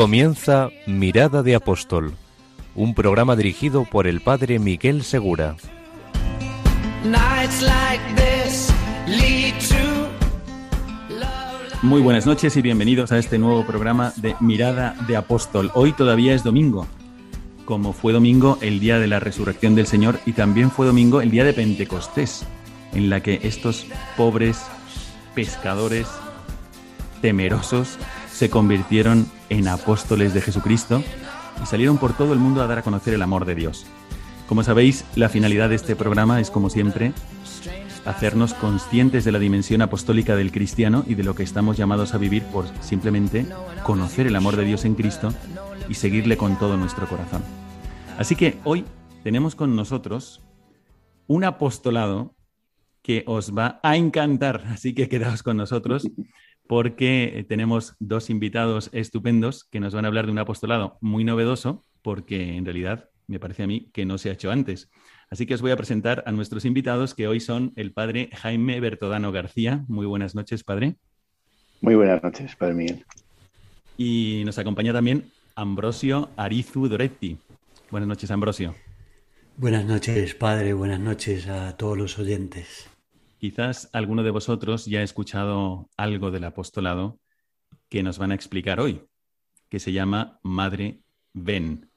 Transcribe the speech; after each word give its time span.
Comienza 0.00 0.70
Mirada 0.86 1.42
de 1.42 1.54
Apóstol, 1.54 2.14
un 2.74 2.94
programa 2.94 3.36
dirigido 3.36 3.84
por 3.84 4.06
el 4.06 4.22
padre 4.22 4.58
Miguel 4.58 5.02
Segura. 5.02 5.56
Muy 11.82 12.00
buenas 12.00 12.24
noches 12.24 12.56
y 12.56 12.62
bienvenidos 12.62 13.12
a 13.12 13.18
este 13.18 13.38
nuevo 13.38 13.66
programa 13.66 14.14
de 14.16 14.36
Mirada 14.40 14.96
de 15.06 15.18
Apóstol. 15.18 15.70
Hoy 15.74 15.92
todavía 15.92 16.32
es 16.32 16.44
domingo, 16.44 16.86
como 17.66 17.92
fue 17.92 18.14
domingo 18.14 18.56
el 18.62 18.80
día 18.80 18.98
de 18.98 19.06
la 19.06 19.20
resurrección 19.20 19.74
del 19.74 19.86
Señor 19.86 20.18
y 20.24 20.32
también 20.32 20.70
fue 20.70 20.86
domingo 20.86 21.20
el 21.20 21.30
día 21.30 21.44
de 21.44 21.52
Pentecostés, 21.52 22.46
en 22.94 23.10
la 23.10 23.22
que 23.22 23.40
estos 23.42 23.84
pobres 24.16 24.62
pescadores 25.34 26.06
temerosos 27.20 27.98
se 28.40 28.48
convirtieron 28.48 29.26
en 29.50 29.68
apóstoles 29.68 30.32
de 30.32 30.40
Jesucristo 30.40 31.04
y 31.62 31.66
salieron 31.66 31.98
por 31.98 32.14
todo 32.14 32.32
el 32.32 32.38
mundo 32.38 32.62
a 32.62 32.66
dar 32.66 32.78
a 32.78 32.82
conocer 32.82 33.12
el 33.12 33.20
amor 33.20 33.44
de 33.44 33.54
Dios. 33.54 33.84
Como 34.48 34.62
sabéis, 34.62 35.04
la 35.14 35.28
finalidad 35.28 35.68
de 35.68 35.74
este 35.74 35.94
programa 35.94 36.40
es, 36.40 36.50
como 36.50 36.70
siempre, 36.70 37.12
hacernos 38.06 38.54
conscientes 38.54 39.26
de 39.26 39.32
la 39.32 39.38
dimensión 39.38 39.82
apostólica 39.82 40.36
del 40.36 40.52
cristiano 40.52 41.04
y 41.06 41.16
de 41.16 41.22
lo 41.22 41.34
que 41.34 41.42
estamos 41.42 41.76
llamados 41.76 42.14
a 42.14 42.16
vivir 42.16 42.42
por 42.44 42.64
simplemente 42.80 43.44
conocer 43.82 44.26
el 44.26 44.36
amor 44.36 44.56
de 44.56 44.64
Dios 44.64 44.86
en 44.86 44.94
Cristo 44.94 45.34
y 45.90 45.92
seguirle 45.92 46.38
con 46.38 46.58
todo 46.58 46.78
nuestro 46.78 47.06
corazón. 47.06 47.42
Así 48.16 48.36
que 48.36 48.56
hoy 48.64 48.86
tenemos 49.22 49.54
con 49.54 49.76
nosotros 49.76 50.40
un 51.26 51.44
apostolado 51.44 52.34
que 53.02 53.22
os 53.26 53.54
va 53.54 53.80
a 53.82 53.96
encantar, 53.96 54.64
así 54.68 54.94
que 54.94 55.10
quedaos 55.10 55.42
con 55.42 55.58
nosotros 55.58 56.08
porque 56.70 57.44
tenemos 57.48 57.96
dos 57.98 58.30
invitados 58.30 58.90
estupendos 58.92 59.64
que 59.64 59.80
nos 59.80 59.92
van 59.92 60.04
a 60.04 60.08
hablar 60.08 60.26
de 60.26 60.30
un 60.30 60.38
apostolado 60.38 60.98
muy 61.00 61.24
novedoso, 61.24 61.84
porque 62.00 62.56
en 62.56 62.64
realidad 62.64 63.10
me 63.26 63.40
parece 63.40 63.64
a 63.64 63.66
mí 63.66 63.90
que 63.92 64.06
no 64.06 64.18
se 64.18 64.30
ha 64.30 64.34
hecho 64.34 64.52
antes. 64.52 64.88
Así 65.30 65.46
que 65.46 65.54
os 65.54 65.62
voy 65.62 65.72
a 65.72 65.76
presentar 65.76 66.22
a 66.26 66.30
nuestros 66.30 66.64
invitados, 66.64 67.16
que 67.16 67.26
hoy 67.26 67.40
son 67.40 67.72
el 67.74 67.92
padre 67.92 68.30
Jaime 68.34 68.78
Bertodano 68.78 69.32
García. 69.32 69.84
Muy 69.88 70.06
buenas 70.06 70.36
noches, 70.36 70.62
padre. 70.62 70.94
Muy 71.80 71.96
buenas 71.96 72.22
noches, 72.22 72.54
Padre 72.54 72.74
Miguel. 72.74 73.04
Y 73.96 74.44
nos 74.46 74.56
acompaña 74.58 74.92
también 74.92 75.24
Ambrosio 75.56 76.28
Arizu 76.36 76.86
Doretti. 76.86 77.36
Buenas 77.90 78.08
noches, 78.08 78.30
Ambrosio. 78.30 78.76
Buenas 79.56 79.86
noches, 79.86 80.36
padre. 80.36 80.72
Buenas 80.72 81.00
noches 81.00 81.48
a 81.48 81.76
todos 81.76 81.98
los 81.98 82.16
oyentes. 82.20 82.88
Quizás 83.40 83.88
alguno 83.94 84.22
de 84.22 84.30
vosotros 84.30 84.84
ya 84.84 85.00
ha 85.00 85.02
escuchado 85.02 85.88
algo 85.96 86.30
del 86.30 86.44
apostolado 86.44 87.18
que 87.88 88.02
nos 88.02 88.18
van 88.18 88.32
a 88.32 88.34
explicar 88.34 88.80
hoy, 88.80 89.00
que 89.70 89.78
se 89.80 89.92
llama 89.92 90.38
Madre 90.42 91.00
Ven. 91.32 91.88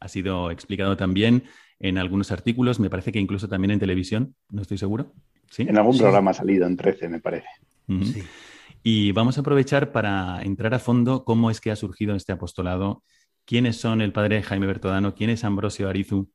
Ha 0.00 0.08
sido 0.08 0.50
explicado 0.50 0.96
también 0.96 1.44
en 1.78 1.98
algunos 1.98 2.32
artículos, 2.32 2.80
me 2.80 2.90
parece 2.90 3.12
que 3.12 3.20
incluso 3.20 3.48
también 3.48 3.70
en 3.70 3.78
televisión, 3.78 4.34
no 4.48 4.62
estoy 4.62 4.76
seguro. 4.76 5.12
¿Sí? 5.52 5.62
En 5.62 5.78
algún 5.78 5.98
programa 5.98 6.32
ha 6.32 6.34
salido 6.34 6.66
en 6.66 6.76
13, 6.76 7.10
me 7.10 7.20
parece. 7.20 7.46
Sí. 7.86 8.24
Y 8.82 9.12
vamos 9.12 9.38
a 9.38 9.42
aprovechar 9.42 9.92
para 9.92 10.42
entrar 10.42 10.74
a 10.74 10.80
fondo 10.80 11.24
cómo 11.24 11.48
es 11.48 11.60
que 11.60 11.70
ha 11.70 11.76
surgido 11.76 12.16
este 12.16 12.32
apostolado, 12.32 13.04
quiénes 13.44 13.76
son 13.76 14.00
el 14.00 14.12
padre 14.12 14.42
Jaime 14.42 14.66
Bertodano, 14.66 15.14
quién 15.14 15.30
es 15.30 15.44
Ambrosio 15.44 15.88
Arizu, 15.88 16.28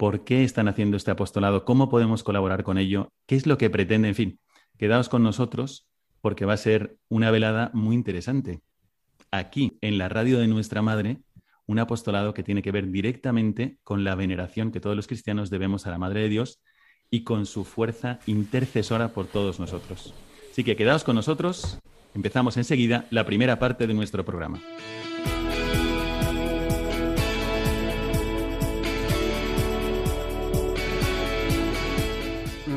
por 0.00 0.24
qué 0.24 0.44
están 0.44 0.66
haciendo 0.66 0.96
este 0.96 1.10
apostolado, 1.10 1.66
cómo 1.66 1.90
podemos 1.90 2.22
colaborar 2.24 2.64
con 2.64 2.78
ello, 2.78 3.12
qué 3.26 3.36
es 3.36 3.46
lo 3.46 3.58
que 3.58 3.68
pretende, 3.68 4.08
en 4.08 4.14
fin, 4.14 4.40
quedaos 4.78 5.10
con 5.10 5.22
nosotros 5.22 5.90
porque 6.22 6.46
va 6.46 6.54
a 6.54 6.56
ser 6.56 6.96
una 7.10 7.30
velada 7.30 7.70
muy 7.74 7.96
interesante. 7.96 8.62
Aquí, 9.30 9.76
en 9.82 9.98
la 9.98 10.08
radio 10.08 10.38
de 10.38 10.46
nuestra 10.46 10.80
madre, 10.80 11.18
un 11.66 11.80
apostolado 11.80 12.32
que 12.32 12.42
tiene 12.42 12.62
que 12.62 12.72
ver 12.72 12.90
directamente 12.90 13.76
con 13.84 14.02
la 14.02 14.14
veneración 14.14 14.72
que 14.72 14.80
todos 14.80 14.96
los 14.96 15.06
cristianos 15.06 15.50
debemos 15.50 15.86
a 15.86 15.90
la 15.90 15.98
Madre 15.98 16.22
de 16.22 16.30
Dios 16.30 16.62
y 17.10 17.22
con 17.22 17.44
su 17.44 17.64
fuerza 17.64 18.20
intercesora 18.24 19.08
por 19.08 19.26
todos 19.26 19.60
nosotros. 19.60 20.14
Así 20.50 20.64
que 20.64 20.76
quedaos 20.76 21.04
con 21.04 21.14
nosotros. 21.14 21.78
Empezamos 22.14 22.56
enseguida 22.56 23.04
la 23.10 23.26
primera 23.26 23.58
parte 23.58 23.86
de 23.86 23.92
nuestro 23.92 24.24
programa. 24.24 24.62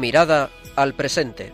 Mirada 0.04 0.50
al 0.76 0.96
presente. 0.96 1.54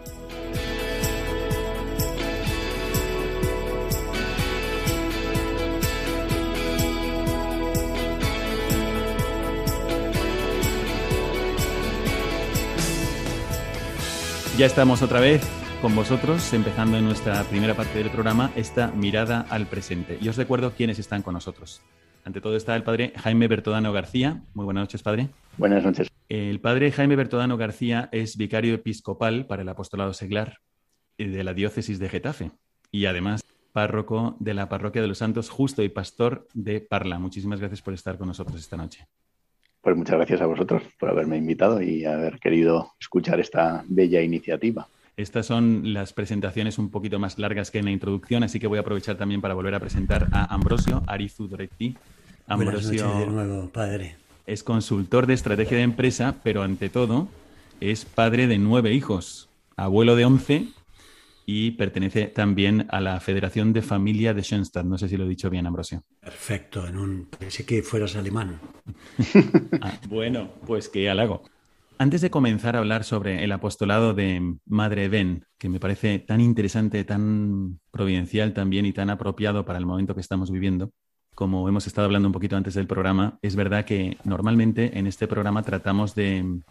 Ya 14.58 14.66
estamos 14.66 15.04
otra 15.04 15.20
vez 15.20 15.44
con 15.84 15.96
vosotros, 15.96 16.52
empezando 16.54 16.98
en 16.98 17.06
nuestra 17.06 17.44
primera 17.44 17.76
parte 17.76 18.00
del 18.00 18.10
programa, 18.10 18.52
esta 18.56 18.88
mirada 18.88 19.46
al 19.52 19.68
presente. 19.68 20.18
Y 20.20 20.28
os 20.28 20.38
recuerdo 20.38 20.74
quiénes 20.76 20.98
están 20.98 21.22
con 21.22 21.36
nosotros. 21.36 21.84
Ante 22.26 22.42
todo 22.42 22.56
está 22.56 22.76
el 22.76 22.84
padre 22.84 23.14
Jaime 23.16 23.48
Bertodano 23.48 23.92
García. 23.92 24.42
Muy 24.54 24.66
buenas 24.66 24.84
noches, 24.84 25.02
padre. 25.02 25.30
Buenas 25.58 25.84
noches. 25.84 26.10
El 26.30 26.60
padre 26.60 26.92
Jaime 26.92 27.16
Bertodano 27.16 27.58
García 27.58 28.10
es 28.12 28.38
vicario 28.38 28.76
episcopal 28.76 29.48
para 29.48 29.64
el 29.64 29.70
apostolado 29.70 30.14
seglar 30.14 30.60
de 31.18 31.44
la 31.44 31.54
diócesis 31.54 32.00
de 32.00 32.10
Getafe 32.10 32.52
y 32.92 33.06
además 33.06 33.44
párroco 33.72 34.36
de 34.40 34.54
la 34.54 34.70
parroquia 34.70 35.02
de 35.02 35.08
los 35.08 35.20
Santos 35.20 35.50
Justo 35.50 35.84
y 35.84 35.90
pastor 35.90 36.48
de 36.54 36.82
Parla. 36.82 37.20
Muchísimas 37.20 37.60
gracias 37.60 37.82
por 37.82 37.94
estar 37.94 38.18
con 38.18 38.28
nosotros 38.28 38.60
esta 38.60 38.78
noche. 38.78 39.08
Pues 39.82 39.96
muchas 39.96 40.18
gracias 40.18 40.42
a 40.42 40.46
vosotros 40.46 40.84
por 41.00 41.10
haberme 41.10 41.38
invitado 41.38 41.82
y 41.82 42.04
haber 42.04 42.40
querido 42.40 42.92
escuchar 43.00 43.40
esta 43.40 43.84
bella 43.88 44.22
iniciativa. 44.22 44.88
Estas 45.20 45.48
son 45.48 45.92
las 45.92 46.14
presentaciones 46.14 46.78
un 46.78 46.90
poquito 46.92 47.20
más 47.20 47.38
largas 47.40 47.72
que 47.72 47.80
en 47.80 47.84
la 47.84 47.92
introducción, 47.92 48.42
así 48.44 48.58
que 48.58 48.68
voy 48.68 48.78
a 48.78 48.82
aprovechar 48.82 49.18
también 49.18 49.42
para 49.42 49.54
volver 49.54 49.76
a 49.76 49.80
presentar 49.82 50.30
a 50.32 50.46
Ambrosio 50.46 51.04
Arizu 51.08 51.50
Doretti. 51.50 51.98
Buenas 52.48 52.76
noches 52.76 52.90
de 52.90 53.02
Ambrosio 53.02 53.30
nuevo, 53.30 53.68
padre. 53.68 54.16
es 54.48 54.64
consultor 54.64 55.28
de 55.28 55.34
estrategia 55.34 55.76
de 55.76 55.84
empresa, 55.84 56.38
pero 56.42 56.64
ante 56.64 56.88
todo 56.88 57.28
es 57.82 58.06
padre 58.06 58.48
de 58.48 58.60
nueve 58.60 58.94
hijos, 58.94 59.50
abuelo 59.76 60.16
de 60.16 60.24
once 60.24 60.68
y 61.46 61.72
pertenece 61.72 62.28
también 62.28 62.88
a 62.88 63.02
la 63.02 63.20
Federación 63.20 63.74
de 63.74 63.82
Familia 63.82 64.34
de 64.34 64.42
Schoenstatt. 64.42 64.86
No 64.86 64.98
sé 64.98 65.10
si 65.10 65.18
lo 65.18 65.26
he 65.26 65.28
dicho 65.28 65.50
bien, 65.50 65.68
Ambrosio. 65.68 66.02
Perfecto, 66.22 66.88
en 66.88 66.98
un 66.98 67.26
pensé 67.26 67.66
que 67.66 67.84
fueras 67.84 68.16
alemán. 68.16 68.58
Ah, 69.82 70.00
bueno, 70.08 70.50
pues 70.66 70.88
qué 70.88 71.10
halago. 71.10 71.44
Antes 72.02 72.22
de 72.22 72.32
comenzar 72.32 72.78
a 72.78 72.80
hablar 72.80 73.04
sobre 73.04 73.44
el 73.44 73.52
apostolado 73.52 74.14
de 74.14 74.56
Madre 74.66 75.10
Ben, 75.10 75.44
que 75.58 75.68
me 75.68 75.82
parece 75.82 76.18
tan 76.20 76.40
interesante, 76.40 77.04
tan 77.04 77.82
providencial 77.92 78.54
también 78.54 78.86
y 78.86 78.94
tan 78.94 79.10
apropiado 79.10 79.66
para 79.66 79.80
el 79.80 79.86
momento 79.86 80.16
que 80.16 80.22
estamos 80.22 80.50
viviendo, 80.50 80.94
como 81.36 81.68
hemos 81.68 81.88
estado 81.88 82.06
hablando 82.06 82.30
un 82.30 82.32
poquito 82.32 82.56
antes 82.56 82.74
del 82.74 82.88
programa, 82.88 83.38
es 83.42 83.58
verdad 83.58 83.84
que 83.84 84.16
normalmente 84.24 84.98
en 84.98 85.08
este 85.08 85.28
programa 85.28 85.62
tratamos 85.64 86.16
de 86.16 86.62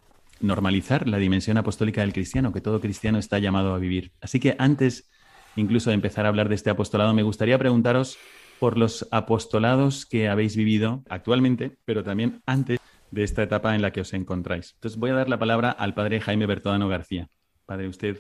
normalizar 0.41 1.07
la 1.07 1.19
dimensión 1.19 1.59
apostólica 1.59 2.01
del 2.01 2.15
cristiano, 2.15 2.51
que 2.51 2.63
todo 2.63 2.81
cristiano 2.81 3.19
está 3.19 3.39
llamado 3.39 3.75
a 3.75 3.79
vivir. 3.79 4.13
Así 4.23 4.41
que 4.41 4.57
antes 4.59 5.11
incluso 5.57 5.91
de 5.91 5.95
empezar 5.95 6.25
a 6.25 6.31
hablar 6.31 6.49
de 6.49 6.55
este 6.55 6.71
apostolado, 6.71 7.13
me 7.13 7.23
gustaría 7.23 7.59
preguntaros 7.59 8.17
por 8.59 8.79
los 8.79 9.07
apostolados 9.11 10.07
que 10.07 10.31
habéis 10.31 10.57
vivido 10.57 11.03
actualmente, 11.11 11.77
pero 11.85 12.03
también 12.03 12.41
antes 12.47 12.79
de 13.11 13.25
esta 13.25 13.43
etapa 13.43 13.75
en 13.75 13.83
la 13.83 13.93
que 13.93 14.01
os 14.01 14.13
encontráis. 14.15 14.73
Entonces 14.75 14.99
voy 14.99 15.11
a 15.11 15.15
dar 15.15 15.29
la 15.29 15.39
palabra 15.39 15.71
al 15.71 15.95
padre 15.95 16.21
Jaime 16.21 16.47
Bertodano 16.47 16.89
García. 16.89 17.29
Padre, 17.67 17.89
usted, 17.89 18.19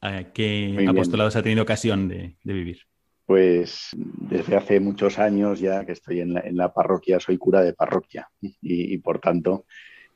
¿a 0.00 0.24
¿qué 0.32 0.86
apostolados 0.88 1.36
ha 1.36 1.42
tenido 1.42 1.62
ocasión 1.62 2.08
de, 2.08 2.36
de 2.42 2.52
vivir? 2.52 2.78
Pues 3.26 3.88
desde 3.92 4.56
hace 4.56 4.78
muchos 4.78 5.18
años 5.18 5.58
ya 5.58 5.84
que 5.84 5.92
estoy 5.92 6.20
en 6.20 6.34
la, 6.34 6.40
en 6.40 6.56
la 6.56 6.72
parroquia, 6.72 7.18
soy 7.18 7.38
cura 7.38 7.62
de 7.62 7.74
parroquia 7.74 8.28
y, 8.40 8.54
y, 8.62 8.98
por 8.98 9.18
tanto 9.18 9.66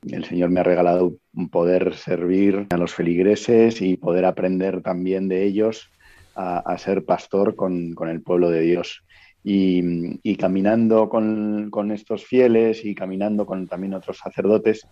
el 0.09 0.23
Señor 0.23 0.49
me 0.49 0.61
ha 0.61 0.63
regalado 0.63 1.17
poder 1.51 1.93
servir 1.95 2.67
a 2.71 2.77
los 2.77 2.93
feligreses 2.93 3.81
y 3.81 3.97
poder 3.97 4.25
aprender 4.25 4.81
también 4.81 5.27
de 5.27 5.43
ellos 5.43 5.91
a, 6.33 6.59
a 6.59 6.77
ser 6.77 7.05
pastor 7.05 7.55
con, 7.55 7.93
con, 7.93 8.09
el 8.09 8.21
pueblo 8.21 8.49
de 8.49 8.61
Dios. 8.61 9.03
Y, 9.43 10.35
caminando 10.37 11.09
con, 11.09 11.91
estos 11.91 12.25
fieles 12.25 12.85
y 12.85 12.93
caminando 12.93 13.45
con 13.45 13.67
también 13.67 13.93
otros 13.93 14.17
sacerdotes, 14.17 14.87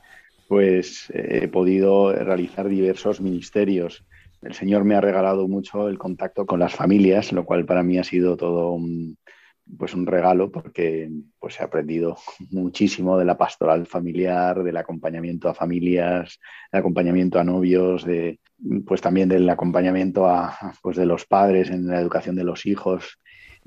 pues 0.48 1.12
he 1.14 1.48
podido 1.48 2.12
realizar 2.12 2.68
diversos 2.68 3.22
ministerios. 3.22 4.06
El 4.42 4.54
Señor 4.54 4.86
me 4.86 4.96
ha 4.96 5.02
regalado 5.02 5.48
mucho 5.48 5.88
el 5.88 5.98
contacto 5.98 6.46
con 6.46 6.60
las 6.60 6.74
familias, 6.74 7.32
lo 7.32 7.46
cual 7.46 7.66
para 7.66 7.84
mí 7.84 8.00
ha 8.00 8.04
sido 8.04 8.38
todo 8.38 8.72
un, 8.72 9.18
pues 9.78 9.94
un 9.94 10.06
regalo 10.06 10.52
porque 10.52 11.10
pues 11.40 11.60
he 11.60 11.64
aprendido 11.64 12.18
muchísimo 12.52 13.18
de 13.18 13.26
la 13.26 13.38
pastoral 13.38 13.86
familiar, 13.86 14.64
del 14.64 14.78
acompañamiento 14.78 15.50
a 15.50 15.54
familias, 15.54 16.40
del 16.72 16.80
acompañamiento 16.80 17.40
a 17.40 17.44
novios, 17.44 18.06
de, 18.06 18.40
pues 18.86 19.02
también 19.02 19.30
del 19.30 19.50
acompañamiento 19.50 20.28
a, 20.28 20.58
pues 20.82 20.98
de 20.98 21.06
los 21.06 21.26
padres 21.26 21.70
en 21.70 21.88
la 21.88 22.00
educación 22.00 22.36
de 22.36 22.44
los 22.44 22.66
hijos 22.66 23.20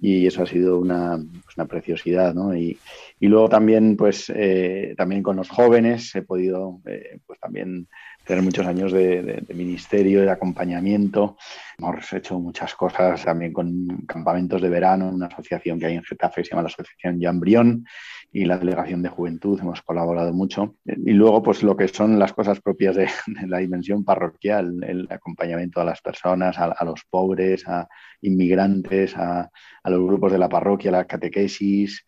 y 0.04 0.26
eso 0.26 0.42
ha 0.42 0.46
sido 0.46 0.80
una, 0.80 1.16
pues 1.44 1.56
una 1.56 1.66
preciosidad, 1.66 2.34
¿no? 2.34 2.56
Y, 2.56 2.76
y, 3.20 3.28
luego 3.28 3.48
también, 3.48 3.96
pues, 3.96 4.32
eh, 4.34 4.94
también 4.96 5.22
con 5.22 5.36
los 5.36 5.48
jóvenes 5.48 6.12
he 6.16 6.22
podido, 6.22 6.80
eh, 6.86 7.20
pues 7.24 7.38
también 7.38 7.86
tener 8.24 8.42
muchos 8.42 8.66
años 8.66 8.92
de, 8.92 9.44
ministerio, 9.54 10.22
de 10.22 10.30
acompañamiento. 10.30 11.36
Hemos 11.78 12.12
hecho 12.12 12.38
muchas 12.38 12.74
cosas 12.74 13.24
también 13.24 13.52
con 13.52 14.04
campamentos 14.06 14.60
de 14.62 14.68
verano, 14.68 15.08
una 15.08 15.26
asociación 15.26 15.78
que 15.78 15.86
hay 15.86 15.94
en 15.94 16.04
Getafe, 16.04 16.44
se 16.44 16.50
llama 16.50 16.62
la 16.62 16.68
Asociación 16.68 17.20
Jambrión, 17.20 17.84
y 18.32 18.46
la 18.46 18.56
Delegación 18.56 19.02
de 19.02 19.10
Juventud, 19.10 19.60
hemos 19.60 19.82
colaborado 19.82 20.32
mucho. 20.32 20.76
Y 20.84 21.12
luego, 21.12 21.42
pues 21.42 21.62
lo 21.62 21.76
que 21.76 21.86
son 21.88 22.18
las 22.18 22.32
cosas 22.32 22.60
propias 22.60 22.96
de, 22.96 23.08
la 23.46 23.58
dimensión 23.58 24.04
parroquial, 24.04 24.82
el 24.82 25.06
acompañamiento 25.10 25.80
a 25.80 25.84
las 25.84 26.00
personas, 26.00 26.56
a, 26.58 26.84
los 26.84 27.02
pobres, 27.08 27.68
a 27.68 27.86
inmigrantes, 28.22 29.14
a, 29.16 29.50
los 29.84 30.00
grupos 30.06 30.32
de 30.32 30.38
la 30.38 30.48
parroquia, 30.48 30.90
la 30.90 31.06
catequesis, 31.06 32.04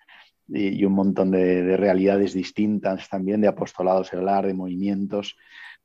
y, 0.49 0.85
un 0.85 0.93
montón 0.95 1.31
de, 1.31 1.77
realidades 1.77 2.33
distintas 2.33 3.09
también, 3.09 3.43
de 3.43 3.49
apostolados 3.49 4.09
seglar, 4.09 4.47
de 4.47 4.55
movimientos. 4.55 5.37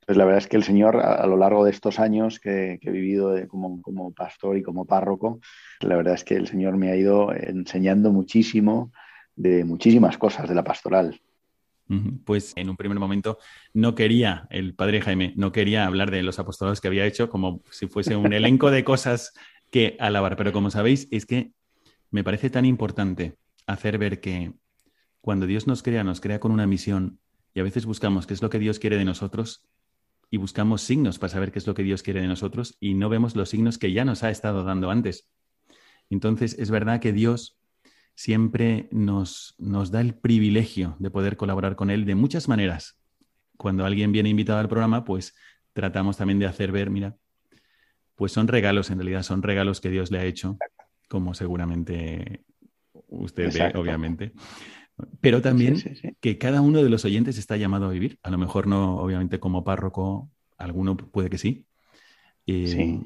Pues 0.10 0.18
la 0.18 0.26
verdad 0.26 0.40
es 0.40 0.48
que 0.48 0.58
el 0.58 0.64
Señor, 0.64 0.98
a, 0.98 1.28
lo 1.28 1.38
largo 1.38 1.64
de 1.64 1.70
estos 1.70 2.00
años 2.00 2.40
que, 2.40 2.80
he 2.82 2.90
vivido 2.90 3.36
como, 3.48 3.80
como, 3.84 4.12
pastor 4.12 4.58
y 4.58 4.64
como 4.64 4.88
párroco, 4.88 5.40
la 5.82 5.98
verdad 5.98 6.16
es 6.16 6.24
que 6.24 6.34
el 6.34 6.48
Señor 6.48 6.78
me 6.78 6.90
ha 6.90 6.96
ido 6.96 7.32
enseñando 7.32 8.12
muchísimo 8.12 8.92
de 9.36 9.64
muchísimas 9.66 10.18
cosas 10.18 10.50
de 10.50 10.56
la 10.56 10.64
pastoral. 10.64 11.22
Pues 12.26 12.54
en 12.56 12.72
un 12.72 12.76
primer 12.76 12.98
momento 12.98 13.38
no 13.76 13.94
quería, 13.94 14.48
el 14.50 14.74
padre 14.74 15.00
Jaime, 15.00 15.34
no 15.36 15.52
quería 15.52 15.86
hablar 15.86 16.10
de 16.10 16.24
los 16.24 16.40
apostolados 16.40 16.82
que 16.82 16.88
había 16.88 17.06
hecho 17.06 17.30
como 17.30 17.62
si 17.70 17.86
fuese 17.86 18.16
un 18.16 18.34
elenco 18.34 18.72
de 18.72 18.84
cosas 18.84 19.32
que 19.70 19.96
alabar, 20.00 20.38
pero 20.38 20.52
como 20.52 20.72
sabéis, 20.72 21.08
es 21.12 21.28
que 21.28 21.52
me 22.10 22.24
parece 22.24 22.50
tan 22.50 22.66
importante 22.66 23.36
hacer 23.68 24.00
ver 24.00 24.20
que 24.20 24.54
cuando 25.22 25.46
Dios 25.46 25.68
nos 25.68 25.84
crea, 25.84 26.04
nos 26.04 26.20
crea 26.20 26.40
con 26.40 26.52
una 26.52 26.66
misión 26.66 27.20
y 27.54 27.60
a 27.60 27.64
veces 27.64 27.86
buscamos 27.86 28.26
qué 28.26 28.34
es 28.34 28.42
lo 28.42 28.50
que 28.50 28.58
Dios 28.58 28.80
quiere 28.80 28.98
de 28.98 29.06
nosotros 29.06 29.70
y 30.32 30.38
buscamos 30.38 30.82
signos 30.82 31.20
para 31.20 31.32
saber 31.32 31.52
qué 31.52 31.60
es 31.60 31.68
lo 31.68 31.74
que 31.74 31.84
Dios 31.84 32.04
quiere 32.04 32.22
de 32.22 32.28
nosotros 32.28 32.78
y 32.80 32.94
no 32.94 33.10
vemos 33.10 33.36
los 33.36 33.50
signos 33.50 33.78
que 33.78 33.92
ya 33.92 34.06
nos 34.06 34.24
ha 34.24 34.30
estado 34.30 34.64
dando 34.64 34.92
antes. 34.92 35.30
Entonces, 36.10 36.58
es 36.60 36.72
verdad 36.72 37.00
que 37.00 37.14
Dios 37.14 37.60
siempre 38.16 38.90
nos, 38.92 39.56
nos 39.58 39.92
da 39.92 40.02
el 40.02 40.14
privilegio 40.14 40.96
de 41.00 41.10
poder 41.10 41.38
colaborar 41.38 41.76
con 41.76 41.90
Él 41.90 42.06
de 42.06 42.16
muchas 42.16 42.48
maneras. 42.48 43.00
Cuando 43.58 43.86
alguien 43.86 44.12
viene 44.12 44.30
invitado 44.30 44.60
al 44.60 44.70
programa, 44.70 45.04
pues 45.04 45.36
tratamos 45.74 46.18
también 46.18 46.40
de 46.40 46.46
hacer 46.46 46.72
ver, 46.72 46.90
mira, 46.90 47.16
pues 48.16 48.32
son 48.32 48.48
regalos, 48.48 48.90
en 48.90 49.00
realidad 49.00 49.24
son 49.24 49.42
regalos 49.42 49.80
que 49.80 49.90
Dios 49.90 50.12
le 50.12 50.20
ha 50.20 50.26
hecho, 50.26 50.58
como 51.08 51.34
seguramente 51.34 52.44
usted 53.08 53.54
ve, 53.54 53.72
obviamente. 53.80 54.34
Pero 55.22 55.42
también 55.42 55.82
que 56.20 56.38
cada 56.38 56.62
uno 56.62 56.84
de 56.84 56.90
los 56.90 57.06
oyentes 57.06 57.38
está 57.38 57.58
llamado 57.58 57.88
a 57.88 57.92
vivir. 57.92 58.20
A 58.24 58.30
lo 58.30 58.38
mejor 58.38 58.68
no, 58.68 58.98
obviamente, 58.98 59.40
como 59.40 59.64
párroco, 59.64 60.30
alguno 60.58 60.98
puede 60.98 61.30
que 61.30 61.38
sí. 61.38 61.66
Eh, 62.48 63.00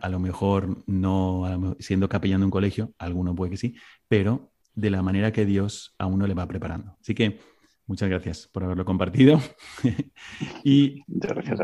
a 0.00 0.08
lo 0.08 0.18
mejor 0.18 0.82
no, 0.86 1.76
siendo 1.80 2.08
capellán 2.08 2.40
de 2.40 2.46
un 2.46 2.50
colegio, 2.50 2.94
alguno 2.98 3.34
puede 3.34 3.50
que 3.50 3.56
sí, 3.58 3.74
pero 4.08 4.50
de 4.74 4.90
la 4.90 5.02
manera 5.02 5.32
que 5.32 5.44
Dios 5.44 5.94
a 5.98 6.06
uno 6.06 6.26
le 6.26 6.34
va 6.34 6.46
preparando. 6.46 6.96
Así 7.00 7.14
que 7.14 7.38
muchas 7.86 8.08
gracias 8.08 8.48
por 8.50 8.64
haberlo 8.64 8.84
compartido. 8.84 9.40
y 10.64 11.02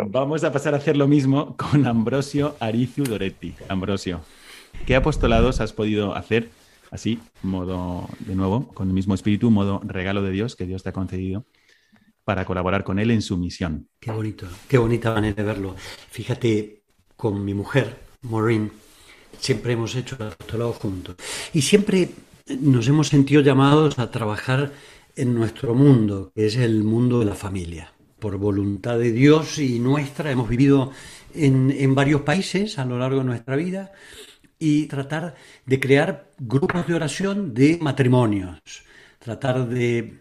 vamos 0.08 0.44
a 0.44 0.52
pasar 0.52 0.74
a 0.74 0.78
hacer 0.78 0.96
lo 0.96 1.08
mismo 1.08 1.56
con 1.56 1.86
Ambrosio 1.86 2.56
Arizu 2.60 3.04
Doretti. 3.04 3.54
Ambrosio, 3.68 4.20
¿qué 4.84 4.94
apostolados 4.96 5.60
has 5.60 5.72
podido 5.72 6.14
hacer? 6.14 6.50
Así, 6.94 7.18
modo, 7.42 8.08
de 8.20 8.36
nuevo, 8.36 8.68
con 8.68 8.86
el 8.88 8.94
mismo 8.94 9.14
espíritu, 9.14 9.50
modo 9.50 9.80
regalo 9.84 10.22
de 10.22 10.30
Dios 10.30 10.54
que 10.54 10.64
Dios 10.64 10.84
te 10.84 10.90
ha 10.90 10.92
concedido 10.92 11.44
para 12.22 12.44
colaborar 12.44 12.84
con 12.84 13.00
Él 13.00 13.10
en 13.10 13.20
su 13.20 13.36
misión. 13.36 13.88
Qué 13.98 14.12
bonito, 14.12 14.46
qué 14.68 14.78
bonita 14.78 15.12
manera 15.12 15.34
de 15.34 15.42
verlo. 15.42 15.74
Fíjate, 16.10 16.84
con 17.16 17.44
mi 17.44 17.52
mujer, 17.52 17.98
Maureen, 18.22 18.70
siempre 19.40 19.72
hemos 19.72 19.94
hecho 19.96 20.16
el 20.18 20.28
apostolado 20.28 20.72
juntos 20.72 21.16
y 21.52 21.62
siempre 21.62 22.10
nos 22.60 22.86
hemos 22.86 23.08
sentido 23.08 23.42
llamados 23.42 23.98
a 23.98 24.10
trabajar 24.12 24.72
en 25.16 25.34
nuestro 25.34 25.74
mundo, 25.74 26.32
que 26.34 26.46
es 26.46 26.56
el 26.56 26.84
mundo 26.84 27.18
de 27.18 27.26
la 27.26 27.34
familia. 27.34 27.92
Por 28.20 28.38
voluntad 28.38 28.98
de 28.98 29.10
Dios 29.10 29.58
y 29.58 29.80
nuestra, 29.80 30.30
hemos 30.30 30.48
vivido 30.48 30.92
en, 31.34 31.72
en 31.76 31.94
varios 31.94 32.22
países 32.22 32.78
a 32.78 32.84
lo 32.84 32.98
largo 32.98 33.18
de 33.18 33.24
nuestra 33.24 33.56
vida 33.56 33.92
y 34.64 34.86
tratar 34.86 35.34
de 35.66 35.78
crear 35.78 36.30
grupos 36.38 36.86
de 36.86 36.94
oración 36.94 37.52
de 37.52 37.78
matrimonios, 37.82 38.58
tratar 39.18 39.68
de 39.68 40.20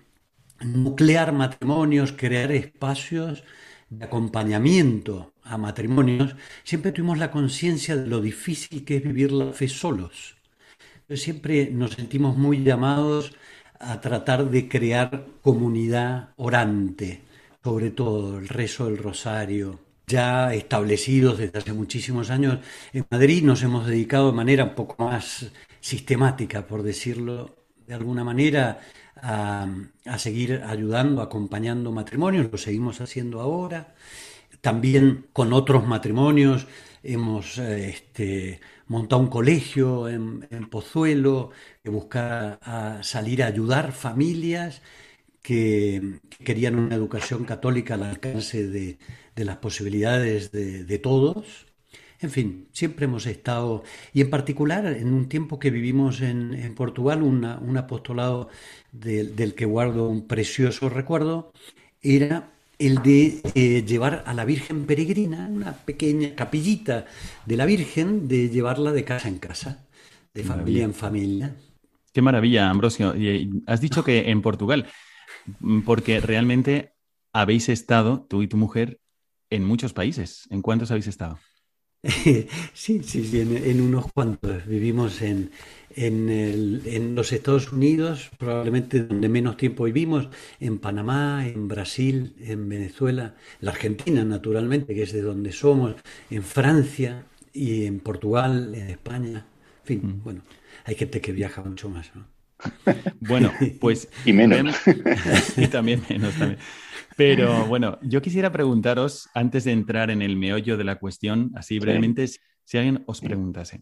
nuclear 0.59 1.31
matrimonios, 1.31 2.11
crear 2.11 2.51
espacios 2.51 3.45
de 3.89 4.03
acompañamiento 4.03 5.31
a 5.43 5.57
matrimonios, 5.57 6.35
siempre 6.65 6.91
tuvimos 6.91 7.19
la 7.19 7.31
conciencia 7.31 7.95
de 7.95 8.07
lo 8.07 8.19
difícil 8.19 8.83
que 8.83 8.97
es 8.97 9.03
vivir 9.03 9.31
la 9.31 9.53
fe 9.53 9.69
solos. 9.69 10.35
Siempre 11.07 11.71
nos 11.71 11.91
sentimos 11.91 12.35
muy 12.35 12.63
llamados 12.63 13.33
a 13.79 14.01
tratar 14.01 14.49
de 14.49 14.67
crear 14.67 15.25
comunidad 15.41 16.33
orante, 16.35 17.21
sobre 17.63 17.91
todo 17.91 18.39
el 18.39 18.49
rezo 18.49 18.87
del 18.87 18.97
rosario, 18.97 19.79
ya 20.07 20.53
establecidos 20.53 21.37
desde 21.37 21.59
hace 21.59 21.73
muchísimos 21.73 22.29
años. 22.29 22.59
En 22.91 23.05
Madrid, 23.09 23.43
nos 23.43 23.63
hemos 23.63 23.87
dedicado 23.87 24.27
de 24.31 24.37
manera 24.37 24.63
un 24.65 24.75
poco 24.75 25.03
más 25.03 25.51
sistemática, 25.79 26.67
por 26.67 26.83
decirlo 26.83 27.55
de 27.87 27.93
alguna 27.93 28.23
manera, 28.23 28.79
a, 29.21 29.67
seguir 30.17 30.61
ayudando, 30.65 31.21
acompañando 31.21 31.91
matrimonios, 31.91 32.51
lo 32.51 32.57
seguimos 32.57 33.01
haciendo 33.01 33.39
ahora. 33.39 33.95
También 34.61 35.27
con 35.33 35.53
otros 35.53 35.85
matrimonios 35.85 36.67
hemos 37.03 37.57
este, 37.57 38.61
montado 38.87 39.21
un 39.21 39.27
colegio 39.27 40.07
en, 40.07 40.69
Pozuelo 40.69 41.51
que 41.83 41.89
busca 41.89 42.59
salir 43.01 43.43
a 43.43 43.47
ayudar 43.47 43.91
familias 43.91 44.81
que 45.43 46.19
querían 46.43 46.79
una 46.79 46.95
educación 46.95 47.43
católica 47.43 47.93
al 47.93 48.03
alcance 48.03 48.67
de, 48.67 48.97
las 49.35 49.57
posibilidades 49.57 50.51
de, 50.51 50.99
todos. 50.99 51.67
En 52.19 52.31
fin, 52.31 52.67
siempre 52.71 53.05
hemos 53.05 53.27
estado, 53.27 53.83
y 54.13 54.21
en 54.21 54.29
particular 54.29 54.87
en 54.87 55.13
un 55.13 55.27
tiempo 55.27 55.59
que 55.59 55.69
vivimos 55.69 56.21
en, 56.21 56.73
Portugal, 56.75 57.21
un 57.21 57.77
apostolado 57.77 58.49
del 58.91 59.53
que 59.53 59.65
guardo 59.65 60.07
un 60.09 60.27
precioso 60.27 60.89
recuerdo, 60.89 61.51
era 62.01 62.49
el 62.79 63.01
de 63.01 63.41
eh, 63.55 63.83
llevar 63.85 64.23
a 64.25 64.33
la 64.33 64.45
Virgen 64.45 64.85
peregrina, 64.85 65.47
una 65.51 65.73
pequeña 65.73 66.35
capillita 66.35 67.05
de 67.45 67.57
la 67.57 67.65
Virgen, 67.65 68.27
de 68.27 68.49
llevarla 68.49 68.91
de 68.91 69.03
casa 69.03 69.27
en 69.27 69.37
casa, 69.37 69.85
de 70.33 70.43
familia 70.43 70.83
en 70.83 70.93
familia. 70.93 71.55
Qué 72.13 72.21
maravilla, 72.21 72.69
Ambrosio. 72.69 73.15
Y 73.15 73.63
has 73.65 73.81
dicho 73.81 74.03
que 74.03 74.29
en 74.29 74.41
Portugal, 74.41 74.87
porque 75.85 76.19
realmente 76.19 76.93
habéis 77.33 77.69
estado, 77.69 78.25
tú 78.29 78.43
y 78.43 78.47
tu 78.47 78.57
mujer, 78.57 78.99
en 79.49 79.65
muchos 79.65 79.93
países. 79.93 80.47
¿En 80.49 80.61
cuántos 80.61 80.91
habéis 80.91 81.07
estado? 81.07 81.39
Sí, 82.73 83.01
sí, 83.03 83.23
sí, 83.23 83.39
en, 83.39 83.81
unos 83.81 84.11
cuantos. 84.11 84.65
Vivimos 84.65 85.21
en, 85.21 85.51
en, 85.95 87.15
los 87.15 87.31
Estados 87.31 87.71
Unidos, 87.71 88.29
probablemente 88.37 89.03
donde 89.03 89.29
menos 89.29 89.55
tiempo 89.55 89.85
vivimos, 89.85 90.27
en 90.59 90.79
Panamá, 90.79 91.47
en 91.47 91.67
Brasil, 91.69 92.35
en 92.41 92.67
Venezuela, 92.67 93.35
en 93.59 93.65
la 93.65 93.71
Argentina, 93.71 94.25
naturalmente, 94.25 94.93
que 94.93 95.03
es 95.03 95.13
de 95.13 95.21
donde 95.21 95.53
somos, 95.53 95.95
en 96.29 96.43
Francia 96.43 97.25
y 97.53 97.85
en 97.85 97.99
Portugal, 97.99 98.75
en 98.75 98.89
España. 98.89 99.45
En 99.81 99.85
fin, 99.85 100.01
mm. 100.03 100.23
bueno, 100.23 100.41
hay 100.83 100.95
gente 100.95 101.21
que 101.21 101.31
viaja 101.31 101.63
mucho 101.63 101.89
más. 101.89 102.13
¿no? 102.15 102.32
Bueno, 103.21 103.51
pues... 103.81 104.09
y 104.25 104.33
menos. 104.33 104.75
y 105.57 105.67
también 105.67 106.01
menos 106.09 106.33
también. 106.35 106.59
Pero 107.15 107.65
bueno, 107.65 107.99
yo 108.01 108.21
quisiera 108.21 108.51
preguntaros, 108.51 109.29
antes 109.33 109.65
de 109.65 109.71
entrar 109.71 110.09
en 110.09 110.21
el 110.21 110.35
meollo 110.35 110.77
de 110.77 110.83
la 110.83 110.95
cuestión, 110.95 111.51
así 111.55 111.77
brevemente, 111.77 112.27
si 112.27 112.77
alguien 112.77 113.03
os 113.05 113.21
preguntase, 113.21 113.81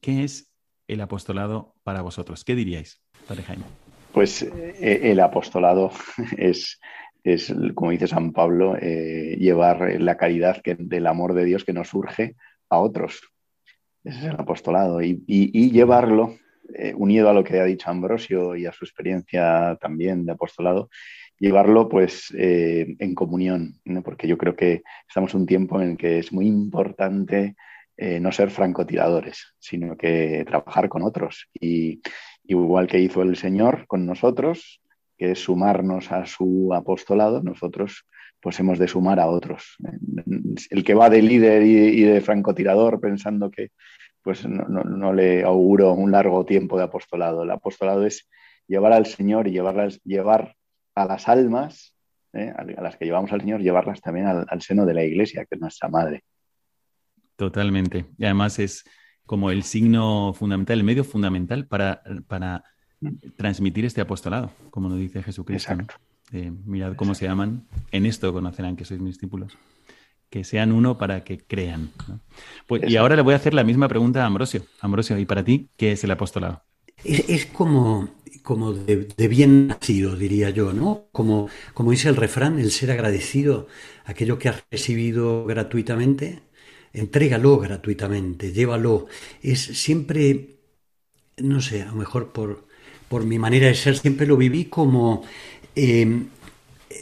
¿qué 0.00 0.24
es 0.24 0.50
el 0.88 1.00
apostolado 1.02 1.74
para 1.82 2.00
vosotros? 2.00 2.44
¿Qué 2.44 2.54
diríais, 2.54 3.02
Padre 3.28 3.42
Jaime? 3.42 3.64
Pues 4.12 4.42
eh, 4.42 5.00
el 5.04 5.20
apostolado 5.20 5.90
es, 6.38 6.80
es, 7.24 7.54
como 7.74 7.90
dice 7.90 8.06
San 8.06 8.32
Pablo, 8.32 8.76
eh, 8.80 9.36
llevar 9.38 10.00
la 10.00 10.16
caridad 10.16 10.62
que, 10.62 10.74
del 10.74 11.06
amor 11.06 11.34
de 11.34 11.44
Dios 11.44 11.64
que 11.64 11.72
nos 11.74 11.88
surge 11.88 12.36
a 12.70 12.78
otros. 12.78 13.20
Ese 14.04 14.18
es 14.18 14.24
el 14.24 14.40
apostolado. 14.40 15.00
Y, 15.02 15.70
llevarlo, 15.70 16.36
eh, 16.74 16.94
unido 16.96 17.28
a 17.28 17.34
lo 17.34 17.44
que 17.44 17.60
ha 17.60 17.64
dicho 17.64 17.90
Ambrosio 17.90 18.56
y 18.56 18.66
a 18.66 18.72
su 18.72 18.84
experiencia 18.84 19.76
también 19.80 20.24
de 20.24 20.32
apostolado, 20.32 20.90
llevarlo 21.38 21.88
pues 21.88 22.32
en 22.36 23.14
comunión, 23.16 23.80
porque 24.04 24.28
yo 24.28 24.38
creo 24.38 24.54
que 24.54 24.82
estamos 25.08 25.34
en 25.34 25.40
un 25.40 25.46
tiempo 25.46 25.80
en 25.80 25.90
el 25.90 25.96
que 25.96 26.20
es 26.20 26.32
muy 26.32 26.46
importante 26.46 27.56
no 27.98 28.30
ser 28.30 28.50
francotiradores, 28.50 29.52
sino 29.58 29.96
que 29.96 30.44
trabajar 30.46 30.88
con 30.88 31.02
otros. 31.02 31.48
Y, 31.60 32.00
igual 32.44 32.86
que 32.86 33.00
hizo 33.00 33.22
el 33.22 33.36
Señor 33.36 33.86
con 33.86 34.06
nosotros, 34.06 34.80
que 35.16 35.32
es 35.32 35.38
sumarnos 35.38 36.10
a 36.12 36.26
su 36.26 36.72
apostolado, 36.74 37.42
nosotros 37.42 38.06
pues 38.40 38.58
hemos 38.58 38.78
de 38.78 38.88
sumar 38.88 39.20
a 39.20 39.28
otros. 39.28 39.76
El 40.70 40.82
que 40.82 40.94
va 40.94 41.08
de 41.08 41.22
líder 41.22 41.62
y, 41.62 42.02
de 42.02 42.20
francotirador 42.20 43.00
pensando 43.00 43.50
que 43.50 43.70
pues 44.22 44.46
no, 44.46 45.12
le 45.12 45.42
auguro 45.42 45.92
un 45.92 46.12
largo 46.12 46.44
tiempo 46.44 46.78
de 46.78 46.84
apostolado. 46.84 47.42
El 47.42 47.50
apostolado 47.50 48.06
es 48.06 48.28
llevar 48.68 48.92
al 48.92 49.06
Señor 49.06 49.48
y 49.48 49.52
llevar 49.52 50.56
a 50.94 51.04
las 51.04 51.28
almas, 51.28 51.96
¿eh? 52.32 52.52
a 52.56 52.82
las 52.82 52.96
que 52.96 53.04
llevamos 53.04 53.32
al 53.32 53.40
Señor, 53.40 53.60
llevarlas 53.60 54.00
también 54.00 54.26
al 54.26 54.62
seno 54.62 54.86
de 54.86 54.94
la 54.94 55.04
iglesia, 55.04 55.44
que 55.44 55.56
es 55.56 55.60
nuestra 55.60 55.88
madre. 55.88 56.22
Totalmente. 57.36 58.06
Y 58.18 58.24
además 58.24 58.58
es 58.58 58.84
como 59.26 59.50
el 59.50 59.62
signo 59.62 60.32
fundamental, 60.34 60.78
el 60.78 60.84
medio 60.84 61.04
fundamental 61.04 61.66
para, 61.66 62.02
para 62.26 62.64
transmitir 63.36 63.84
este 63.84 64.00
apostolado, 64.00 64.50
como 64.70 64.88
nos 64.88 64.98
dice 64.98 65.22
Jesucristo. 65.22 65.74
mirad 66.30 66.94
cómo 66.96 67.14
se 67.14 67.26
llaman, 67.26 67.66
en 67.90 68.06
esto 68.06 68.32
conocerán 68.32 68.76
que 68.76 68.84
sois 68.84 69.00
mis 69.00 69.14
discípulos. 69.14 69.56
Que 70.32 70.44
sean 70.44 70.72
uno 70.72 70.96
para 70.96 71.24
que 71.24 71.36
crean. 71.36 71.90
Pues, 72.66 72.90
y 72.90 72.96
ahora 72.96 73.16
le 73.16 73.22
voy 73.22 73.34
a 73.34 73.36
hacer 73.36 73.52
la 73.52 73.64
misma 73.64 73.86
pregunta 73.86 74.22
a 74.22 74.26
Ambrosio. 74.26 74.64
Ambrosio, 74.80 75.18
¿y 75.18 75.26
para 75.26 75.44
ti 75.44 75.68
qué 75.76 75.92
es 75.92 76.04
el 76.04 76.10
apostolado? 76.10 76.62
Es, 77.04 77.44
como, 77.44 78.08
como 78.42 78.72
de, 78.72 79.28
bien 79.28 79.66
nacido, 79.66 80.16
diría 80.16 80.48
yo, 80.48 80.72
¿no? 80.72 81.08
Como, 81.12 81.50
como 81.74 81.90
dice 81.90 82.08
el 82.08 82.16
refrán, 82.16 82.58
el 82.58 82.70
ser 82.70 82.92
agradecido, 82.92 83.68
aquello 84.06 84.38
que 84.38 84.48
has 84.48 84.64
recibido 84.70 85.44
gratuitamente, 85.44 86.40
entrégalo 86.94 87.58
gratuitamente, 87.58 88.52
llévalo. 88.52 89.08
Es 89.42 89.60
siempre, 89.60 90.60
no 91.36 91.60
sé, 91.60 91.82
a 91.82 91.88
lo 91.88 91.96
mejor 91.96 92.32
por, 92.32 92.64
por 93.10 93.26
mi 93.26 93.38
manera 93.38 93.66
de 93.66 93.74
ser, 93.74 93.98
siempre 93.98 94.26
lo 94.26 94.38
viví 94.38 94.64
como 94.64 95.24
eh, 95.76 96.22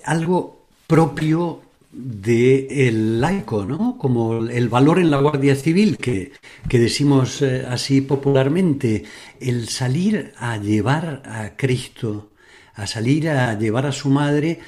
algo 0.05 0.67
propio 0.89 1.70
del 1.93 3.21
laico, 3.21 3.65
¿no? 3.65 3.97
Como 3.99 4.47
el 4.47 4.69
valor 4.69 4.99
en 4.99 5.11
la 5.11 5.19
Guardia 5.19 5.57
Civil, 5.57 5.97
que, 5.97 6.33
que 6.69 6.79
decimos 6.79 7.43
eh, 7.43 7.67
así 7.69 8.01
popularmente, 8.01 9.05
el 9.41 9.69
salir 9.69 10.33
a 10.37 10.57
llevar 10.57 11.23
a 11.27 11.57
Cristo, 11.57 12.31
a 12.75 12.87
salir 12.87 13.29
a 13.29 13.59
llevar 13.59 13.87
a 13.87 13.93
su 13.93 14.09
madre 14.09 14.61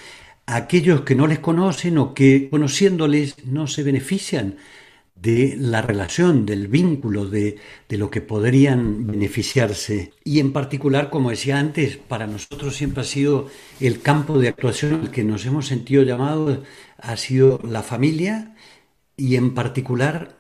a 0.47 0.57
aquellos 0.57 1.03
que 1.03 1.15
no 1.15 1.27
les 1.27 1.39
conocen 1.39 1.99
o 1.99 2.15
que 2.15 2.49
conociéndoles 2.51 3.45
no 3.45 3.67
se 3.69 3.85
benefician 3.85 4.57
de 5.23 5.55
la 5.57 5.83
relación, 5.83 6.45
del 6.45 6.67
vínculo, 6.67 7.27
de, 7.27 7.57
lo 7.91 8.11
que 8.11 8.21
podrían 8.21 9.07
beneficiarse. 9.07 10.13
Y 10.25 10.41
en 10.41 10.53
particular, 10.53 11.11
como 11.11 11.31
decía 11.31 11.61
antes, 11.61 11.97
para 11.97 12.27
nosotros 12.27 12.75
siempre 12.75 13.03
ha 13.03 13.05
sido 13.05 13.49
el 13.79 14.01
campo 14.01 14.39
de 14.39 14.49
actuación 14.49 14.95
al 14.95 15.11
que 15.13 15.23
nos 15.23 15.47
hemos 15.47 15.69
sentido 15.69 16.03
llamados, 16.03 16.59
ha 17.03 17.17
sido 17.17 17.61
la 17.65 17.83
familia 17.83 18.55
y 19.17 19.37
en 19.37 19.55
particular 19.55 20.37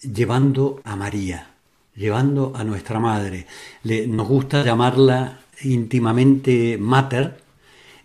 llevando 0.00 0.80
a 0.84 0.96
María, 0.96 1.50
llevando 1.94 2.52
a 2.56 2.64
nuestra 2.64 2.98
madre. 2.98 3.46
nos 3.84 4.26
gusta 4.26 4.64
llamarla 4.64 5.40
íntimamente 5.62 6.78
mater, 6.78 7.42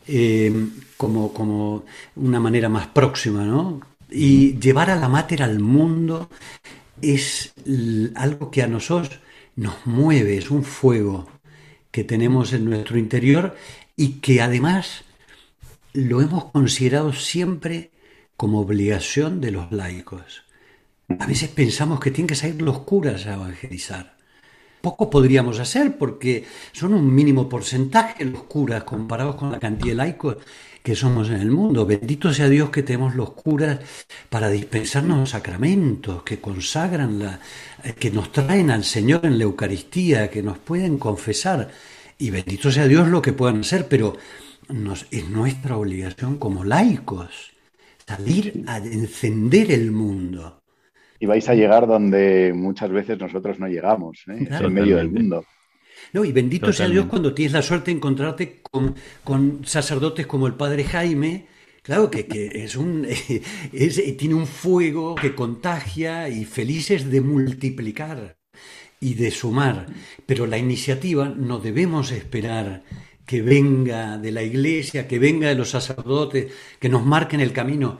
eh, 0.07 0.67
como, 0.97 1.33
como 1.33 1.85
una 2.15 2.39
manera 2.39 2.69
más 2.69 2.87
próxima, 2.87 3.43
¿no? 3.43 3.79
Y 4.11 4.59
llevar 4.59 4.89
a 4.89 4.97
la 4.97 5.09
mater 5.09 5.41
al 5.41 5.59
mundo 5.59 6.29
es 7.01 7.53
algo 8.15 8.51
que 8.51 8.61
a 8.61 8.67
nosotros 8.67 9.19
nos 9.55 9.85
mueve, 9.85 10.37
es 10.37 10.51
un 10.51 10.63
fuego 10.63 11.27
que 11.91 12.03
tenemos 12.03 12.51
en 12.53 12.65
nuestro 12.65 12.97
interior 12.97 13.55
y 13.95 14.19
que 14.19 14.41
además 14.41 15.04
lo 15.95 16.21
hemos 16.21 16.45
considerado 16.51 17.13
siempre 17.13 17.91
como 18.35 18.59
obligación 18.59 19.39
de 19.39 19.51
los 19.51 19.71
laicos. 19.71 20.43
A 21.19 21.25
veces 21.25 21.49
pensamos 21.49 21.99
que 21.99 22.11
tienen 22.11 22.27
que 22.27 22.35
salir 22.35 22.61
los 22.61 22.79
curas 22.79 23.25
a 23.27 23.35
evangelizar. 23.35 24.15
Poco 24.81 25.09
podríamos 25.09 25.59
hacer 25.59 25.97
porque 25.97 26.45
son 26.71 26.93
un 26.93 27.13
mínimo 27.13 27.47
porcentaje 27.47 28.25
los 28.25 28.43
curas 28.43 28.83
comparados 28.83 29.35
con 29.35 29.51
la 29.51 29.59
cantidad 29.59 29.93
de 29.93 29.95
laicos 29.95 30.37
que 30.83 30.95
somos 30.95 31.29
en 31.29 31.37
el 31.37 31.49
mundo. 31.49 31.85
Bendito 31.85 32.33
sea 32.33 32.49
Dios 32.49 32.69
que 32.69 32.83
tenemos 32.83 33.15
los 33.15 33.31
curas 33.31 33.79
para 34.29 34.49
dispensarnos 34.49 35.17
los 35.17 35.29
sacramentos, 35.29 36.23
que 36.23 36.39
consagran 36.39 37.19
la, 37.19 37.39
que 37.97 38.11
nos 38.11 38.31
traen 38.31 38.69
al 38.69 38.83
Señor 38.83 39.25
en 39.25 39.37
la 39.37 39.45
Eucaristía, 39.45 40.29
que 40.29 40.43
nos 40.43 40.57
pueden 40.57 40.97
confesar. 40.97 41.71
Y 42.19 42.29
bendito 42.29 42.69
sea 42.71 42.87
Dios 42.87 43.07
lo 43.07 43.21
que 43.21 43.33
puedan 43.33 43.61
hacer, 43.61 43.87
pero 43.87 44.17
nos, 44.69 45.07
es 45.11 45.29
nuestra 45.29 45.77
obligación 45.77 46.37
como 46.37 46.63
laicos 46.63 47.53
salir 48.07 48.63
a 48.67 48.77
encender 48.77 49.71
el 49.71 49.91
mundo. 49.91 50.61
Y 51.19 51.25
vais 51.25 51.47
a 51.49 51.55
llegar 51.55 51.87
donde 51.87 52.53
muchas 52.53 52.91
veces 52.91 53.17
nosotros 53.19 53.59
no 53.59 53.67
llegamos, 53.67 54.23
¿eh? 54.27 54.47
en 54.49 54.73
medio 54.73 54.97
del 54.97 55.09
mundo. 55.09 55.45
No, 56.13 56.23
y 56.23 56.31
bendito 56.31 56.71
sea 56.71 56.87
Dios 56.87 57.05
cuando 57.05 57.33
tienes 57.33 57.53
la 57.53 57.61
suerte 57.61 57.91
de 57.91 57.97
encontrarte 57.97 58.61
con, 59.23 59.65
sacerdotes 59.65 60.27
como 60.27 60.47
el 60.47 60.53
padre 60.53 60.83
Jaime, 60.83 61.47
Claro 61.81 62.09
que, 62.09 62.25
es 62.55 62.75
un, 62.75 63.07
tiene 64.17 64.33
un 64.33 64.47
fuego 64.47 65.13
que 65.13 65.35
contagia 65.35 66.27
y 66.29 66.43
felices 66.43 67.11
de 67.11 67.21
multiplicar 67.21 68.37
y 68.99 69.13
de 69.13 69.29
sumar. 69.29 69.85
Pero 70.25 70.47
la 70.47 70.57
iniciativa 70.57 71.29
no 71.29 71.59
debemos 71.59 72.11
esperar 72.11 72.81
que 73.25 73.41
venga 73.41 74.17
de 74.17 74.31
la 74.31 74.43
iglesia, 74.43 75.07
que 75.07 75.19
venga 75.19 75.49
de 75.49 75.55
los 75.55 75.69
sacerdotes, 75.69 76.51
que 76.79 76.89
nos 76.89 77.05
marquen 77.05 77.41
el 77.41 77.51
camino. 77.53 77.99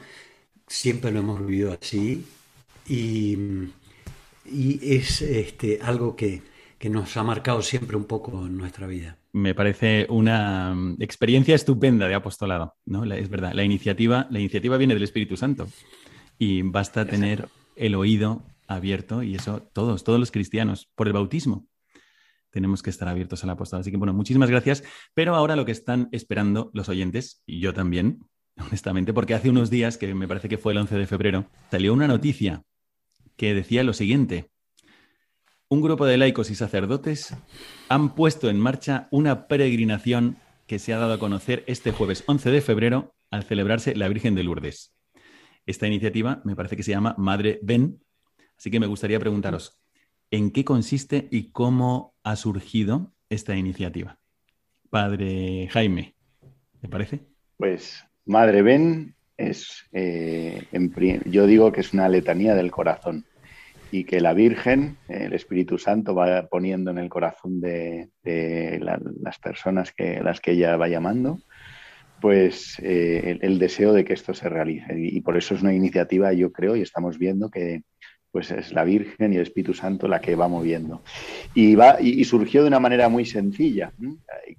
Siempre 0.67 1.12
lo 1.12 1.20
hemos 1.20 1.46
vivido 1.46 1.77
así 1.79 2.25
y, 2.88 3.38
y 4.46 4.96
es 4.96 5.22
este, 5.22 5.79
algo 5.82 6.15
que, 6.15 6.41
que 6.77 6.89
nos 6.89 7.15
ha 7.17 7.24
marcado 7.24 7.62
siempre 7.62 7.98
un 7.98 8.05
poco 8.05 8.46
en 8.46 8.58
nuestra 8.58 8.88
vida. 8.88 9.17
Me 9.34 9.53
parece 9.53 10.05
una 10.10 10.75
experiencia 11.00 11.55
estupenda 11.55 12.08
de 12.08 12.15
apostolado, 12.15 12.75
¿no? 12.86 13.03
es 13.05 13.29
verdad, 13.29 13.53
la 13.53 13.63
iniciativa, 13.63 14.27
la 14.29 14.39
iniciativa 14.39 14.77
viene 14.77 14.94
del 14.94 15.03
Espíritu 15.03 15.36
Santo 15.36 15.67
y 16.38 16.62
basta 16.62 17.05
tener 17.05 17.48
el 17.75 17.96
oído 17.96 18.44
abierto 18.67 19.24
y 19.24 19.36
eso 19.36 19.62
todos, 19.74 20.03
todos 20.03 20.20
los 20.20 20.32
cristianos, 20.32 20.89
por 20.96 21.08
el 21.08 21.13
bautismo. 21.13 21.65
Tenemos 22.55 22.81
que 22.81 22.89
estar 22.89 23.09
abiertos 23.09 23.43
al 23.43 23.50
apostolado. 23.50 23.81
Así 23.81 23.91
que 23.91 23.97
bueno, 23.97 24.13
muchísimas 24.13 24.50
gracias. 24.50 24.81
Pero 25.13 25.35
ahora 25.35 25.57
lo 25.57 25.65
que 25.65 25.74
están 25.74 26.07
esperando 26.13 26.71
los 26.74 26.88
oyentes, 26.88 27.43
y 27.45 27.59
yo 27.59 27.74
también, 27.74 28.21
honestamente, 28.57 29.12
porque 29.13 29.33
hace 29.33 29.50
unos 29.50 29.69
días, 29.69 29.97
que 29.97 30.15
me 30.15 30.25
parece 30.25 30.47
que 30.47 30.57
fue 30.57 30.71
el 30.71 30.79
11 30.79 30.95
de 30.95 31.05
febrero, 31.05 31.50
salió 31.69 31.93
una 31.93 32.07
noticia 32.07 32.63
que 33.35 33.53
decía 33.53 33.83
lo 33.83 33.91
siguiente 33.91 34.50
un 35.67 35.81
grupo 35.81 36.05
de 36.05 36.17
laicos 36.17 36.51
y 36.51 36.55
sacerdotes 36.55 37.35
han 37.89 38.13
puesto 38.15 38.50
en 38.50 38.59
marcha 38.59 39.07
una 39.12 39.47
peregrinación 39.47 40.38
que 40.67 40.79
se 40.79 40.93
ha 40.93 41.00
dado 41.00 41.13
a 41.13 41.19
conocer 41.19 41.63
este 41.67 41.91
jueves 41.91 42.24
11 42.27 42.51
de 42.51 42.62
febrero 42.62 43.15
al 43.31 43.43
celebrarse 43.43 43.95
la 43.95 44.07
Virgen 44.07 44.35
de 44.35 44.43
Lourdes. 44.43 44.95
Esta 45.65 45.88
iniciativa 45.88 46.41
me 46.45 46.55
parece 46.55 46.77
que 46.77 46.83
se 46.83 46.91
llama 46.91 47.15
Madre 47.17 47.59
Ven, 47.63 48.00
así 48.57 48.69
que 48.69 48.79
me 48.79 48.85
gustaría 48.85 49.19
preguntaros, 49.19 49.79
¿en 50.36 50.51
qué 50.51 50.65
consiste 50.65 51.27
y 51.32 51.51
cómo 51.51 52.13
ha 52.24 52.36
surgido 52.36 53.13
esta 53.30 53.56
iniciativa? 53.56 54.20
Padre 54.89 55.68
Jaime, 55.72 56.15
¿te 56.82 56.89
parece? 56.89 57.22
Pues 57.58 58.04
Madre 58.25 58.62
Ven 58.62 59.15
es, 59.38 59.86
eh, 59.94 60.63
yo 61.25 61.48
digo 61.48 61.72
que 61.72 61.82
es 61.82 61.94
una 61.94 62.10
letanía 62.10 62.54
del 62.54 62.72
corazón 62.72 63.25
y 63.92 64.04
que 64.04 64.20
la 64.20 64.34
Virgen, 64.34 64.98
el 65.08 65.32
Espíritu 65.34 65.77
Santo, 65.77 66.13
va 66.13 66.48
poniendo 66.48 66.92
en 66.92 66.98
el 66.98 67.08
corazón 67.08 67.62
de, 67.62 68.10
las 68.24 69.39
personas 69.39 69.94
que 69.94 70.20
las 70.22 70.42
que 70.42 70.51
ella 70.51 70.75
va 70.75 70.89
llamando, 70.89 71.39
pues 72.20 72.77
eh, 72.82 73.38
el, 73.42 73.60
deseo 73.60 73.94
de 73.94 74.04
que 74.04 74.13
esto 74.13 74.34
se 74.34 74.50
realice. 74.50 74.96
Y, 74.98 75.22
por 75.22 75.38
eso 75.38 75.56
es 75.56 75.62
una 75.62 75.74
iniciativa, 75.74 76.34
yo 76.34 76.51
creo, 76.51 76.75
y 76.75 76.82
estamos 76.82 77.18
viendo 77.18 77.50
que 77.50 77.84
pues 78.36 78.51
es 78.51 78.74
la 78.74 78.84
Virgen 78.84 79.32
y 79.32 79.38
el 79.38 79.44
Espíritu 79.44 79.74
Santo 79.74 80.10
la 80.10 80.20
que 80.20 80.36
va 80.36 80.50
moviendo. 80.50 81.01
Y, 81.54 81.75
va, 81.75 82.01
y, 82.01 82.22
surgió 82.25 82.63
de 82.63 82.68
una 82.68 82.82
manera 82.82 83.08
muy 83.08 83.24
sencilla, 83.24 83.94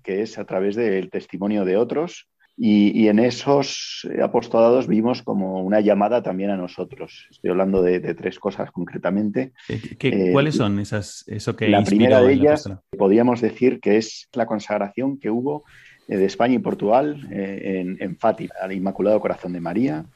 que 0.03 0.23
es 0.23 0.39
a 0.39 0.47
través 0.47 0.77
del 0.77 1.11
testimonio 1.11 1.67
de 1.67 1.77
otros. 1.77 2.27
Y, 2.57 3.07
en 3.09 3.19
esos 3.19 4.09
apostolados 4.23 4.87
vimos 4.87 5.23
como 5.23 5.63
una 5.63 5.81
llamada 5.81 6.23
también 6.23 6.49
a 6.49 6.57
nosotros. 6.57 7.27
Estoy 7.31 7.51
hablando 7.51 7.83
de, 7.83 8.01
tres 8.15 8.39
cosas 8.39 8.71
concretamente. 8.71 9.53
¿Qué, 9.99 10.31
cuáles 10.33 10.55
son 10.55 10.79
esas, 10.79 11.23
eso 11.27 11.55
que 11.55 11.69
La 11.69 11.85
primera 11.85 12.23
de 12.23 12.33
ellas, 12.33 12.71
podríamos 12.97 13.43
decir 13.43 13.79
que 13.81 13.99
es 13.99 14.31
la 14.33 14.47
consagración 14.47 15.19
que 15.19 15.29
hubo 15.29 15.65
de 16.09 16.25
España 16.25 16.55
y 16.55 16.61
Portugal 16.61 17.29
en, 17.31 17.99
en 18.01 18.17
Fátima, 18.17 18.55
al 18.59 18.73
Inmaculado 18.73 19.21
Corazón 19.21 19.53
de 19.53 19.61
María, 19.61 20.07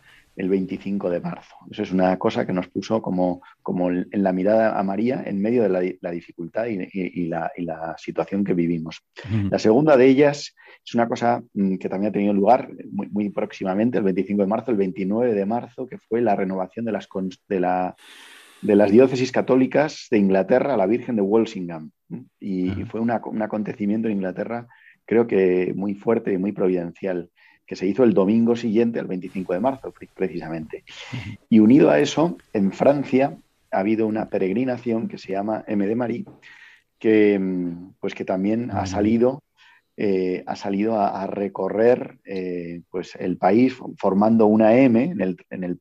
el 0.40 0.48
25 0.48 1.10
de 1.10 1.20
marzo. 1.20 1.54
Eso 1.70 1.82
es 1.82 1.92
una 1.92 2.18
cosa 2.18 2.46
que 2.46 2.52
nos 2.54 2.68
puso 2.68 3.02
como, 3.02 3.42
como 3.62 3.90
en 3.90 4.08
la 4.10 4.32
mirada 4.32 4.78
a 4.78 4.82
María 4.82 5.22
en 5.26 5.40
medio 5.40 5.62
de 5.62 5.98
la, 6.00 6.10
dificultad 6.10 6.66
y, 6.66 7.26
la, 7.26 7.94
situación 7.98 8.42
que 8.42 8.54
vivimos. 8.54 9.02
La 9.50 9.58
segunda 9.58 9.98
de 9.98 10.06
ellas 10.06 10.54
es 10.84 10.94
una 10.94 11.06
cosa 11.08 11.42
mm, 11.52 11.76
que 11.76 11.90
también 11.90 12.08
ha 12.08 12.12
tenido 12.12 12.32
lugar 12.32 12.70
muy, 12.90 13.28
próximamente, 13.28 13.98
el 13.98 14.04
25 14.04 14.42
de 14.42 14.48
marzo, 14.48 14.70
el 14.70 14.78
29 14.78 15.34
de 15.34 15.46
marzo, 15.46 15.86
que 15.86 15.98
fue 15.98 16.22
la 16.22 16.34
renovación 16.34 16.86
de 16.86 16.92
las, 16.92 17.06
de 17.46 17.60
la, 17.60 17.94
de 18.62 18.76
las 18.76 18.90
diócesis 18.90 19.32
católicas 19.32 20.06
de 20.10 20.18
Inglaterra 20.18 20.72
a 20.72 20.78
la 20.78 20.86
Virgen 20.86 21.16
de 21.16 21.22
Walsingham. 21.22 21.90
Y, 22.40 22.70
fue 22.86 23.00
un 23.00 23.10
acontecimiento 23.42 24.08
en 24.08 24.14
Inglaterra, 24.14 24.66
creo 25.04 25.26
que 25.26 25.74
muy 25.76 25.94
fuerte 25.94 26.32
y 26.32 26.38
muy 26.38 26.52
providencial 26.52 27.30
que 27.70 27.76
se 27.76 27.86
hizo 27.86 28.02
el 28.02 28.14
domingo 28.14 28.56
siguiente, 28.56 28.98
el 28.98 29.06
25 29.06 29.52
de 29.52 29.60
marzo, 29.60 29.94
precisamente. 30.12 30.82
Y 31.48 31.60
unido 31.60 31.88
a 31.88 32.00
eso, 32.00 32.36
en 32.52 32.72
Francia 32.72 33.36
ha 33.70 33.78
habido 33.78 34.08
una 34.08 34.28
peregrinación 34.28 35.06
que 35.06 35.18
se 35.18 35.30
llama 35.30 35.62
M 35.68 35.86
de 35.86 35.94
Marie, 35.94 36.24
que, 36.98 37.38
mm, 37.38 37.92
pues 38.00 38.16
que 38.16 38.24
también 38.24 38.72
ha 38.72 38.86
salido, 38.86 39.44
eh, 39.96 40.42
ha 40.48 40.56
salido 40.56 41.00
a, 41.00 41.24
recorrer 41.28 42.18
eh, 42.24 42.80
pues 42.90 43.14
el 43.14 43.36
país 43.36 43.78
formando 43.98 44.46
una 44.46 44.74
M 44.74 45.04
en, 45.04 45.20
el, 45.20 45.36
en, 45.50 45.62
el, 45.62 45.78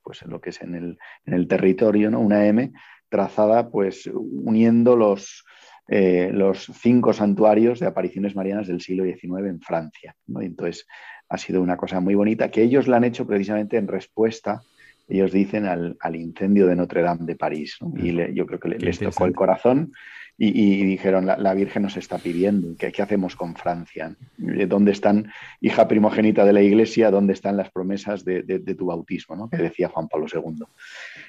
pues 0.00 0.22
en 0.22 0.30
lo 0.30 0.40
que 0.40 0.50
es 0.50 0.62
en 0.62 0.76
el, 0.76 0.96
en 1.26 1.34
el 1.34 1.48
territorio, 1.48 2.08
¿no? 2.08 2.20
una 2.20 2.46
M 2.46 2.70
trazada 3.08 3.68
pues 3.68 4.08
uniendo 4.14 4.94
los, 4.94 5.44
eh, 5.88 6.30
los 6.32 6.70
cinco 6.80 7.12
santuarios 7.12 7.80
de 7.80 7.86
apariciones 7.86 8.36
marianas 8.36 8.68
del 8.68 8.80
siglo 8.80 9.04
XIX 9.04 9.46
en 9.48 9.60
Francia. 9.60 10.14
¿no? 10.26 10.40
Entonces, 10.40 10.86
ha 11.28 11.38
sido 11.38 11.62
una 11.62 11.76
cosa 11.76 12.00
muy 12.00 12.14
bonita, 12.14 12.50
que 12.50 12.62
ellos 12.62 12.88
la 12.88 12.98
han 12.98 13.04
hecho 13.04 13.26
precisamente 13.26 13.76
en 13.76 13.88
respuesta, 13.88 14.62
ellos 15.08 15.32
dicen, 15.32 15.66
al, 15.66 16.16
incendio 16.16 16.66
de 16.66 16.76
Notre 16.76 17.02
Dame 17.02 17.26
de 17.26 17.36
París. 17.36 17.78
Y 17.96 18.12
yo 18.34 18.46
creo 18.46 18.60
que 18.60 18.68
les 18.68 18.98
tocó 18.98 19.26
el 19.26 19.34
corazón 19.34 19.92
y, 20.38 20.84
dijeron, 20.84 21.26
la, 21.26 21.54
Virgen 21.54 21.82
nos 21.82 21.96
está 21.96 22.18
pidiendo, 22.18 22.74
¿qué, 22.76 22.90
¿qué, 22.90 23.02
hacemos 23.02 23.36
con 23.36 23.54
Francia? 23.54 24.16
¿Dónde 24.36 24.92
están, 24.92 25.30
hija 25.60 25.86
primogénita 25.86 26.44
de 26.44 26.52
la 26.52 26.62
Iglesia, 26.62 27.10
dónde 27.10 27.32
están 27.32 27.56
las 27.56 27.70
promesas 27.70 28.24
de, 28.24 28.42
tu 28.76 28.86
bautismo? 28.86 29.36
¿no? 29.36 29.48
Que 29.48 29.58
decía 29.58 29.88
Juan 29.88 30.08
Pablo 30.08 30.26
II. 30.32 30.64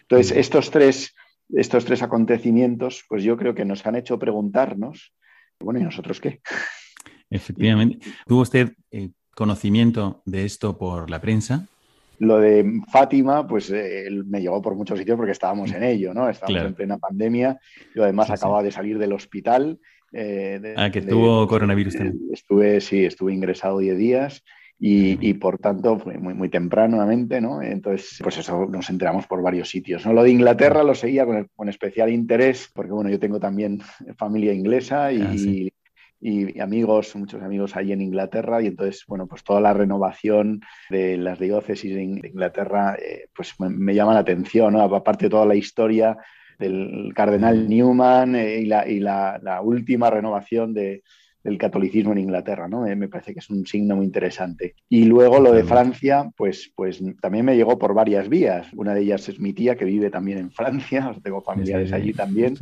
Entonces, 0.02 0.36
estos 0.36 0.72
tres, 0.72 1.16
estos 1.56 1.86
tres 1.86 2.02
acontecimientos, 2.02 3.04
pues 3.08 3.24
yo 3.24 3.38
creo 3.38 3.54
que 3.54 3.66
nos 3.66 3.86
han 3.86 3.96
hecho 3.96 4.20
preguntarnos, 4.20 5.14
bueno, 5.60 5.80
¿y 5.80 5.84
nosotros 5.84 6.20
qué? 6.20 6.42
Efectivamente. 7.30 8.00
¿Tuvo 8.28 8.42
usted 8.42 8.74
eh, 8.92 9.10
conocimiento 9.36 10.22
de 10.26 10.46
esto 10.46 10.78
por 10.78 11.10
la 11.10 11.22
prensa? 11.22 11.68
Lo 12.20 12.38
de 12.38 12.82
Fátima, 12.92 13.48
pues 13.48 13.72
eh, 13.72 14.08
me 14.26 14.42
llegó 14.42 14.62
por 14.62 14.76
muchos 14.76 14.98
sitios 14.98 15.18
porque 15.18 15.32
estábamos 15.32 15.72
en 15.72 15.84
ello, 15.84 16.14
¿no? 16.14 16.30
Estábamos 16.30 16.64
en 16.64 16.76
plena 16.76 16.98
pandemia. 16.98 17.60
Yo 17.96 18.04
además 18.04 18.30
acababa 18.30 18.64
de 18.64 18.72
salir 18.72 18.98
del 18.98 19.14
hospital. 19.14 19.80
Eh, 20.12 20.76
ah, 20.78 20.92
que 20.92 21.02
tuvo 21.02 21.48
coronavirus 21.48 21.96
también. 21.96 22.20
Estuve, 22.32 22.82
sí, 22.82 23.04
estuve 23.04 23.34
ingresado 23.34 23.80
10 23.80 23.98
días 23.98 24.44
y, 24.86 25.34
por 25.36 25.60
tanto 25.60 25.98
muy, 26.20 26.34
muy 26.34 26.50
tempranamente, 26.50 27.40
¿no? 27.40 27.62
Entonces, 27.62 28.20
pues 28.22 28.38
eso 28.38 28.66
nos 28.66 28.90
enteramos 28.90 29.26
por 29.28 29.42
varios 29.42 29.70
sitios, 29.70 30.06
¿no? 30.06 30.12
Lo 30.12 30.24
de 30.24 30.32
Inglaterra 30.32 30.84
lo 30.84 30.94
seguía 30.94 31.26
con, 31.26 31.70
especial 31.70 32.12
interés 32.12 32.70
porque, 32.74 32.92
bueno, 32.92 33.10
yo 33.10 33.18
tengo 33.18 33.40
también 33.40 33.80
familia 34.18 34.54
inglesa 34.54 35.14
y, 35.14 35.22
ah, 35.22 35.72
y 36.20 36.60
amigos, 36.60 37.16
muchos 37.16 37.42
amigos 37.42 37.78
ahí 37.78 37.94
en 37.94 38.02
Inglaterra 38.02 38.62
y 38.62 38.68
entonces, 38.68 39.06
bueno, 39.08 39.26
pues 39.26 39.44
toda 39.44 39.62
la 39.62 39.74
renovación 39.74 40.60
de 40.90 41.16
las 41.16 41.40
diócesis 41.40 41.96
de 41.96 42.04
Inglaterra, 42.04 42.96
eh, 42.96 43.28
pues 43.34 43.54
me, 43.60 43.94
llama 43.94 44.14
la 44.14 44.20
atención, 44.20 44.74
¿no? 44.74 44.82
Aparte 44.82 45.26
de 45.26 45.30
toda 45.30 45.46
la 45.46 45.56
historia 45.56 46.18
del 46.60 47.14
cardenal 47.16 47.70
Newman 47.70 48.36
eh, 48.36 48.60
y, 48.60 48.66
la, 48.66 48.88
y 48.88 49.00
la, 49.00 49.62
última 49.64 50.10
renovación 50.10 50.74
de, 50.74 51.04
del 51.44 51.58
catolicismo 51.58 52.14
en 52.14 52.20
Inglaterra, 52.20 52.68
¿no? 52.68 52.82
me 52.82 53.08
parece 53.10 53.34
que 53.34 53.40
es 53.40 53.50
un 53.50 53.66
signo 53.66 53.98
muy 53.98 54.06
interesante. 54.06 54.76
Y 54.88 55.06
luego 55.06 55.40
lo 55.40 55.52
de 55.52 55.64
Francia, 55.64 56.32
pues, 56.38 56.72
pues 56.76 57.02
también 57.22 57.46
me 57.46 57.56
llegó 57.56 57.78
por 57.78 57.94
varias 57.94 58.30
vías. 58.30 58.68
Una 58.74 58.94
de 58.94 59.02
ellas 59.02 59.28
es 59.28 59.40
mi 59.40 59.54
tía, 59.54 59.76
que 59.76 59.86
vive 59.86 60.10
también 60.10 60.38
en 60.38 60.52
Francia, 60.52 61.14
tengo 61.24 61.42
familiares 61.42 61.92
allí 61.92 62.14
también. 62.14 62.56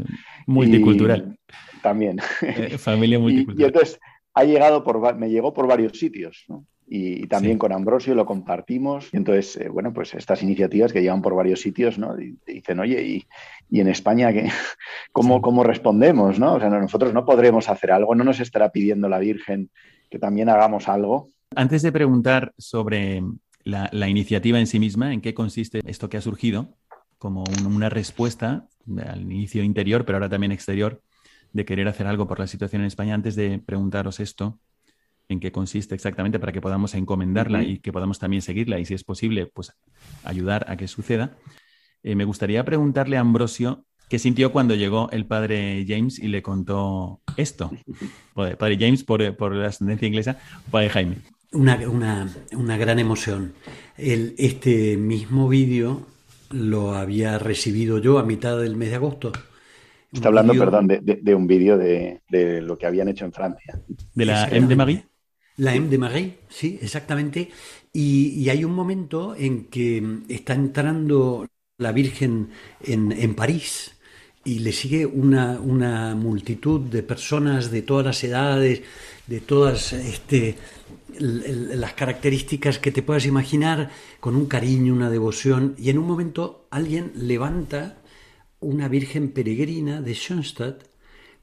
Multicultural. 0.47 1.37
también. 1.81 2.19
Eh, 2.41 2.77
familia 2.77 3.19
multicultural. 3.19 3.61
Y, 3.61 3.65
entonces 3.65 3.99
ha 4.33 4.43
llegado 4.43 4.83
por, 4.83 5.15
me 5.15 5.29
llegó 5.29 5.53
por 5.53 5.67
varios 5.67 5.97
sitios, 5.97 6.45
¿no? 6.47 6.65
Y, 6.93 7.25
también 7.27 7.57
con 7.57 7.71
Ambrosio 7.71 8.13
lo 8.15 8.25
compartimos. 8.25 9.07
Y 9.13 9.17
entonces, 9.17 9.55
eh, 9.55 9.69
bueno, 9.69 9.93
pues 9.93 10.13
estas 10.13 10.43
iniciativas 10.43 10.91
que 10.91 11.01
llevan 11.01 11.21
por 11.21 11.33
varios 11.33 11.61
sitios, 11.61 11.97
¿no? 11.97 12.19
Y 12.19 12.37
dicen, 12.45 12.81
oye, 12.81 13.01
¿y, 13.01 13.25
y 13.69 13.79
en 13.79 13.87
España 13.87 14.33
¿qué, 14.33 14.49
cómo, 15.13 15.41
cómo 15.41 15.63
respondemos, 15.63 16.37
¿no? 16.37 16.55
O 16.55 16.59
sea, 16.59 16.69
nosotros 16.69 17.13
no 17.13 17.23
podremos 17.23 17.69
hacer 17.69 17.93
algo, 17.93 18.13
no 18.13 18.25
nos 18.25 18.41
estará 18.41 18.71
pidiendo 18.71 19.07
la 19.07 19.19
Virgen 19.19 19.69
que 20.09 20.19
también 20.19 20.49
hagamos 20.49 20.89
algo. 20.89 21.29
Antes 21.55 21.81
de 21.81 21.93
preguntar 21.93 22.53
sobre 22.57 23.23
la, 23.63 23.89
la 23.93 24.09
iniciativa 24.09 24.59
en 24.59 24.67
sí 24.67 24.77
misma, 24.77 25.13
en 25.13 25.21
qué 25.21 25.33
consiste 25.33 25.79
esto 25.85 26.09
que 26.09 26.17
ha 26.17 26.21
surgido, 26.21 26.75
como 27.17 27.45
una 27.65 27.87
respuesta 27.87 28.67
al 29.07 29.21
inicio 29.21 29.63
interior, 29.63 30.03
pero 30.03 30.17
ahora 30.17 30.27
también 30.27 30.51
exterior, 30.51 31.01
de 31.53 31.63
querer 31.63 31.87
hacer 31.87 32.05
algo 32.05 32.27
por 32.27 32.39
la 32.39 32.47
situación 32.47 32.81
en 32.81 32.87
España, 32.87 33.13
antes 33.13 33.37
de 33.37 33.59
preguntaros 33.59 34.19
esto, 34.19 34.59
en 35.31 35.39
qué 35.39 35.51
consiste 35.51 35.95
exactamente 35.95 36.39
para 36.39 36.51
que 36.51 36.61
podamos 36.61 36.93
encomendarla 36.93 37.63
y 37.63 37.79
que 37.79 37.91
podamos 37.91 38.19
también 38.19 38.41
seguirla 38.41 38.79
y 38.79 38.85
si 38.85 38.93
es 38.93 39.03
posible, 39.03 39.47
pues 39.47 39.73
ayudar 40.23 40.65
a 40.69 40.77
que 40.77 40.87
suceda. 40.87 41.37
Eh, 42.03 42.15
me 42.15 42.25
gustaría 42.25 42.63
preguntarle 42.65 43.17
a 43.17 43.21
Ambrosio 43.21 43.85
qué 44.09 44.19
sintió 44.19 44.51
cuando 44.51 44.75
llegó 44.75 45.09
el 45.11 45.25
padre 45.25 45.85
James 45.87 46.19
y 46.19 46.27
le 46.27 46.41
contó 46.41 47.21
esto. 47.37 47.71
Padre 48.33 48.77
James 48.79 49.03
por, 49.03 49.35
por 49.37 49.55
la 49.55 49.67
ascendencia 49.67 50.07
inglesa, 50.07 50.37
padre 50.69 50.89
Jaime. 50.89 51.17
Una, 51.53 51.77
una, 52.53 52.77
gran 52.77 52.99
emoción. 52.99 53.53
El, 53.97 54.35
este 54.37 54.95
mismo 54.97 55.49
vídeo 55.49 56.07
lo 56.49 56.95
había 56.95 57.39
recibido 57.39 57.99
yo 57.99 58.19
a 58.19 58.23
mitad 58.23 58.57
del 58.57 58.75
mes 58.77 58.89
de 58.89 58.95
agosto. 58.95 59.31
Está 60.11 60.27
hablando, 60.27 60.53
perdón, 60.53 60.87
de, 60.87 60.99
de, 60.99 61.35
un 61.35 61.47
vídeo 61.47 61.77
de, 61.77 62.21
de, 62.29 62.61
lo 62.61 62.77
que 62.77 62.85
habían 62.85 63.07
hecho 63.07 63.23
en 63.23 63.31
Francia. 63.31 63.79
¿De 64.13 64.25
la 64.25 64.47
M 64.49 64.67
de 64.67 64.75
Marie? 64.75 65.10
La 65.57 65.75
M 65.75 65.89
de 65.89 65.97
Marie, 65.97 66.39
sí, 66.49 66.79
exactamente. 66.81 67.49
Y, 67.93 68.49
hay 68.49 68.63
un 68.63 68.73
momento 68.73 69.35
en 69.35 69.65
que 69.65 70.21
está 70.29 70.53
entrando 70.53 71.47
la 71.77 71.91
Virgen 71.91 72.49
en, 72.81 73.11
en 73.11 73.35
París 73.35 73.91
y 74.43 74.59
le 74.59 74.71
sigue 74.71 75.05
una, 75.05 75.59
una, 75.59 76.15
multitud 76.15 76.81
de 76.81 77.03
personas 77.03 77.69
de 77.69 77.83
todas 77.83 78.05
las 78.05 78.23
edades, 78.23 78.81
de 79.27 79.39
todas 79.41 79.93
este, 79.93 80.57
las 81.19 81.93
características 81.93 82.79
que 82.79 82.91
te 82.91 83.03
puedas 83.03 83.25
imaginar, 83.25 83.91
con 84.19 84.35
un 84.35 84.47
cariño, 84.47 84.93
una 84.93 85.09
devoción, 85.09 85.75
y 85.77 85.89
en 85.89 85.99
un 85.99 86.07
momento 86.07 86.67
alguien 86.71 87.11
levanta 87.15 87.97
una 88.59 88.87
Virgen 88.87 89.31
peregrina 89.31 90.01
de 90.01 90.13
Schoenstatt 90.15 90.90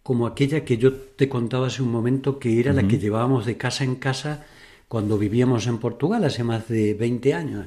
como 0.09 0.27
aquella 0.27 0.65
que 0.65 0.79
yo 0.79 0.95
te 0.95 1.29
contaba 1.29 1.67
hace 1.67 1.83
un 1.83 1.93
momento, 1.93 2.39
que 2.39 2.59
era 2.59 2.73
la 2.73 2.89
que 2.89 2.99
llevábamos 2.99 3.45
de 3.45 3.59
casa 3.59 3.85
en 3.85 3.97
casa 3.97 4.47
cuando 4.89 5.19
vivíamos 5.19 5.67
en 5.67 5.77
Portugal 5.77 6.25
hace 6.25 6.43
más 6.43 6.67
de 6.67 6.95
20 6.95 7.35
años. 7.35 7.67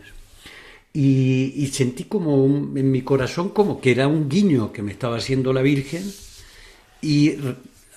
Y, 0.92 1.70
sentí 1.72 2.06
como 2.06 2.44
en 2.48 2.90
mi 2.90 3.04
corazón 3.04 3.50
como 3.50 3.80
que 3.80 3.92
era 3.92 4.08
un 4.08 4.28
guiño 4.28 4.74
que 4.74 4.82
me 4.82 4.92
estaba 4.92 5.18
haciendo 5.18 5.54
la 5.54 5.62
Virgen 5.62 6.02
y 7.04 7.36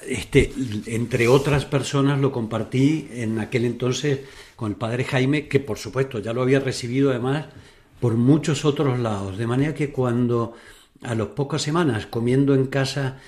este, 0.06 0.52
entre 0.88 1.26
otras 1.26 1.64
personas 1.64 2.20
lo 2.20 2.30
compartí 2.30 3.08
en 3.12 3.38
aquel 3.38 3.64
entonces 3.64 4.20
con 4.56 4.72
el 4.72 4.76
padre 4.76 5.04
Jaime, 5.04 5.48
que 5.48 5.58
por 5.58 5.78
supuesto 5.78 6.18
ya 6.18 6.34
lo 6.34 6.42
había 6.42 6.60
recibido 6.60 7.12
además 7.12 7.46
por 7.98 8.12
muchos 8.16 8.66
otros 8.66 8.98
lados. 8.98 9.38
De 9.38 9.46
manera 9.46 9.72
que 9.72 9.90
cuando 9.90 10.52
a 11.02 11.14
las 11.14 11.28
pocas 11.28 11.62
semanas 11.62 12.06
comiendo 12.06 12.54
en 12.54 12.66
casa 12.66 13.18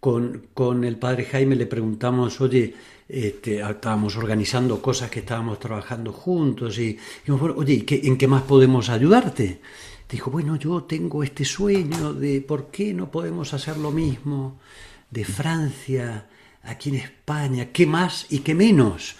con, 0.00 0.84
el 0.84 0.96
padre 0.96 1.24
Jaime 1.24 1.56
le 1.56 1.66
preguntamos, 1.66 2.40
oye, 2.40 2.74
este, 3.08 3.60
estábamos 3.60 4.16
organizando 4.16 4.80
cosas 4.82 5.10
que 5.10 5.20
estábamos 5.20 5.58
trabajando 5.58 6.12
juntos 6.12 6.78
y, 6.78 6.98
oye, 7.28 7.84
¿en 7.88 8.16
qué 8.16 8.28
más 8.28 8.42
podemos 8.42 8.88
ayudarte? 8.88 9.60
Dijo, 10.08 10.30
bueno, 10.30 10.56
yo 10.56 10.84
tengo 10.84 11.22
este 11.22 11.44
sueño 11.44 12.14
de 12.14 12.40
por 12.40 12.70
qué 12.70 12.94
no 12.94 13.10
podemos 13.10 13.52
hacer 13.54 13.76
lo 13.76 13.90
mismo 13.90 14.60
de 15.10 15.24
Francia, 15.24 16.28
aquí 16.62 16.90
en 16.90 16.96
España, 16.96 17.72
¿qué 17.72 17.86
más 17.86 18.26
y 18.30 18.40
qué 18.40 18.54
menos? 18.54 19.16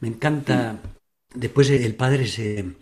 Me 0.00 0.08
encanta. 0.08 0.80
Después 1.34 1.70
el 1.70 1.94
padre 1.94 2.26
se, 2.26 2.74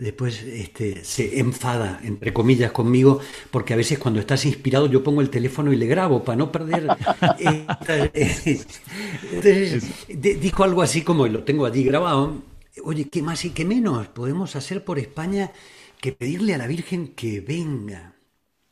después 0.00 0.42
este, 0.42 1.04
se 1.04 1.38
enfada, 1.40 2.00
entre 2.02 2.32
comillas, 2.32 2.72
conmigo, 2.72 3.20
porque 3.50 3.74
a 3.74 3.76
veces 3.76 3.98
cuando 3.98 4.18
estás 4.18 4.46
inspirado 4.46 4.86
yo 4.86 5.04
pongo 5.04 5.20
el 5.20 5.28
teléfono 5.28 5.72
y 5.72 5.76
le 5.76 5.86
grabo 5.86 6.24
para 6.24 6.36
no 6.36 6.50
perder. 6.50 6.88
entonces, 9.30 9.84
dijo 10.08 10.64
algo 10.64 10.80
así 10.80 11.02
como, 11.02 11.26
y 11.26 11.30
lo 11.30 11.44
tengo 11.44 11.66
allí 11.66 11.84
grabado, 11.84 12.42
oye, 12.82 13.10
¿qué 13.10 13.20
más 13.20 13.44
y 13.44 13.50
qué 13.50 13.66
menos 13.66 14.08
podemos 14.08 14.56
hacer 14.56 14.84
por 14.84 14.98
España 14.98 15.52
que 16.00 16.12
pedirle 16.12 16.54
a 16.54 16.58
la 16.58 16.66
Virgen 16.66 17.08
que 17.08 17.42
venga, 17.42 18.14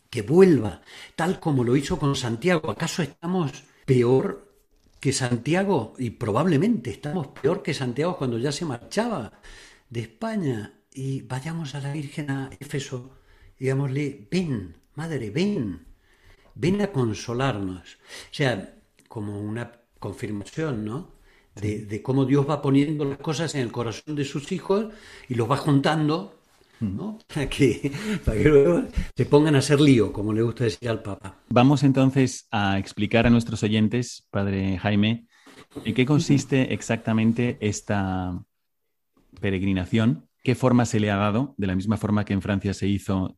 que 0.08 0.22
vuelva, 0.22 0.80
tal 1.14 1.40
como 1.40 1.62
lo 1.62 1.76
hizo 1.76 1.98
con 1.98 2.16
Santiago? 2.16 2.70
¿Acaso 2.70 3.02
estamos 3.02 3.64
peor 3.84 4.48
que 4.98 5.12
Santiago, 5.12 5.92
y 5.98 6.08
probablemente 6.10 6.90
estamos 6.90 7.28
peor 7.28 7.62
que 7.62 7.74
Santiago 7.74 8.16
cuando 8.16 8.38
ya 8.38 8.50
se 8.50 8.64
marchaba 8.64 9.30
de 9.90 10.00
España, 10.00 10.77
y 10.92 11.22
vayamos 11.22 11.74
a 11.74 11.80
la 11.80 11.92
Virgen 11.92 12.30
a 12.30 12.50
Éfeso, 12.58 13.18
digámosle, 13.58 14.28
ven, 14.30 14.76
madre, 14.94 15.30
ven, 15.30 15.86
ven 16.54 16.80
a 16.80 16.92
consolarnos. 16.92 17.98
O 18.30 18.34
sea, 18.34 18.74
como 19.08 19.40
una 19.40 19.72
confirmación, 19.98 20.84
¿no? 20.84 21.18
De, 21.54 21.86
de, 21.86 22.02
cómo 22.02 22.24
Dios 22.24 22.48
va 22.48 22.62
poniendo 22.62 23.04
las 23.04 23.18
cosas 23.18 23.54
en 23.56 23.62
el 23.62 23.72
corazón 23.72 24.14
de 24.14 24.24
sus 24.24 24.52
hijos 24.52 24.94
y 25.28 25.34
los 25.34 25.50
va 25.50 25.56
juntando 25.56 26.38
¿no? 26.80 27.18
Para 27.34 27.48
que, 27.48 27.92
para 28.24 28.38
que 28.38 28.48
luego 28.48 28.82
se 29.16 29.26
pongan 29.26 29.56
a 29.56 29.58
hacer 29.58 29.80
lío, 29.80 30.12
como 30.12 30.32
le 30.32 30.42
gusta 30.42 30.64
decir 30.64 30.88
al 30.88 31.02
Papa. 31.02 31.40
Vamos 31.48 31.82
entonces 31.82 32.46
a 32.50 32.78
explicar 32.78 33.26
a 33.26 33.30
nuestros 33.30 33.62
oyentes, 33.62 34.26
Padre 34.30 34.78
Jaime, 34.78 35.26
en 35.84 35.94
qué 35.94 36.06
consiste 36.06 36.72
exactamente 36.72 37.58
esta 37.60 38.40
peregrinación, 39.40 40.27
qué 40.48 40.54
forma 40.54 40.86
se 40.86 40.98
le 40.98 41.10
ha 41.10 41.16
dado, 41.16 41.54
de 41.58 41.66
la 41.66 41.76
misma 41.76 41.98
forma 41.98 42.24
que 42.24 42.32
en 42.32 42.40
Francia 42.40 42.72
se 42.72 42.88
hizo 42.88 43.36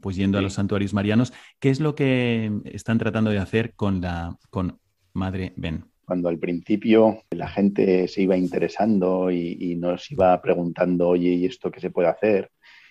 pues 0.00 0.16
yendo 0.16 0.38
a 0.38 0.42
los 0.42 0.54
santuarios 0.54 0.92
marianos, 0.92 1.32
qué 1.60 1.70
es 1.70 1.78
lo 1.78 1.94
que 1.94 2.50
están 2.64 2.98
tratando 2.98 3.30
de 3.30 3.38
hacer 3.38 3.74
con 3.76 4.00
la 4.00 4.36
con 4.50 4.80
Madre 5.12 5.52
Ben 5.54 5.84
cuando 6.04 6.28
al 6.28 6.40
principio 6.40 7.22
la 7.30 7.46
gente 7.46 8.08
se 8.08 8.22
iba 8.22 8.36
interesando 8.36 9.30
y, 9.30 9.56
y, 9.60 9.76
nos 9.76 10.10
iba 10.10 10.42
preguntando, 10.42 11.10
oye, 11.10 11.28
¿y 11.28 11.46
esto 11.46 11.70
qué 11.70 11.78
se 11.78 11.90
puede 11.90 12.08
hacer? 12.08 12.50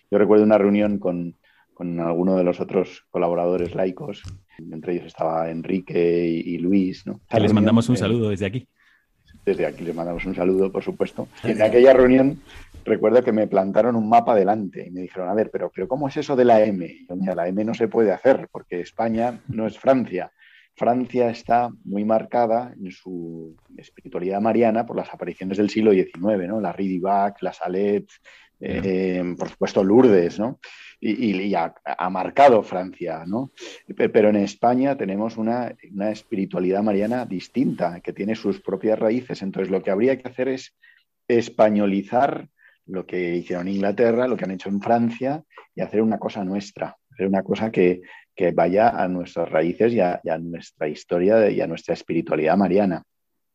Yo 0.09 0.17
recuerdo 0.17 0.45
una 0.45 0.57
reunión 0.57 0.97
con, 0.97 1.35
con 1.73 1.99
alguno 1.99 2.37
de 2.37 2.45
los 2.45 2.61
otros 2.61 3.03
colaboradores 3.09 3.75
laicos, 3.75 4.23
entre 4.57 4.93
ellos 4.93 5.07
estaba 5.07 5.51
Enrique 5.51 6.25
y, 6.25 6.57
Luis. 6.57 7.05
¿no? 7.05 7.19
les 7.37 7.51
mandamos 7.51 7.89
un 7.89 7.97
saludo 7.97 8.29
desde 8.29 8.45
aquí. 8.45 8.65
Desde 9.45 9.65
aquí 9.65 9.83
les 9.83 9.95
mandamos 9.95 10.25
un 10.25 10.35
saludo, 10.35 10.71
por 10.71 10.83
supuesto. 10.83 11.27
Y 11.43 11.51
en 11.51 11.61
aquella 11.61 11.93
reunión 11.93 12.39
recuerdo 12.85 13.23
que 13.23 13.31
me 13.31 13.47
plantaron 13.47 13.95
un 13.95 14.09
mapa 14.09 14.35
delante 14.35 14.87
y 14.87 14.91
me 14.91 15.01
dijeron, 15.01 15.29
a 15.29 15.33
ver, 15.33 15.49
pero, 15.51 15.71
pero 15.73 15.87
¿cómo 15.87 16.07
es 16.07 16.17
eso 16.17 16.35
de 16.35 16.45
la 16.45 16.63
M? 16.63 17.05
yo, 17.07 17.15
mira, 17.15 17.35
la 17.35 17.47
M 17.47 17.63
no 17.63 17.73
se 17.73 17.87
puede 17.87 18.11
hacer 18.11 18.47
porque 18.51 18.81
España 18.81 19.39
no 19.47 19.67
es 19.67 19.77
Francia. 19.77 20.31
Francia 20.75 21.29
está 21.29 21.69
muy 21.83 22.05
marcada 22.05 22.73
en 22.79 22.91
su 22.91 23.55
espiritualidad 23.77 24.41
mariana 24.41 24.85
por 24.85 24.95
las 24.95 25.13
apariciones 25.13 25.57
del 25.57 25.69
siglo 25.69 25.91
XIX, 25.91 26.47
¿no? 26.47 26.61
La 26.61 26.71
Ridivac, 26.71 27.41
la 27.41 27.53
Salette, 27.53 28.09
eh, 28.59 29.35
por 29.37 29.49
supuesto 29.49 29.83
Lourdes, 29.83 30.39
¿no? 30.39 30.59
Y, 30.99 31.55
ha, 31.55 31.73
marcado 32.11 32.61
Francia, 32.61 33.23
¿no? 33.25 33.51
Pero 33.95 34.29
en 34.29 34.35
España 34.35 34.95
tenemos 34.95 35.35
una, 35.35 35.75
espiritualidad 36.11 36.83
mariana 36.83 37.25
distinta, 37.25 38.01
que 38.01 38.13
tiene 38.13 38.35
sus 38.35 38.61
propias 38.61 38.99
raíces. 38.99 39.41
Entonces 39.41 39.71
lo 39.71 39.81
que 39.81 39.89
habría 39.89 40.17
que 40.19 40.27
hacer 40.27 40.47
es 40.47 40.75
españolizar 41.27 42.49
lo 42.87 43.05
que 43.05 43.35
hicieron 43.35 43.67
en 43.67 43.75
Inglaterra, 43.75 44.27
lo 44.27 44.37
que 44.37 44.45
han 44.45 44.51
hecho 44.51 44.69
en 44.69 44.81
Francia, 44.81 45.43
y 45.75 45.81
hacer 45.81 46.01
una 46.01 46.17
cosa 46.17 46.43
nuestra, 46.43 46.97
hacer 47.11 47.27
una 47.27 47.43
cosa 47.43 47.71
que, 47.71 48.01
vaya 48.55 48.89
a 48.89 49.07
nuestras 49.07 49.49
raíces 49.51 49.93
y 49.93 49.99
a, 49.99 50.19
nuestra 50.39 50.87
historia 50.87 51.47
y 51.51 51.61
a 51.61 51.67
nuestra 51.67 51.93
espiritualidad 51.93 52.57
mariana. 52.57 53.03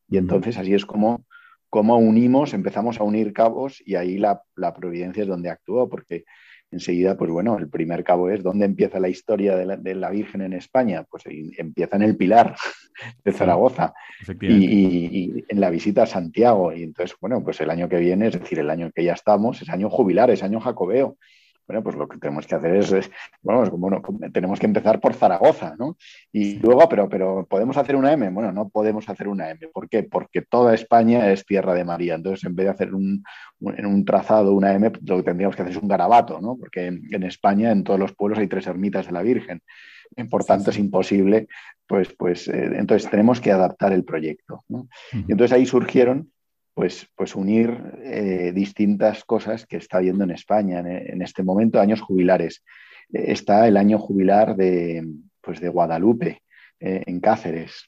Y 0.09 0.17
entonces 0.17 0.57
así 0.59 0.75
es 0.75 0.87
como 0.87 1.25
cómo 1.69 1.99
unimos, 1.99 2.55
empezamos 2.55 3.01
a 3.01 3.03
unir 3.03 3.33
cabos 3.33 3.83
y 3.85 3.97
ahí 3.97 4.19
la, 4.19 4.41
providencia 4.77 5.23
es 5.25 5.29
donde 5.29 5.51
actuó, 5.51 5.89
porque 5.89 6.25
enseguida, 6.77 7.17
pues 7.17 7.31
bueno, 7.31 7.59
el 7.59 7.69
primer 7.69 8.05
cabo 8.05 8.31
es 8.31 8.43
dónde 8.43 8.67
empieza 8.67 9.01
la 9.01 9.09
historia 9.09 9.57
de 9.57 9.95
la, 9.95 10.11
Virgen 10.11 10.43
en 10.43 10.53
España, 10.53 11.05
pues 11.11 11.25
empieza 11.27 11.97
en 11.97 12.03
el 12.03 12.17
Pilar 12.17 12.55
de 13.25 13.33
Zaragoza 13.33 13.93
y, 14.41 15.45
en 15.49 15.61
la 15.61 15.71
visita 15.71 16.05
a 16.05 16.07
Santiago. 16.07 16.73
Y 16.73 16.83
entonces, 16.85 17.17
bueno, 17.21 17.43
pues 17.43 17.61
el 17.61 17.71
año 17.71 17.89
que 17.89 17.99
viene, 17.99 18.29
es 18.29 18.39
decir, 18.39 18.59
el 18.59 18.71
año 18.71 18.91
que 18.95 19.05
ya 19.05 19.15
estamos, 19.15 19.61
es 19.61 19.69
año 19.69 19.91
jubilar, 19.91 20.31
es 20.31 20.43
año 20.43 20.61
jacobeo. 20.61 21.17
Bueno, 21.67 21.83
pues 21.83 21.97
lo 21.97 22.09
que 22.09 22.19
tenemos 22.19 22.47
que 22.47 22.55
hacer 22.55 22.77
es, 22.77 23.11
bueno, 23.43 23.69
bueno, 23.73 24.03
tenemos 24.33 24.61
que 24.61 24.67
empezar 24.67 25.01
por 25.01 25.15
Zaragoza, 25.15 25.75
¿no? 25.77 25.97
Y 26.33 26.59
luego, 26.61 26.89
pero, 26.89 27.09
pero 27.09 27.47
¿podemos 27.49 27.77
hacer 27.77 27.97
una 27.97 28.13
M? 28.13 28.31
Bueno, 28.31 28.53
no 28.53 28.69
podemos 28.69 29.09
hacer 29.09 29.27
una 29.27 29.51
M. 29.51 29.69
¿Por 29.73 29.89
qué? 29.89 30.05
Porque 30.05 30.43
toda 30.43 30.75
España 30.75 31.31
es 31.33 31.45
tierra 31.45 31.75
de 31.75 31.85
María. 31.85 32.15
Entonces, 32.15 32.45
en 32.45 32.55
vez 32.55 32.67
de 32.67 32.71
hacer 32.71 32.95
un, 32.95 33.25
en 33.61 33.87
un 33.87 34.05
trazado 34.05 34.53
una 34.53 34.73
M, 34.75 34.93
lo 35.05 35.17
que 35.17 35.23
tendríamos 35.25 35.57
que 35.57 35.63
hacer 35.63 35.77
es 35.77 35.83
un 35.83 35.89
garabato, 35.89 36.41
¿no? 36.41 36.57
Porque 36.57 36.87
en, 36.87 37.23
España, 37.25 37.73
en 37.73 37.83
todos 37.83 37.99
los 37.99 38.15
pueblos, 38.15 38.39
hay 38.39 38.47
tres 38.47 38.67
ermitas 38.69 39.07
de 39.07 39.13
la 39.13 39.23
Virgen. 39.23 39.61
Por 40.31 40.45
tanto, 40.45 40.71
es 40.71 40.79
imposible, 40.79 41.49
pues, 41.87 42.15
pues, 42.17 42.47
eh, 42.47 42.71
entonces 42.77 43.11
tenemos 43.11 43.41
que 43.41 43.51
adaptar 43.51 43.93
el 43.93 44.05
proyecto. 44.05 44.65
¿no? 44.69 44.89
Y 45.13 45.33
entonces 45.33 45.53
ahí 45.53 45.67
surgieron 45.67 46.31
pues, 46.77 47.09
pues 47.17 47.35
unir 47.35 47.75
eh, 48.03 48.53
distintas 48.55 49.25
cosas 49.25 49.65
que 49.65 49.79
está 49.79 49.97
habiendo 49.97 50.25
en 50.25 50.31
España 50.31 50.81
en, 50.81 51.23
este 51.23 51.43
momento, 51.43 51.81
años 51.81 52.03
jubilares. 52.03 52.63
Eh, 53.15 53.33
está 53.33 53.67
el 53.67 53.79
año 53.79 53.99
jubilar 53.99 54.57
de, 54.57 55.03
pues 55.41 55.59
de 55.59 55.71
Guadalupe, 55.71 56.43
eh, 56.79 57.03
en 57.07 57.21
Cáceres. 57.21 57.87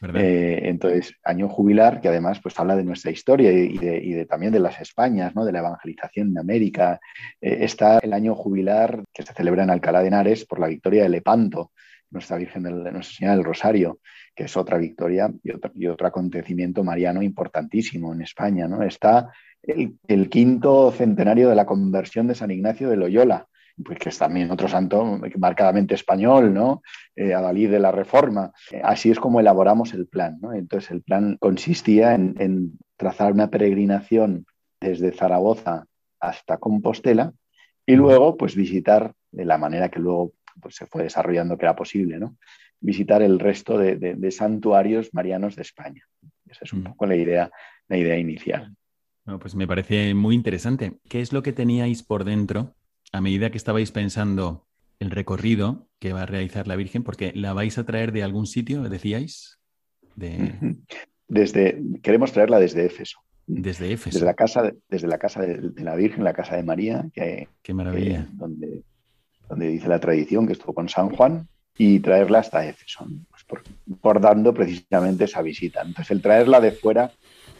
entonces, 0.00 1.14
año 1.24 1.48
jubilar 1.48 2.00
que 2.00 2.06
además 2.06 2.38
pues, 2.40 2.56
habla 2.60 2.76
de 2.76 2.84
nuestra 2.84 3.10
historia 3.10 3.50
y, 3.50 3.76
de, 3.76 4.24
también 4.26 4.52
de 4.52 4.60
las 4.60 4.80
Españas, 4.80 5.34
¿no? 5.34 5.44
de 5.44 5.50
la 5.50 5.58
evangelización 5.58 6.28
en 6.28 6.38
América. 6.38 7.00
está 7.40 7.98
el 7.98 8.12
año 8.12 8.36
jubilar 8.36 9.02
que 9.12 9.24
se 9.24 9.34
celebra 9.34 9.64
en 9.64 9.70
Alcalá 9.70 10.00
de 10.00 10.08
Henares 10.08 10.46
por 10.46 10.60
la 10.60 10.68
victoria 10.68 11.02
de 11.02 11.08
Lepanto, 11.08 11.72
nuestra 12.10 12.38
Virgen 12.38 12.62
de 12.62 12.70
Nuestra 12.70 13.02
Señora 13.02 13.36
del 13.36 13.44
Rosario 13.44 13.98
que 14.38 14.44
es 14.44 14.56
otra 14.56 14.78
victoria 14.78 15.32
y 15.42 15.88
otro, 15.88 16.06
acontecimiento 16.06 16.84
mariano 16.84 17.24
importantísimo 17.24 18.14
en 18.14 18.22
España. 18.22 18.68
¿no? 18.68 18.84
Está 18.84 19.32
el, 19.64 20.28
quinto 20.30 20.92
centenario 20.92 21.48
de 21.48 21.56
la 21.56 21.66
conversión 21.66 22.28
de 22.28 22.36
San 22.36 22.52
Ignacio 22.52 22.88
de 22.88 22.96
Loyola, 22.96 23.48
pues 23.84 23.98
que 23.98 24.10
es 24.10 24.18
también 24.18 24.52
otro 24.52 24.68
santo 24.68 25.18
marcadamente 25.38 25.96
español, 25.96 26.54
¿no? 26.54 26.82
Eh, 27.16 27.34
Adalid 27.34 27.68
de 27.68 27.80
la 27.80 27.90
Reforma. 27.90 28.52
Así 28.84 29.10
es 29.10 29.18
como 29.18 29.40
elaboramos 29.40 29.92
el 29.92 30.06
plan. 30.06 30.38
Entonces, 30.54 30.92
el 30.92 31.02
plan 31.02 31.36
consistía 31.40 32.14
en, 32.14 32.78
trazar 32.96 33.32
una 33.32 33.50
peregrinación 33.50 34.46
desde 34.80 35.10
Zaragoza 35.10 35.86
hasta 36.20 36.58
Compostela 36.58 37.32
y 37.84 37.96
luego, 37.96 38.36
pues, 38.36 38.54
visitar 38.54 39.14
de 39.32 39.44
la 39.44 39.58
manera 39.58 39.88
que 39.88 39.98
luego 39.98 40.32
pues, 40.60 40.76
se 40.76 40.86
fue 40.86 41.02
desarrollando 41.02 41.56
que 41.56 41.64
era 41.64 41.76
posible, 41.76 42.18
¿no? 42.18 42.36
visitar 42.80 43.22
el 43.22 43.38
resto 43.38 43.78
de, 43.78 44.30
santuarios 44.30 45.12
marianos 45.12 45.56
de 45.56 45.62
España. 45.62 46.02
Esa 46.46 46.60
es 46.64 46.72
un 46.72 46.80
mm. 46.80 46.84
poco 46.84 47.06
la 47.06 47.16
idea, 47.16 47.50
la 47.88 47.96
idea 47.96 48.16
inicial. 48.16 48.74
pues 49.40 49.54
me 49.54 49.66
parece 49.66 50.14
muy 50.14 50.34
interesante. 50.34 50.98
¿Qué 51.08 51.20
es 51.20 51.32
lo 51.32 51.42
que 51.42 51.52
teníais 51.52 52.02
por 52.02 52.24
dentro 52.24 52.74
a 53.12 53.20
medida 53.20 53.50
que 53.50 53.58
estabais 53.58 53.90
pensando 53.90 54.66
el 54.98 55.10
recorrido 55.10 55.88
que 55.98 56.12
va 56.12 56.22
a 56.22 56.26
realizar 56.26 56.66
la 56.66 56.76
Virgen? 56.76 57.02
Porque 57.02 57.32
la 57.34 57.52
vais 57.52 57.78
a 57.78 57.84
traer 57.84 58.12
de 58.12 58.22
algún 58.22 58.46
sitio, 58.46 58.82
decíais. 58.82 59.58
Desde, 61.28 61.82
queremos 62.02 62.32
traerla 62.32 62.58
desde 62.58 62.86
Éfeso. 62.86 63.20
Desde 63.46 63.92
Éfeso. 63.92 64.16
Desde 64.16 64.26
la 64.26 64.34
casa, 64.34 64.62
de, 64.62 64.76
desde 64.88 65.08
la 65.08 65.18
casa 65.18 65.42
de, 65.42 65.72
la 65.82 65.94
Virgen, 65.94 66.24
la 66.24 66.32
casa 66.34 66.56
de 66.56 66.62
María, 66.62 67.08
que, 67.12 67.48
Qué 67.62 67.74
maravilla. 67.74 68.26
donde, 68.32 68.82
donde 69.48 69.68
dice 69.68 69.88
la 69.88 70.00
tradición 70.00 70.46
que 70.46 70.52
estuvo 70.52 70.74
con 70.74 70.88
San 70.88 71.10
Juan, 71.10 71.48
y 71.78 72.00
traerla 72.00 72.40
hasta 72.40 72.66
Éfeso, 72.66 73.06
pues 73.30 73.62
por, 74.00 74.20
dando 74.20 74.52
precisamente 74.52 75.24
esa 75.24 75.42
visita. 75.42 75.80
Entonces, 75.82 76.10
el 76.10 76.20
traerla 76.20 76.60
de 76.60 76.72
fuera 76.72 77.12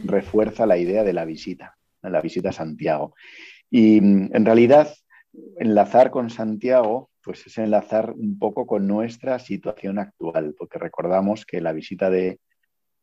refuerza 0.05 0.67
la 0.67 0.77
idea 0.77 1.05
de 1.05 1.13
la 1.13 1.25
visita, 1.25 1.77
la 2.03 2.21
visita 2.21 2.49
a 2.49 2.53
Santiago. 2.53 3.15
Y 3.71 4.01
mm, 4.01 4.31
en 4.35 4.45
realidad, 4.45 4.93
enlazar 5.59 6.11
con 6.11 6.31
Santiago, 6.31 7.11
pues 7.23 7.47
es 7.47 7.59
enlazar 7.59 8.11
un 8.11 8.39
poco 8.41 8.67
con 8.67 8.89
nuestra 8.89 9.39
situación 9.39 10.01
actual, 10.01 10.55
porque 10.59 10.81
recordamos 10.81 11.47
que 11.47 11.61
la 11.61 11.73
visita 11.73 12.11
de, 12.11 12.41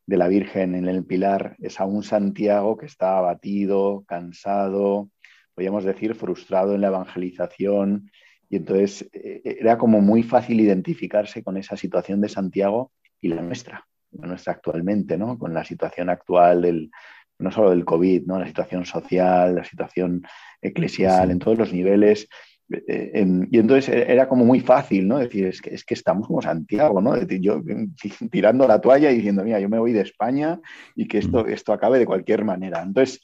de 0.04 0.16
la 0.18 0.28
Virgen 0.28 0.74
en 0.74 0.86
el 0.86 1.02
Pilar 1.04 1.56
es 1.60 1.80
a 1.80 1.86
un 1.86 2.02
Santiago 2.02 2.76
que 2.76 2.86
está 2.86 3.16
abatido, 3.16 4.04
cansado, 4.06 5.08
podríamos 5.54 5.84
decir, 5.84 6.14
frustrado 6.14 6.74
en 6.74 6.82
la 6.82 6.88
evangelización, 6.88 8.10
y 8.48 8.56
entonces 8.56 9.08
eh, 9.12 9.58
era 9.60 9.78
como 9.78 10.00
muy 10.00 10.22
fácil 10.22 10.60
identificarse 10.60 11.42
con 11.42 11.56
esa 11.56 11.76
situación 11.76 12.20
de 12.20 12.28
Santiago 12.28 12.92
y 13.20 13.28
la 13.28 13.42
nuestra, 13.42 13.86
la 14.12 14.28
nuestra 14.28 14.52
actualmente, 14.54 15.18
¿no? 15.18 15.38
Con 15.38 15.52
la 15.52 15.64
situación 15.64 16.10
actual 16.10 16.62
del, 16.62 16.90
no 17.38 17.50
solo 17.50 17.70
del 17.70 17.84
COVID, 17.84 18.26
¿no? 18.26 18.38
La 18.38 18.46
situación 18.46 18.84
social, 18.84 19.54
la 19.54 19.64
situación 19.64 20.22
eclesial, 20.60 21.30
en 21.30 21.38
todos 21.38 21.58
los 21.58 21.72
niveles. 21.72 22.28
Eh, 22.68 23.24
y 23.50 23.58
entonces 23.58 23.88
e, 23.94 24.12
era 24.12 24.28
como 24.28 24.44
muy 24.44 24.60
fácil, 24.60 25.06
¿no? 25.06 25.18
Decir, 25.18 25.46
es 25.46 25.60
que, 25.60 25.74
es 25.74 25.84
que 25.84 25.94
estamos 25.94 26.26
como 26.26 26.42
Santiago, 26.42 27.00
¿no? 27.00 27.14
Decir, 27.14 27.40
yo 27.40 27.62
tirando 28.30 28.66
la 28.66 28.80
toalla 28.80 29.10
y 29.10 29.16
diciendo, 29.16 29.44
mira, 29.44 29.60
yo 29.60 29.68
me 29.68 29.78
voy 29.78 29.92
de 29.92 30.02
España 30.02 30.60
y 30.94 31.06
que 31.08 31.18
esto, 31.18 31.46
esto 31.46 31.72
acabe 31.72 31.98
de 31.98 32.06
cualquier 32.06 32.44
manera. 32.44 32.82
Entonces, 32.82 33.20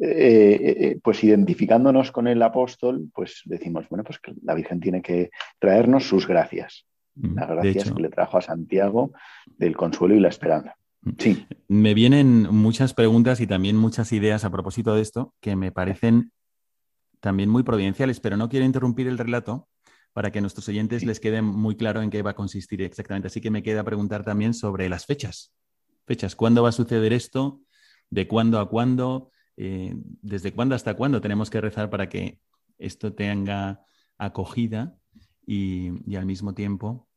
eh, 0.00 0.58
eh, 0.60 1.00
pues 1.02 1.24
identificándonos 1.24 2.12
con 2.12 2.28
el 2.28 2.42
apóstol, 2.42 3.08
pues 3.12 3.42
decimos, 3.44 3.88
bueno, 3.88 4.04
pues 4.04 4.18
que 4.18 4.32
la 4.42 4.54
Virgen 4.54 4.80
tiene 4.80 5.02
que 5.02 5.30
traernos 5.58 6.08
sus 6.08 6.26
gracias, 6.26 6.86
las 7.14 7.48
gracias 7.48 7.90
que 7.90 8.02
le 8.02 8.08
trajo 8.08 8.38
a 8.38 8.42
Santiago 8.42 9.12
del 9.46 9.76
consuelo 9.76 10.14
y 10.14 10.20
la 10.20 10.28
esperanza. 10.28 10.76
Mm. 11.02 11.10
Sí. 11.18 11.46
Me 11.66 11.94
vienen 11.94 12.42
muchas 12.54 12.94
preguntas 12.94 13.40
y 13.40 13.46
también 13.46 13.76
muchas 13.76 14.12
ideas 14.12 14.44
a 14.44 14.50
propósito 14.50 14.94
de 14.94 15.02
esto 15.02 15.34
que 15.40 15.56
me 15.56 15.72
parecen 15.72 16.32
también 17.20 17.48
muy 17.48 17.64
providenciales, 17.64 18.20
pero 18.20 18.36
no 18.36 18.48
quiero 18.48 18.66
interrumpir 18.66 19.08
el 19.08 19.18
relato 19.18 19.68
para 20.12 20.30
que 20.30 20.38
a 20.38 20.42
nuestros 20.42 20.68
oyentes 20.68 21.04
les 21.04 21.20
quede 21.20 21.42
muy 21.42 21.76
claro 21.76 22.02
en 22.02 22.10
qué 22.10 22.22
va 22.22 22.30
a 22.30 22.34
consistir 22.34 22.82
exactamente. 22.82 23.28
Así 23.28 23.40
que 23.40 23.50
me 23.50 23.62
queda 23.62 23.84
preguntar 23.84 24.24
también 24.24 24.54
sobre 24.54 24.88
las 24.88 25.06
fechas. 25.06 25.52
Fechas, 26.06 26.34
¿cuándo 26.34 26.62
va 26.62 26.70
a 26.70 26.72
suceder 26.72 27.12
esto? 27.12 27.60
¿De 28.10 28.26
cuándo 28.26 28.58
a 28.58 28.68
cuándo? 28.68 29.30
Eh, 29.60 29.92
desde 30.22 30.52
cuándo 30.52 30.76
hasta 30.76 30.94
cuándo 30.94 31.20
tenemos 31.20 31.50
que 31.50 31.60
rezar 31.60 31.90
para 31.90 32.08
que 32.08 32.38
esto 32.78 33.12
tenga 33.12 33.84
acogida 34.16 34.96
y, 35.44 36.14
al 36.14 36.26
mismo 36.26 36.54
tiempo 36.54 37.08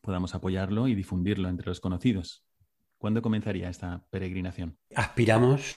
podamos 0.00 0.36
apoyarlo 0.36 0.86
y 0.86 0.94
difundirlo 0.94 1.48
entre 1.48 1.66
los 1.66 1.80
conocidos. 1.80 2.44
¿Cuándo 2.98 3.20
comenzaría 3.20 3.68
esta 3.68 4.06
peregrinación? 4.10 4.78
Aspiramos, 4.94 5.74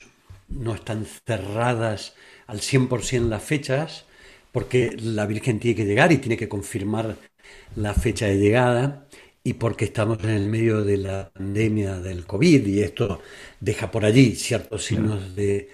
no 0.47 0.75
están 0.75 1.05
cerradas 1.05 2.13
al 2.45 2.59
100% 2.59 3.27
las 3.27 3.43
fechas, 3.43 4.05
porque 4.51 4.95
la 4.95 5.25
Virgen 5.25 5.59
tiene 5.59 5.75
que 5.75 5.85
llegar 5.85 6.11
y 6.11 6.19
tiene 6.19 6.37
que 6.37 6.47
confirmar 6.47 7.17
la 7.75 7.95
fecha 7.95 8.27
de 8.27 8.37
llegada 8.37 9.07
y 9.43 9.53
porque 9.53 9.85
estamos 9.85 10.23
en 10.23 10.31
el 10.31 10.47
medio 10.47 10.83
de 10.83 10.97
la 10.97 11.31
pandemia 11.31 11.99
del 11.99 12.25
COVID 12.25 12.65
y 12.67 12.81
esto 12.81 13.21
deja 13.59 13.91
por 13.91 14.05
allí 14.05 14.35
ciertos 14.35 14.85
signos 14.85 15.35
de, 15.35 15.69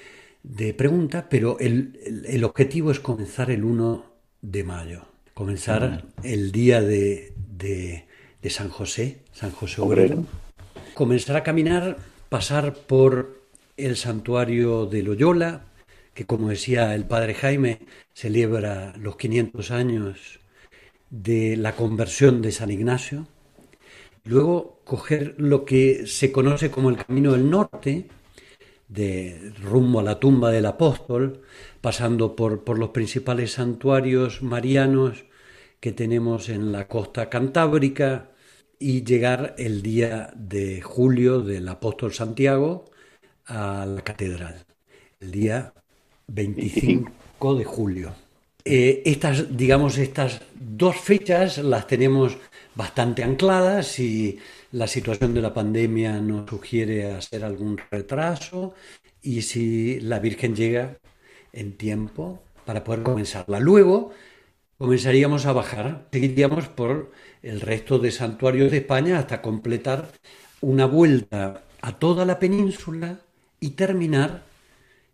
pregunta, 0.78 1.28
pero 1.30 1.58
el, 1.60 2.44
objetivo 2.44 2.92
es 2.92 3.00
comenzar 3.00 3.50
el 3.50 3.64
1 3.64 4.06
de 4.42 4.64
mayo, 4.64 5.06
comenzar 5.34 6.06
el 6.24 6.52
día 6.52 6.82
de, 6.82 7.34
San 8.48 8.70
José, 8.70 9.22
San 9.34 9.52
José 9.52 9.82
Obrero, 9.82 10.24
comenzar 10.94 11.36
a 11.36 11.44
caminar, 11.44 11.98
pasar 12.30 12.76
por 12.76 13.42
el 13.76 13.98
santuario 13.98 14.86
de 14.86 15.02
Loyola, 15.02 15.66
que 16.14 16.26
como 16.26 16.50
decía 16.50 16.94
el 16.94 17.06
padre 17.06 17.34
Jaime, 17.34 17.80
celebra 18.14 18.94
los 18.98 19.18
500 19.18 19.72
años 19.72 20.40
de 21.10 21.58
la 21.58 21.76
conversión 21.76 22.42
de 22.42 22.52
San 22.52 22.70
Ignacio, 22.72 23.28
Luego 24.26 24.82
coger 24.84 25.36
lo 25.38 25.66
que 25.66 26.08
se 26.08 26.32
conoce 26.32 26.72
como 26.72 26.90
el 26.90 26.98
Camino 26.98 27.34
del 27.34 27.50
Norte, 27.50 28.08
de 28.88 29.54
rumbo 29.62 30.00
a 30.00 30.04
la 30.04 30.20
tumba 30.20 30.52
del 30.52 30.66
apóstol, 30.66 31.42
pasando 31.82 32.36
por, 32.36 32.64
por 32.64 32.80
los 32.80 32.90
principales 32.90 33.54
santuarios 33.54 34.42
marianos 34.42 35.26
que 35.80 35.92
tenemos 35.92 36.50
en 36.50 36.72
la 36.72 36.88
costa 36.88 37.30
cantábrica 37.30 38.32
y 38.80 39.04
llegar 39.04 39.56
el 39.58 39.82
día 39.82 40.34
de 40.36 40.82
julio 40.82 41.42
del 41.42 41.68
apóstol 41.68 42.14
Santiago 42.14 42.86
a 43.46 43.86
la 43.86 44.02
catedral, 44.02 44.66
el 45.20 45.32
día 45.32 45.74
25 46.28 47.56
de 47.56 47.66
julio. 47.66 48.16
Eh, 48.64 49.04
estas, 49.06 49.56
digamos, 49.56 50.00
estas 50.00 50.42
dos 50.56 50.96
fechas 50.98 51.60
las 51.60 51.86
tenemos 51.86 52.38
bastante 52.76 53.24
ancladas 53.24 54.00
y 54.00 54.40
la 54.72 54.88
situación 54.88 55.34
de 55.34 55.42
la 55.42 55.54
pandemia 55.54 56.20
nos 56.20 56.50
sugiere 56.50 57.14
hacer 57.14 57.44
algún 57.44 57.80
retraso 57.90 58.74
y 59.22 59.42
si 59.42 60.00
la 60.02 60.20
Virgen 60.20 60.56
llega 60.56 60.98
en 61.54 61.78
tiempo 61.78 62.44
para 62.66 62.84
poder 62.84 63.04
comenzarla. 63.04 63.60
Luego 63.60 64.12
comenzaríamos 64.78 65.46
a 65.46 65.54
bajar, 65.54 66.08
seguiríamos 66.12 66.68
por 66.68 67.12
el 67.42 67.62
resto 67.62 67.98
de 67.98 68.12
santuarios 68.12 68.72
de 68.72 68.78
España 68.78 69.20
hasta 69.20 69.42
completar 69.42 70.12
una 70.62 70.86
vuelta 70.86 71.64
a 71.82 72.00
toda 72.00 72.26
la 72.26 72.40
península 72.40 73.20
y 73.60 73.72
terminar 73.72 74.44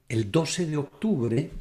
el 0.10 0.32
12 0.32 0.66
de 0.66 0.78
octubre 0.78 1.52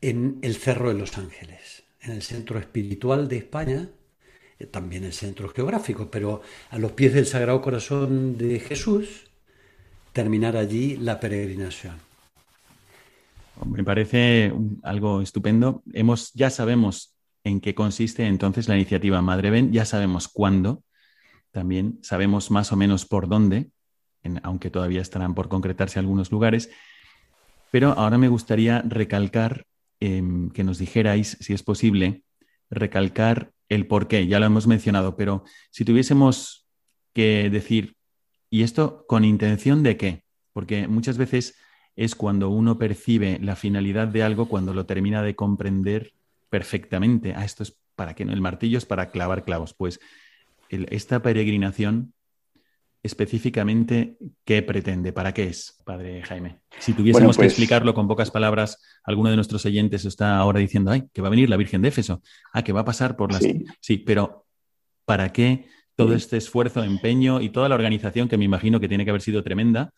en 0.00 0.38
el 0.42 0.56
Cerro 0.56 0.88
de 0.88 0.98
los 0.98 1.18
Ángeles, 1.18 1.84
en 2.00 2.12
el 2.12 2.22
centro 2.22 2.58
espiritual 2.58 3.28
de 3.28 3.38
España, 3.38 3.88
también 4.66 5.04
el 5.04 5.12
centro 5.12 5.48
geográfico, 5.48 6.10
pero 6.10 6.42
a 6.70 6.78
los 6.78 6.92
pies 6.92 7.14
del 7.14 7.26
Sagrado 7.26 7.60
Corazón 7.60 8.36
de 8.38 8.60
Jesús, 8.60 9.30
terminar 10.12 10.56
allí 10.56 10.96
la 10.96 11.20
peregrinación. 11.20 11.96
Me 13.64 13.84
parece 13.84 14.52
algo 14.82 15.20
estupendo. 15.20 15.82
Hemos, 15.92 16.32
ya 16.32 16.50
sabemos 16.50 17.16
en 17.44 17.60
qué 17.60 17.74
consiste 17.74 18.26
entonces 18.26 18.68
la 18.68 18.76
iniciativa 18.76 19.22
Madre 19.22 19.50
Ven, 19.50 19.72
ya 19.72 19.84
sabemos 19.84 20.28
cuándo, 20.28 20.82
también 21.50 21.98
sabemos 22.02 22.50
más 22.50 22.72
o 22.72 22.76
menos 22.76 23.04
por 23.06 23.28
dónde, 23.28 23.70
aunque 24.42 24.70
todavía 24.70 25.02
estarán 25.02 25.34
por 25.34 25.48
concretarse 25.48 25.98
algunos 25.98 26.32
lugares, 26.32 26.70
pero 27.70 27.92
ahora 27.92 28.18
me 28.18 28.28
gustaría 28.28 28.82
recalcar 28.82 29.66
em, 30.00 30.50
que 30.50 30.64
nos 30.64 30.78
dijerais, 30.78 31.36
si 31.40 31.52
es 31.52 31.62
posible, 31.62 32.24
recalcar 32.70 33.52
el 33.68 33.86
por 33.86 34.08
qué, 34.08 34.26
ya 34.26 34.40
lo 34.40 34.46
hemos 34.46 34.66
mencionado, 34.66 35.16
pero 35.16 35.44
si 35.70 35.84
tuviésemos 35.84 36.66
que 37.12 37.50
decir, 37.50 37.96
¿y 38.50 38.62
esto 38.62 39.04
con 39.06 39.24
intención 39.24 39.82
de 39.82 39.96
qué? 39.96 40.24
Porque 40.52 40.88
muchas 40.88 41.18
veces 41.18 41.56
es 41.96 42.14
cuando 42.14 42.50
uno 42.50 42.78
percibe 42.78 43.38
la 43.40 43.56
finalidad 43.56 44.08
de 44.08 44.22
algo, 44.22 44.48
cuando 44.48 44.74
lo 44.74 44.86
termina 44.86 45.22
de 45.22 45.36
comprender 45.36 46.12
perfectamente. 46.50 47.34
Ah, 47.34 47.44
esto 47.44 47.62
es 47.62 47.78
para 47.94 48.14
qué, 48.14 48.24
¿no? 48.24 48.32
El 48.32 48.40
martillo 48.40 48.78
es 48.78 48.86
para 48.86 49.10
clavar 49.10 49.44
clavos. 49.44 49.74
Pues 49.74 50.00
esta 50.70 51.22
peregrinación 51.22 52.13
específicamente 53.04 54.16
qué 54.46 54.62
pretende, 54.62 55.12
para 55.12 55.34
qué 55.34 55.44
es, 55.44 55.78
padre 55.84 56.22
Jaime. 56.22 56.60
Si 56.78 56.94
tuviésemos 56.94 57.36
que 57.36 57.42
pues 57.42 57.52
explicarlo 57.52 57.92
con 57.92 58.08
pocas 58.08 58.30
palabras, 58.30 58.82
alguno 59.04 59.28
de 59.28 59.36
nuestros 59.36 59.64
oyentes 59.66 60.06
está 60.06 60.38
ahora 60.38 60.58
diciendo, 60.58 60.90
ay, 60.90 61.04
que 61.12 61.20
va 61.20 61.28
a 61.28 61.30
venir 61.30 61.50
la 61.50 61.58
Virgen 61.58 61.82
de 61.82 61.88
Éfeso, 61.88 62.22
ah, 62.54 62.64
que 62.64 62.72
va 62.72 62.80
a 62.80 62.84
pasar 62.86 63.14
por 63.14 63.30
las... 63.30 63.46
Sí, 63.80 63.98
pero 63.98 64.46
¿para 65.04 65.32
qué 65.32 65.66
todo 65.96 66.14
este 66.14 66.38
esfuerzo, 66.38 66.82
empeño 66.82 67.42
y 67.42 67.50
toda 67.50 67.68
la 67.68 67.74
organización 67.74 68.26
que 68.26 68.38
me 68.38 68.46
imagino 68.46 68.80
que 68.80 68.88
tiene 68.88 69.04
que 69.04 69.10
haber 69.10 69.22
sido 69.22 69.44
tremenda 69.44 69.90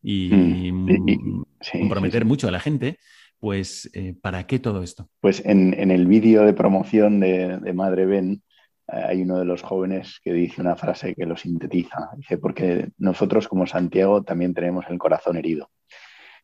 y, 0.00 0.30
mm. 0.72 1.42
comprometer 1.72 2.24
mucho 2.24 2.46
a 2.46 2.52
la 2.52 2.60
gente? 2.60 2.98
Pues, 3.40 3.90
eh, 3.94 4.14
¿para 4.22 4.46
qué 4.46 4.60
todo 4.60 4.84
esto? 4.84 5.10
Pues 5.20 5.42
en, 5.44 5.74
el 5.90 6.06
vídeo 6.06 6.44
de 6.44 6.54
promoción 6.54 7.18
de, 7.18 7.58
de 7.58 7.72
Madre 7.72 8.06
Ben, 8.06 8.42
hay 8.86 9.22
uno 9.22 9.38
de 9.38 9.44
los 9.44 9.62
jóvenes 9.62 10.20
que 10.22 10.32
dice 10.32 10.60
una 10.60 10.76
frase 10.76 11.14
que 11.14 11.26
lo 11.26 11.36
sintetiza. 11.36 12.10
Dice, 12.16 12.38
porque 12.38 12.90
nosotros 12.98 13.48
como 13.48 13.66
Santiago 13.66 14.22
también 14.22 14.54
tenemos 14.54 14.84
el 14.88 14.98
corazón 14.98 15.36
herido. 15.36 15.70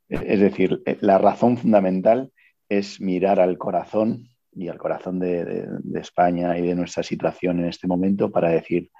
Es 0.08 0.40
decir, 0.40 0.82
eh, 0.86 0.98
la 1.00 1.18
razón 1.18 1.56
fundamental 1.56 2.32
es 2.68 3.00
mirar 3.00 3.40
al 3.40 3.58
corazón 3.58 4.28
y 4.52 4.68
al 4.68 4.78
corazón 4.78 5.20
de, 5.20 5.68
España 5.94 6.58
y 6.58 6.62
de 6.62 6.74
nuestra 6.74 7.02
situación 7.02 7.60
en 7.60 7.66
este 7.66 7.86
momento 7.86 8.30
para 8.30 8.48
decir, 8.50 8.90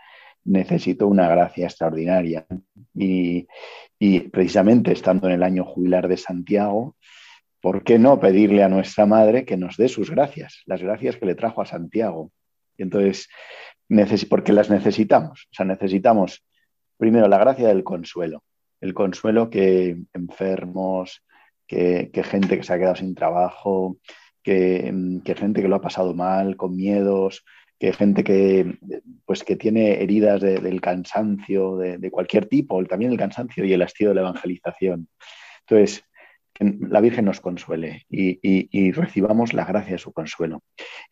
necesito 0.44 1.08
una 1.08 1.28
gracia 1.28 1.66
extraordinaria. 1.66 2.46
Y, 2.94 3.48
y 3.98 4.20
precisamente 4.20 4.92
estando 4.92 5.26
en 5.28 5.34
el 5.34 5.42
año 5.42 5.64
jubilar 5.64 6.06
de 6.08 6.16
Santiago, 6.16 6.96
¿por 7.60 7.82
qué 7.82 7.98
no 7.98 8.20
pedirle 8.20 8.62
a 8.62 8.68
nuestra 8.68 9.06
madre 9.06 9.44
que 9.44 9.56
nos 9.56 9.76
dé 9.76 9.88
sus 9.88 10.10
gracias, 10.10 10.62
las 10.66 10.82
gracias 10.82 11.16
que 11.16 11.26
le 11.26 11.34
trajo 11.34 11.62
a 11.62 11.66
Santiago? 11.66 12.30
Y 12.80 12.82
entonces, 12.82 13.28
porque 14.24 14.54
las 14.54 14.70
necesitamos. 14.70 15.48
O 15.50 15.54
sea, 15.54 15.66
necesitamos 15.66 16.42
primero 16.96 17.28
la 17.28 17.38
gracia 17.38 17.68
del 17.68 17.84
consuelo. 17.84 18.42
El 18.80 18.94
consuelo 18.94 19.50
que 19.50 19.98
enfermos, 20.14 21.22
que, 21.66 22.10
gente 22.24 22.56
que 22.56 22.62
se 22.62 22.72
ha 22.72 22.78
quedado 22.78 22.96
sin 22.96 23.14
trabajo, 23.14 23.98
que, 24.42 24.90
gente 25.36 25.60
que 25.60 25.68
lo 25.68 25.76
ha 25.76 25.82
pasado 25.82 26.14
mal, 26.14 26.56
con 26.56 26.74
miedos, 26.74 27.44
que 27.78 27.92
gente 27.92 28.24
que, 28.24 28.78
pues, 29.26 29.44
que 29.44 29.56
tiene 29.56 30.02
heridas 30.02 30.40
del 30.40 30.80
cansancio, 30.80 31.76
de, 31.76 32.10
cualquier 32.10 32.46
tipo, 32.46 32.82
también 32.86 33.12
el 33.12 33.18
cansancio 33.18 33.66
y 33.66 33.74
el 33.74 33.82
hastío 33.82 34.08
de 34.08 34.14
la 34.14 34.22
evangelización. 34.22 35.06
Entonces, 35.66 36.02
la 36.60 37.00
Virgen 37.00 37.24
nos 37.24 37.40
consuele 37.40 38.06
y, 38.10 38.92
recibamos 38.92 39.54
la 39.54 39.64
gracia 39.64 39.92
de 39.92 39.98
su 39.98 40.12
consuelo. 40.12 40.62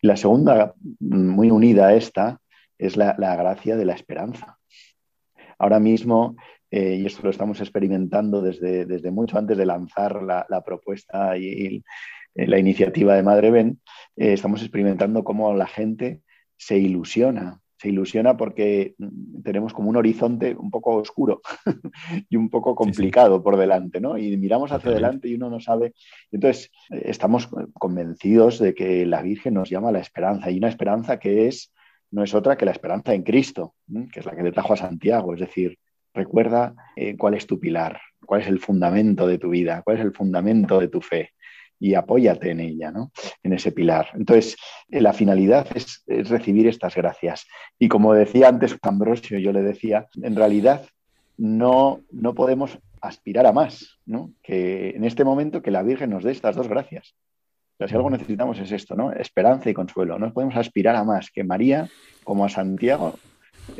la 0.01 0.15
segunda, 0.15 0.73
muy 0.99 1.49
unida 1.49 1.87
a 1.87 1.95
esta, 1.95 2.39
es 2.77 2.95
la, 2.95 3.13
gracia 3.13 3.75
de 3.75 3.85
la 3.85 3.93
esperanza. 3.93 4.57
Ahora 5.57 5.79
mismo, 5.79 6.35
eh, 6.71 6.95
y 6.95 7.05
esto 7.05 7.23
lo 7.23 7.31
estamos 7.31 7.59
experimentando 7.59 8.41
desde, 8.41 8.85
desde 8.85 9.11
mucho 9.11 9.37
antes 9.37 9.57
de 9.57 9.65
lanzar 9.65 10.21
la, 10.23 10.63
propuesta 10.63 11.37
y, 11.37 11.83
la 12.35 12.59
iniciativa 12.59 13.15
de 13.15 13.23
Madre 13.23 13.51
Ben, 13.51 13.81
eh, 14.15 14.33
estamos 14.33 14.61
experimentando 14.61 15.23
cómo 15.23 15.53
la 15.53 15.67
gente 15.67 16.21
se 16.55 16.77
ilusiona 16.77 17.59
se 17.79 17.89
ilusiona 17.89 18.35
porque 18.35 18.95
mm, 18.97 19.41
tenemos 19.41 19.73
como 19.73 19.89
un 19.89 19.95
horizonte 19.95 20.55
un 20.55 20.69
poco 20.69 20.95
oscuro 20.95 21.41
y 22.29 22.35
un 22.35 22.49
poco 22.49 22.75
complicado 22.75 23.41
por 23.41 23.57
delante, 23.57 24.01
¿no? 24.01 24.17
Y 24.17 24.35
miramos 24.37 24.71
hacia 24.71 24.91
adelante 24.91 25.29
y 25.29 25.35
uno 25.35 25.49
no 25.49 25.59
sabe. 25.59 25.93
Entonces, 26.31 26.71
eh, 26.89 27.03
estamos 27.05 27.49
convencidos 27.73 28.59
de 28.59 28.73
que 28.73 29.05
la 29.05 29.21
Virgen 29.21 29.53
nos 29.53 29.69
llama 29.69 29.89
a 29.89 29.93
la 29.93 29.99
esperanza 29.99 30.51
y 30.51 30.57
una 30.57 30.67
esperanza 30.67 31.19
que 31.19 31.47
es, 31.47 31.73
no 32.11 32.23
es 32.23 32.33
otra 32.33 32.57
que 32.57 32.65
la 32.65 32.71
esperanza 32.71 33.13
en 33.13 33.23
Cristo, 33.23 33.75
que 34.11 34.19
es 34.19 34.25
la 34.25 34.35
que 34.35 34.43
le 34.43 34.51
trajo 34.51 34.73
a 34.73 34.77
Santiago, 34.77 35.33
es 35.33 35.39
decir, 35.39 35.77
recuerda 36.13 36.75
eh, 36.95 37.15
cuál 37.15 37.35
es 37.35 37.47
tu 37.47 37.59
pilar, 37.59 37.99
cuál 38.25 38.41
es 38.41 38.47
el 38.47 38.59
fundamento 38.59 39.25
de 39.25 39.37
tu 39.37 39.49
vida, 39.49 39.83
cuál 39.83 39.97
es 39.97 40.03
el 40.03 40.11
fundamento 40.11 40.79
de 40.79 40.87
tu 40.89 41.01
fe 41.01 41.31
y 41.79 41.95
apóyate 41.95 42.51
en 42.51 42.59
ella, 42.59 42.91
¿no? 42.91 43.11
En 43.41 43.53
ese 43.53 43.71
pilar. 43.71 44.09
Entonces, 44.13 44.57
eh, 44.89 45.01
la 45.01 45.13
finalidad 45.13 45.67
es, 45.75 46.03
recibir 46.07 46.67
estas 46.67 46.95
gracias. 46.95 47.47
Y 47.77 47.87
como 47.87 48.13
decía 48.13 48.49
antes 48.49 48.77
Ambrosio, 48.81 49.39
yo 49.39 49.51
le 49.51 49.61
decía, 49.61 50.07
en 50.21 50.35
realidad 50.35 50.85
no, 51.37 52.01
no 52.11 52.35
podemos 52.35 52.77
aspirar 53.01 53.45
a 53.45 53.53
más, 53.53 53.99
¿no? 54.05 54.33
Que 54.43 54.89
en 54.89 55.05
este 55.05 55.23
momento 55.23 55.61
que 55.61 55.71
la 55.71 55.83
Virgen 55.83 56.09
nos 56.09 56.23
dé 56.23 56.31
estas 56.31 56.55
dos 56.55 56.67
gracias. 56.67 57.15
O 57.79 57.87
si 57.87 57.95
algo 57.95 58.09
necesitamos 58.09 58.59
es 58.59 58.73
esto, 58.73 58.95
¿no? 58.95 59.13
Esperanza 59.13 59.69
y 59.69 59.73
consuelo. 59.73 60.19
No 60.19 60.33
podemos 60.33 60.57
aspirar 60.57 60.97
a 60.97 61.05
más 61.05 61.31
que 61.31 61.45
María, 61.45 61.89
como 62.25 62.43
a 62.43 62.49
Santiago, 62.49 63.17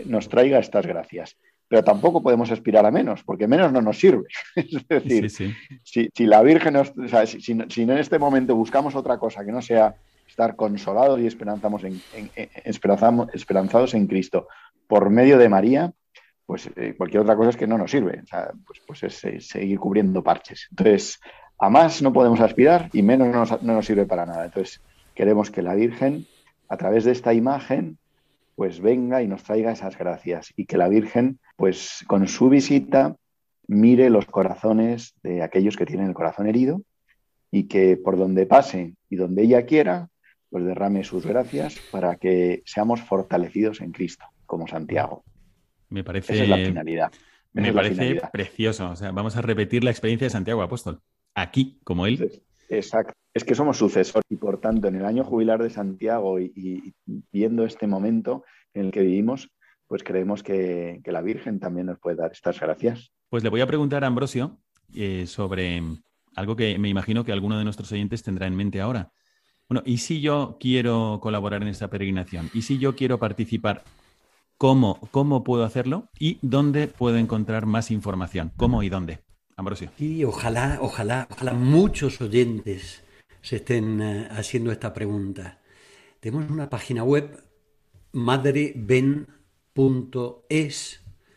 nos 0.06 0.30
traiga 0.30 0.60
estas 0.60 0.86
gracias 0.86 1.36
pero 1.70 1.84
tampoco 1.84 2.22
podemos 2.22 2.52
aspirar 2.52 2.86
a 2.86 2.92
menos, 2.92 3.24
porque 3.24 3.48
menos 3.48 3.72
no 3.72 3.82
nos 3.82 4.00
sirve. 4.00 4.26
es 4.56 4.88
decir, 4.88 5.56
Si, 5.84 6.26
la 6.26 6.42
Virgen, 6.42 6.74
nos, 6.74 6.92
si, 7.28 7.82
en 7.84 7.92
este 7.92 8.18
momento 8.18 8.56
buscamos 8.56 8.96
otra 8.96 9.20
cosa 9.20 9.46
que 9.46 9.52
no 9.52 9.62
sea 9.62 9.96
estar 10.28 10.56
consolados 10.56 11.20
y 11.20 11.28
esperanzamos 11.28 11.84
en, 11.84 12.02
esperanzados 12.64 13.94
en 13.94 14.08
Cristo 14.08 14.48
por 14.88 15.12
medio 15.12 15.38
de 15.38 15.48
María, 15.48 15.94
pues 16.48 16.72
eh, 16.76 16.96
cualquier 16.98 17.22
otra 17.22 17.36
cosa 17.36 17.52
es 17.52 17.58
que 17.58 17.68
no 17.68 17.78
nos 17.78 17.92
sirve. 17.92 18.24
pues, 18.66 18.82
pues 18.88 19.04
es, 19.04 19.48
seguir 19.48 19.80
cubriendo 19.80 20.24
parches. 20.24 20.68
Entonces, 20.72 21.20
a 21.60 21.70
más 21.70 22.02
no 22.02 22.12
podemos 22.12 22.40
aspirar 22.40 22.90
y 22.94 23.04
menos 23.04 23.62
no 23.62 23.74
nos 23.74 23.86
sirve 23.86 24.08
para 24.08 24.26
nada. 24.26 24.46
Entonces, 24.46 24.82
queremos 25.14 25.52
que 25.52 25.62
la 25.62 25.76
Virgen, 25.76 26.26
a 26.68 26.78
través 26.78 27.04
de 27.04 27.12
esta 27.12 27.32
imagen, 27.32 27.99
pues 28.60 28.82
venga 28.82 29.24
y 29.24 29.28
nos 29.30 29.44
traiga 29.44 29.72
esas 29.72 29.98
gracias 29.98 30.52
y 30.58 30.66
que 30.66 30.76
la 30.76 30.90
Virgen, 30.90 31.40
pues 31.56 32.04
con 32.08 32.28
su 32.28 32.50
visita, 32.50 33.16
mire 33.68 34.10
los 34.10 34.26
corazones 34.26 35.16
de 35.24 35.42
aquellos 35.44 35.78
que 35.78 35.86
tienen 35.86 36.08
el 36.08 36.14
corazón 36.14 36.46
herido 36.46 36.82
y 37.52 37.70
que 37.70 37.96
por 37.96 38.18
donde 38.18 38.46
pase 38.46 38.96
y 39.10 39.16
donde 39.16 39.44
ella 39.44 39.66
quiera, 39.66 40.10
pues 40.50 40.66
derrame 40.66 41.06
sus 41.06 41.26
gracias 41.26 41.80
para 41.90 42.18
que 42.18 42.62
seamos 42.66 43.00
fortalecidos 43.00 43.80
en 43.80 43.94
Cristo, 43.94 44.26
como 44.46 44.68
Santiago. 44.68 45.24
Me 45.88 46.04
parece. 46.04 46.34
Esa 46.34 46.44
es 46.44 46.50
la 46.50 46.58
finalidad. 46.58 47.14
me 47.54 47.72
parece 47.72 48.20
precioso. 48.30 48.90
O 48.90 48.96
sea, 48.98 49.14
vamos 49.14 49.38
a 49.38 49.42
repetir 49.42 49.86
la 49.86 49.92
experiencia 49.92 50.26
de 50.26 50.32
Santiago 50.32 50.62
Apóstol. 50.62 51.00
Aquí, 51.34 51.80
como 51.86 52.06
él. 52.08 52.44
Exacto. 52.70 53.14
Es 53.34 53.44
que 53.44 53.56
somos 53.56 53.78
sucesores 53.78 54.26
y 54.30 54.36
por 54.36 54.60
tanto 54.60 54.88
en 54.88 54.96
el 54.96 55.06
año 55.06 55.24
jubilar 55.24 55.62
de 55.62 55.70
Santiago 55.70 56.40
y, 56.40 56.94
viendo 57.32 57.66
este 57.66 57.88
momento 57.88 58.44
en 58.74 58.86
el 58.86 58.92
que 58.92 59.02
vivimos, 59.02 59.50
pues 59.88 60.04
creemos 60.04 60.44
que, 60.44 61.02
la 61.04 61.22
Virgen 61.22 61.60
también 61.60 61.88
nos 61.88 62.00
puede 62.00 62.18
dar 62.18 62.32
estas 62.32 62.60
gracias. 62.60 63.12
Pues 63.30 63.44
le 63.44 63.50
voy 63.50 63.62
a 63.62 63.68
preguntar 63.68 64.04
a 64.04 64.08
Ambrosio 64.08 64.60
eh, 64.94 65.26
sobre 65.26 65.82
algo 66.36 66.56
que 66.56 66.78
me 66.78 66.90
imagino 66.90 67.24
que 67.26 67.32
alguno 67.32 67.58
de 67.58 67.64
nuestros 67.64 67.92
oyentes 67.92 68.24
tendrá 68.24 68.48
en 68.48 68.56
mente 68.56 68.82
ahora. 68.82 69.12
Bueno, 69.68 69.84
¿y 69.86 69.98
si 69.98 70.22
yo 70.22 70.58
quiero 70.60 71.20
colaborar 71.22 71.62
en 71.62 71.68
esta 71.68 71.90
peregrinación? 71.90 72.50
¿Y 72.54 72.64
si 72.64 72.78
yo 72.78 72.96
quiero 72.96 73.20
participar? 73.20 73.84
¿Cómo, 74.58 75.00
cómo 75.12 75.44
puedo 75.44 75.64
hacerlo? 75.64 76.10
¿Y 76.20 76.38
dónde 76.42 76.88
puedo 76.88 77.18
encontrar 77.18 77.66
más 77.66 77.92
información? 77.92 78.52
¿Cómo 78.58 78.84
y 78.84 78.90
dónde? 78.90 79.20
Ambrosio. 79.60 79.92
Y 80.00 80.24
ojalá, 80.24 80.80
ojalá, 80.82 81.28
ojalá 81.30 81.54
muchos 81.54 82.22
oyentes 82.22 83.04
se 83.42 83.58
estén 83.58 84.02
eh, 84.02 84.28
haciendo 84.32 84.72
esta 84.72 84.94
pregunta. 84.94 85.60
Tenemos 86.22 86.50
una 86.50 86.70
página 86.70 87.04
web, 87.04 87.44
madreben.es. 88.14 89.36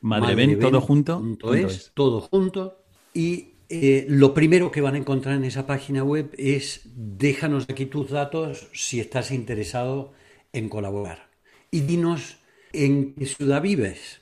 Madreben, 0.01 0.59
todo 0.61 0.81
junto. 0.81 1.21
es, 1.55 1.91
todo 1.95 2.21
junto. 2.21 2.85
Y 3.13 3.55
eh, 3.69 4.07
lo 4.09 4.35
primero 4.35 4.71
que 4.71 4.81
van 4.81 4.95
a 4.95 4.99
encontrar 4.99 5.35
en 5.37 5.45
esa 5.45 5.67
página 5.67 6.05
web 6.05 6.33
es 6.39 6.83
déjanos 6.95 7.67
aquí 7.69 7.87
tus 7.87 8.11
datos 8.11 8.69
si 8.73 9.01
estás 9.01 9.33
interesado 9.33 10.13
en 10.53 10.69
colaborar. 10.69 11.29
Y 11.71 11.81
dinos 11.81 12.39
en 12.73 13.15
qué 13.15 13.27
ciudad 13.27 13.63
vives. 13.63 14.21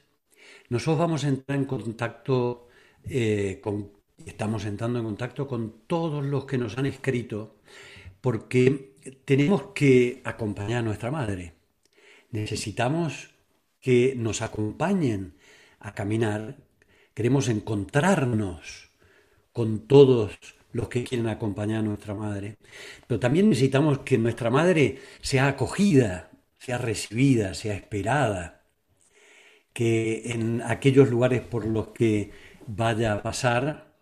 Nosotros 0.71 0.99
vamos 0.99 1.25
a 1.25 1.29
entrar 1.29 1.59
en 1.59 1.65
contacto 1.67 2.70
eh, 3.09 3.61
estamos 4.27 4.65
entrando 4.65 4.99
en 4.99 5.05
contacto 5.05 5.47
con 5.47 5.87
todos 5.87 6.25
los 6.25 6.45
que 6.45 6.59
nos 6.59 6.79
han 6.79 6.87
escrito 6.87 7.57
porque 8.21 8.95
tenemos 9.25 9.69
que 9.75 10.21
acompañar 10.25 10.81
a 10.81 10.83
nuestra 10.83 11.11
madre. 11.11 11.55
Necesitamos 12.31 13.31
que 13.81 14.15
nos 14.17 14.43
acompañen 14.43 15.35
a 15.79 15.95
caminar. 15.95 16.57
Queremos 17.15 17.49
encontrarnos 17.49 18.91
con 19.53 19.87
todos 19.87 20.39
los 20.73 20.89
que 20.89 21.05
quieren 21.05 21.29
acompañar 21.29 21.81
a 21.81 21.83
nuestra 21.83 22.15
madre. 22.15 22.57
Pero 23.07 23.19
también 23.19 23.49
necesitamos 23.49 24.01
que 24.01 24.19
nuestra 24.19 24.51
madre 24.51 24.99
sea 25.21 25.49
acogida, 25.49 26.31
sea 26.59 26.79
recibida, 26.79 27.55
sea 27.55 27.75
esperada. 27.75 28.63
Que 29.73 30.33
en 30.33 30.63
aquellos 30.63 31.11
lugares 31.11 31.41
por 31.41 31.67
los 31.67 31.89
que 31.89 32.31
vaya 32.77 33.15
a 33.15 33.23
pasar, 33.23 33.93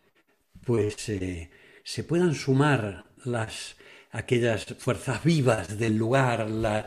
pues 0.65 1.09
eh, 1.09 1.51
se 1.83 2.05
puedan 2.05 2.35
sumar 2.35 3.05
las 3.25 3.77
aquellas 4.11 4.65
fuerzas 4.79 5.23
vivas 5.23 5.79
del 5.79 5.97
lugar, 5.97 6.49
las 6.49 6.87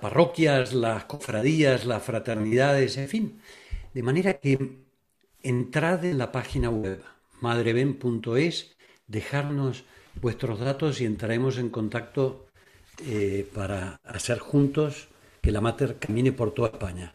parroquias, 0.00 0.72
las 0.72 1.04
cofradías, 1.04 1.84
las 1.84 2.02
fraternidades, 2.02 2.96
en 2.96 3.08
fin. 3.08 3.40
De 3.92 4.02
manera 4.02 4.34
que 4.34 4.78
entrad 5.42 6.04
en 6.04 6.18
la 6.18 6.32
página 6.32 6.70
web 6.70 7.02
madreben.es, 7.40 8.74
dejarnos 9.06 9.84
vuestros 10.20 10.58
datos 10.58 11.00
y 11.00 11.04
entraremos 11.04 11.58
en 11.58 11.68
contacto 11.68 12.46
eh, 13.06 13.48
para 13.54 14.00
hacer 14.04 14.38
juntos 14.38 15.08
que 15.42 15.52
la 15.52 15.60
Mater 15.60 15.98
camine 15.98 16.32
por 16.32 16.52
toda 16.52 16.68
España. 16.68 17.12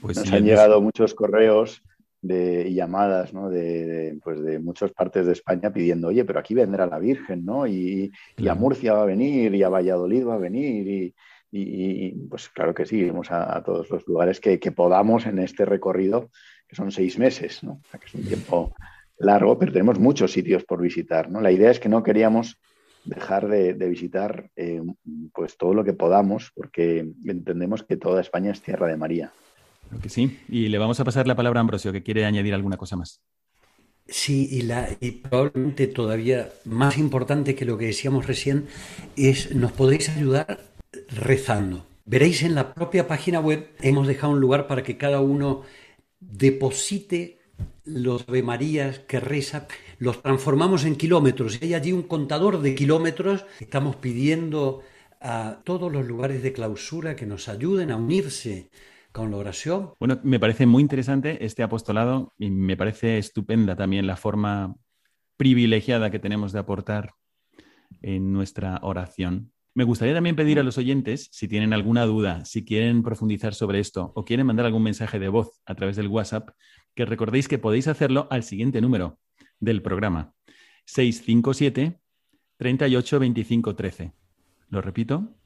pues 0.00 0.16
Nos 0.16 0.32
han 0.32 0.44
llegado 0.44 0.80
muchos 0.80 1.14
correos 1.14 1.82
de 2.22 2.72
llamadas 2.72 3.32
¿no? 3.32 3.48
de, 3.48 4.18
pues 4.22 4.42
de 4.42 4.58
muchas 4.58 4.92
partes 4.92 5.26
de 5.26 5.32
España 5.32 5.72
pidiendo, 5.72 6.08
oye, 6.08 6.24
pero 6.24 6.38
aquí 6.38 6.54
vendrá 6.54 6.86
la 6.86 6.98
Virgen, 6.98 7.44
¿no? 7.44 7.66
Y, 7.66 8.12
a 8.48 8.54
Murcia 8.54 8.92
va 8.92 9.02
a 9.02 9.06
venir, 9.06 9.54
y 9.54 9.62
a 9.62 9.68
Valladolid 9.68 10.26
va 10.26 10.34
a 10.34 10.38
venir, 10.38 11.14
y, 11.52 12.12
pues 12.28 12.48
claro 12.50 12.74
que 12.74 12.86
sí, 12.86 13.04
vamos 13.04 13.30
a, 13.30 13.62
todos 13.64 13.90
los 13.90 14.06
lugares 14.06 14.40
que, 14.40 14.58
podamos 14.72 15.26
en 15.26 15.38
este 15.38 15.64
recorrido, 15.64 16.30
que 16.68 16.76
son 16.76 16.92
seis 16.92 17.18
meses, 17.18 17.64
¿no? 17.64 17.80
que 17.90 18.06
es 18.06 18.14
un 18.14 18.24
tiempo 18.24 18.74
largo, 19.18 19.58
pero 19.58 19.72
tenemos 19.72 19.98
muchos 19.98 20.32
sitios 20.32 20.64
por 20.64 20.80
visitar, 20.80 21.30
¿no? 21.30 21.40
La 21.40 21.50
idea 21.50 21.70
es 21.70 21.80
que 21.80 21.88
no 21.88 22.02
queríamos 22.02 22.58
dejar 23.04 23.48
de, 23.48 23.72
visitar 23.72 24.50
eh, 24.56 24.80
pues 25.34 25.56
todo 25.56 25.74
lo 25.74 25.84
que 25.84 25.92
podamos, 25.92 26.52
porque 26.54 27.06
entendemos 27.24 27.82
que 27.82 27.96
toda 27.96 28.20
España 28.20 28.52
es 28.52 28.62
tierra 28.62 28.86
de 28.86 28.96
María 28.96 29.32
que 30.02 30.08
sí. 30.08 30.38
Y 30.48 30.68
le 30.68 30.78
vamos 30.78 31.00
a 31.00 31.04
pasar 31.04 31.26
la 31.26 31.36
palabra 31.36 31.60
a 31.60 31.62
Ambrosio, 31.62 31.92
que 31.92 32.02
quiere 32.02 32.24
añadir 32.24 32.54
alguna 32.54 32.76
cosa 32.76 32.96
más. 32.96 33.20
Sí, 34.06 34.48
y, 34.50 34.62
la, 34.62 34.88
y 35.00 35.12
probablemente 35.12 35.86
todavía 35.86 36.50
más 36.64 36.98
importante 36.98 37.54
que 37.54 37.64
lo 37.64 37.78
que 37.78 37.86
decíamos 37.86 38.26
recién 38.26 38.66
es 39.16 39.54
nos 39.54 39.72
podéis 39.72 40.08
ayudar 40.08 40.60
rezando. 41.08 41.86
Veréis 42.04 42.42
en 42.42 42.56
la 42.56 42.74
propia 42.74 43.06
página 43.06 43.38
web, 43.38 43.70
hemos 43.80 44.08
dejado 44.08 44.32
un 44.32 44.40
lugar 44.40 44.66
para 44.66 44.82
que 44.82 44.96
cada 44.96 45.20
uno 45.20 45.62
deposite 46.18 47.38
los 47.84 48.28
Ave 48.28 48.42
Marías 48.42 49.00
que 49.00 49.20
reza, 49.20 49.68
los 49.98 50.22
transformamos 50.22 50.84
en 50.84 50.96
kilómetros. 50.96 51.58
Hay 51.62 51.74
allí 51.74 51.92
un 51.92 52.02
contador 52.02 52.60
de 52.62 52.74
kilómetros. 52.74 53.44
Estamos 53.60 53.96
pidiendo 53.96 54.82
a 55.20 55.60
todos 55.64 55.92
los 55.92 56.06
lugares 56.06 56.42
de 56.42 56.52
clausura 56.52 57.16
que 57.16 57.26
nos 57.26 57.48
ayuden 57.48 57.90
a 57.90 57.96
unirse 57.96 58.70
con 59.12 59.30
la 59.30 59.36
oración. 59.36 59.92
Bueno, 59.98 60.20
me 60.22 60.38
parece 60.38 60.66
muy 60.66 60.82
interesante 60.82 61.44
este 61.44 61.62
apostolado 61.62 62.32
y 62.38 62.50
me 62.50 62.76
parece 62.76 63.18
estupenda 63.18 63.76
también 63.76 64.06
la 64.06 64.16
forma 64.16 64.74
privilegiada 65.36 66.10
que 66.10 66.18
tenemos 66.18 66.52
de 66.52 66.58
aportar 66.58 67.14
en 68.02 68.32
nuestra 68.32 68.78
oración. 68.82 69.52
Me 69.74 69.84
gustaría 69.84 70.14
también 70.14 70.36
pedir 70.36 70.58
a 70.58 70.62
los 70.62 70.78
oyentes, 70.78 71.28
si 71.32 71.46
tienen 71.46 71.72
alguna 71.72 72.04
duda, 72.04 72.44
si 72.44 72.64
quieren 72.64 73.02
profundizar 73.02 73.54
sobre 73.54 73.78
esto 73.78 74.12
o 74.14 74.24
quieren 74.24 74.46
mandar 74.46 74.66
algún 74.66 74.82
mensaje 74.82 75.18
de 75.18 75.28
voz 75.28 75.60
a 75.64 75.74
través 75.74 75.96
del 75.96 76.08
WhatsApp, 76.08 76.50
que 76.94 77.04
recordéis 77.04 77.46
que 77.46 77.58
podéis 77.58 77.86
hacerlo 77.88 78.26
al 78.30 78.42
siguiente 78.42 78.80
número 78.80 79.18
del 79.60 79.80
programa, 79.80 80.34
657 80.86 82.00
38 82.56 83.18
25 83.20 83.74
13. 83.76 84.12
Lo 84.68 84.82
repito, 84.82 85.36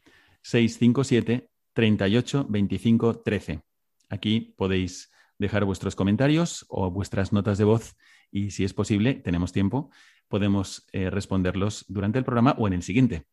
657 0.43 1.51
38 1.75 2.47
25 2.49 3.21
13. 3.21 3.61
Aquí 4.09 4.55
podéis 4.57 5.13
dejar 5.39 5.65
vuestros 5.65 5.97
comentarios 5.97 6.65
o 6.69 6.91
vuestras 6.91 7.33
notas 7.33 7.59
de 7.59 7.65
voz 7.65 7.97
y 8.31 8.51
si 8.51 8.65
es 8.65 8.75
posible, 8.75 9.15
tenemos 9.15 9.53
tiempo, 9.53 9.91
podemos 10.29 10.87
eh, 10.93 11.11
responderlos 11.11 11.85
durante 11.89 12.19
el 12.19 12.25
programa 12.25 12.55
o 12.59 12.67
en 12.67 12.73
el 12.73 12.83
siguiente. 12.83 13.27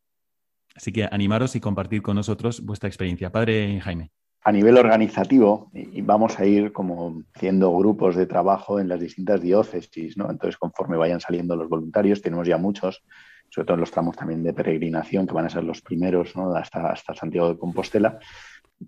Así 0.74 0.92
que 0.92 1.08
animaros 1.10 1.56
y 1.56 1.60
compartir 1.60 2.02
con 2.02 2.16
nosotros 2.16 2.64
vuestra 2.64 2.88
experiencia. 2.88 3.30
Padre 3.30 3.80
Jaime. 3.80 4.10
A 4.44 4.50
nivel 4.50 4.76
organizativo, 4.76 5.70
y 5.72 6.02
vamos 6.02 6.38
a 6.38 6.46
ir 6.46 6.72
como 6.72 7.22
haciendo 7.34 7.76
grupos 7.76 8.16
de 8.16 8.26
trabajo 8.26 8.80
en 8.80 8.88
las 8.88 8.98
distintas 8.98 9.40
diócesis, 9.40 10.16
¿no? 10.16 10.30
Entonces, 10.30 10.56
conforme 10.56 10.96
vayan 10.96 11.20
saliendo 11.20 11.54
los 11.54 11.68
voluntarios, 11.68 12.22
tenemos 12.22 12.48
ya 12.48 12.58
muchos, 12.58 13.04
sobre 13.52 13.66
todo 13.66 13.74
en 13.74 13.80
los 13.80 13.90
tramos 13.90 14.16
también 14.16 14.42
de 14.42 14.54
peregrinación, 14.54 15.26
que 15.26 15.34
van 15.34 15.44
a 15.44 15.50
ser 15.50 15.62
los 15.62 15.82
primeros. 15.82 16.32
Hasta, 16.36 16.96
Santiago 17.14 17.50
de 17.50 17.58
Compostela 17.58 18.18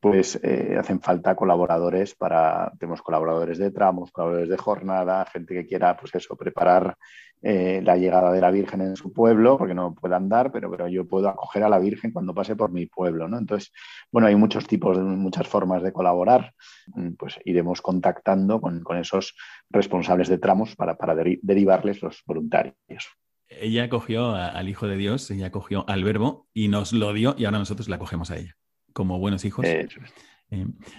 pues 0.00 0.40
eh, 0.42 0.76
hacen 0.76 1.00
falta 1.00 1.36
colaboradores 1.36 2.16
para, 2.16 2.72
tenemos 2.80 3.00
colaboradores 3.00 3.58
de 3.58 3.70
tramos, 3.70 4.10
colaboradores 4.10 4.50
de 4.50 4.56
jornada, 4.56 5.24
gente 5.26 5.54
que 5.54 5.66
quiera, 5.66 5.96
pues 5.96 6.12
eso, 6.16 6.34
preparar 6.36 6.96
eh, 7.42 7.80
la 7.84 7.96
llegada 7.96 8.32
de 8.32 8.40
la 8.40 8.50
Virgen 8.50 8.80
en 8.80 8.96
su 8.96 9.12
pueblo, 9.12 9.56
porque 9.56 9.74
no 9.74 9.94
puede 9.94 10.14
andar, 10.16 10.50
pero, 10.50 10.70
pero 10.70 10.88
yo 10.88 11.06
puedo 11.06 11.28
acoger 11.28 11.62
a 11.62 11.68
la 11.68 11.78
Virgen 11.78 12.10
cuando 12.10 12.34
pase 12.34 12.56
por 12.56 12.72
mi 12.72 12.86
pueblo, 12.86 13.28
¿no? 13.28 13.38
Entonces, 13.38 13.70
bueno, 14.10 14.26
hay 14.26 14.34
muchos 14.34 14.66
tipos, 14.66 14.98
muchas 14.98 15.46
formas 15.46 15.82
de 15.82 15.92
colaborar, 15.92 16.54
mm, 16.94 17.12
pues 17.18 17.38
iremos 17.44 17.82
contactando 17.82 18.60
con, 18.60 18.82
esos 18.96 19.36
responsables 19.70 20.28
de 20.28 20.38
tramos 20.38 20.74
para, 20.74 20.96
derivarles 21.42 22.02
los 22.02 22.22
voluntarios. 22.26 23.06
Ella 23.48 23.88
cogió 23.88 24.34
al 24.34 24.68
Hijo 24.68 24.86
de 24.86 24.96
Dios, 24.96 25.30
ella 25.30 25.50
cogió 25.50 25.84
al 25.88 26.02
Verbo 26.02 26.48
y 26.52 26.68
nos 26.68 26.92
lo 26.92 27.12
dio 27.12 27.34
y 27.38 27.44
ahora 27.44 27.58
nosotros 27.58 27.88
la 27.88 27.98
cogemos 27.98 28.30
a 28.30 28.38
ella 28.38 28.56
como 28.94 29.18
buenos 29.18 29.44
hijos. 29.44 29.66
Eh, 29.66 29.86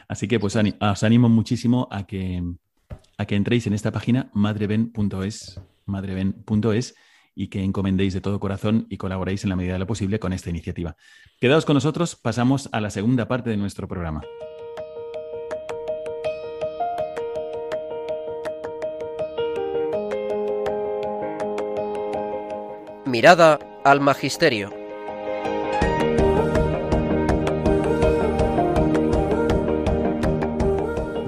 así 0.08 0.28
que 0.28 0.40
pues 0.40 0.56
os 0.56 1.04
animo 1.04 1.30
muchísimo 1.30 1.88
a 1.90 2.06
que, 2.06 2.44
a 3.18 3.26
que 3.26 3.36
entréis 3.36 3.66
en 3.66 3.74
esta 3.74 3.92
página 3.92 4.30
madreben.es, 4.34 5.62
madreben.es 5.86 6.96
y 7.34 7.48
que 7.48 7.64
encomendéis 7.64 8.14
de 8.14 8.22
todo 8.22 8.40
corazón 8.40 8.86
y 8.90 8.98
colaboréis 8.98 9.44
en 9.44 9.50
la 9.50 9.56
medida 9.56 9.74
de 9.74 9.80
lo 9.80 9.88
posible 9.88 10.20
con 10.20 10.34
esta 10.34 10.50
iniciativa. 10.50 10.96
Quedaos 11.40 11.66
con 11.66 11.74
nosotros, 11.74 12.16
pasamos 12.16 12.70
a 12.72 12.80
la 12.80 12.92
segunda 12.92 13.28
parte 13.28 13.50
de 13.50 13.58
nuestro 13.58 13.88
programa. 13.88 14.22
Mirada 23.16 23.58
al 23.86 24.02
Magisterio. 24.02 24.72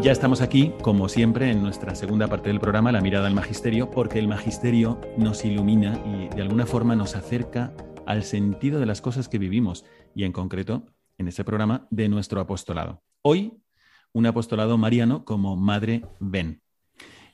Ya 0.01 0.11
estamos 0.11 0.41
aquí, 0.41 0.73
como 0.81 1.07
siempre, 1.07 1.49
en 1.49 1.63
nuestra 1.63 1.95
segunda 1.95 2.27
parte 2.27 2.49
del 2.49 2.59
programa, 2.59 2.91
La 2.91 2.99
mirada 2.99 3.27
al 3.27 3.33
magisterio, 3.33 3.89
porque 3.89 4.19
el 4.19 4.27
magisterio 4.27 4.99
nos 5.15 5.45
ilumina 5.45 6.03
y 6.05 6.27
de 6.35 6.41
alguna 6.41 6.65
forma 6.65 6.93
nos 6.97 7.15
acerca 7.15 7.73
al 8.05 8.23
sentido 8.23 8.81
de 8.81 8.85
las 8.85 8.99
cosas 8.99 9.29
que 9.29 9.37
vivimos 9.37 9.85
y 10.13 10.25
en 10.25 10.33
concreto, 10.33 10.87
en 11.17 11.29
este 11.29 11.45
programa, 11.45 11.87
de 11.89 12.09
nuestro 12.09 12.41
apostolado. 12.41 13.01
Hoy, 13.21 13.53
un 14.11 14.25
apostolado 14.25 14.77
mariano 14.77 15.23
como 15.23 15.55
Madre 15.55 16.03
Ven. 16.19 16.61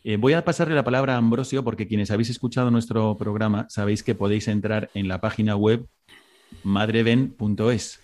Eh, 0.05 0.17
voy 0.17 0.33
a 0.33 0.43
pasarle 0.43 0.75
la 0.75 0.83
palabra 0.83 1.15
a 1.15 1.17
Ambrosio 1.17 1.63
porque 1.63 1.87
quienes 1.87 2.11
habéis 2.11 2.29
escuchado 2.29 2.69
nuestro 2.69 3.17
programa 3.17 3.67
sabéis 3.69 4.03
que 4.03 4.15
podéis 4.15 4.49
entrar 4.49 4.89
en 4.93 5.07
la 5.07 5.21
página 5.21 5.55
web 5.55 5.87
madreven.es, 6.63 8.01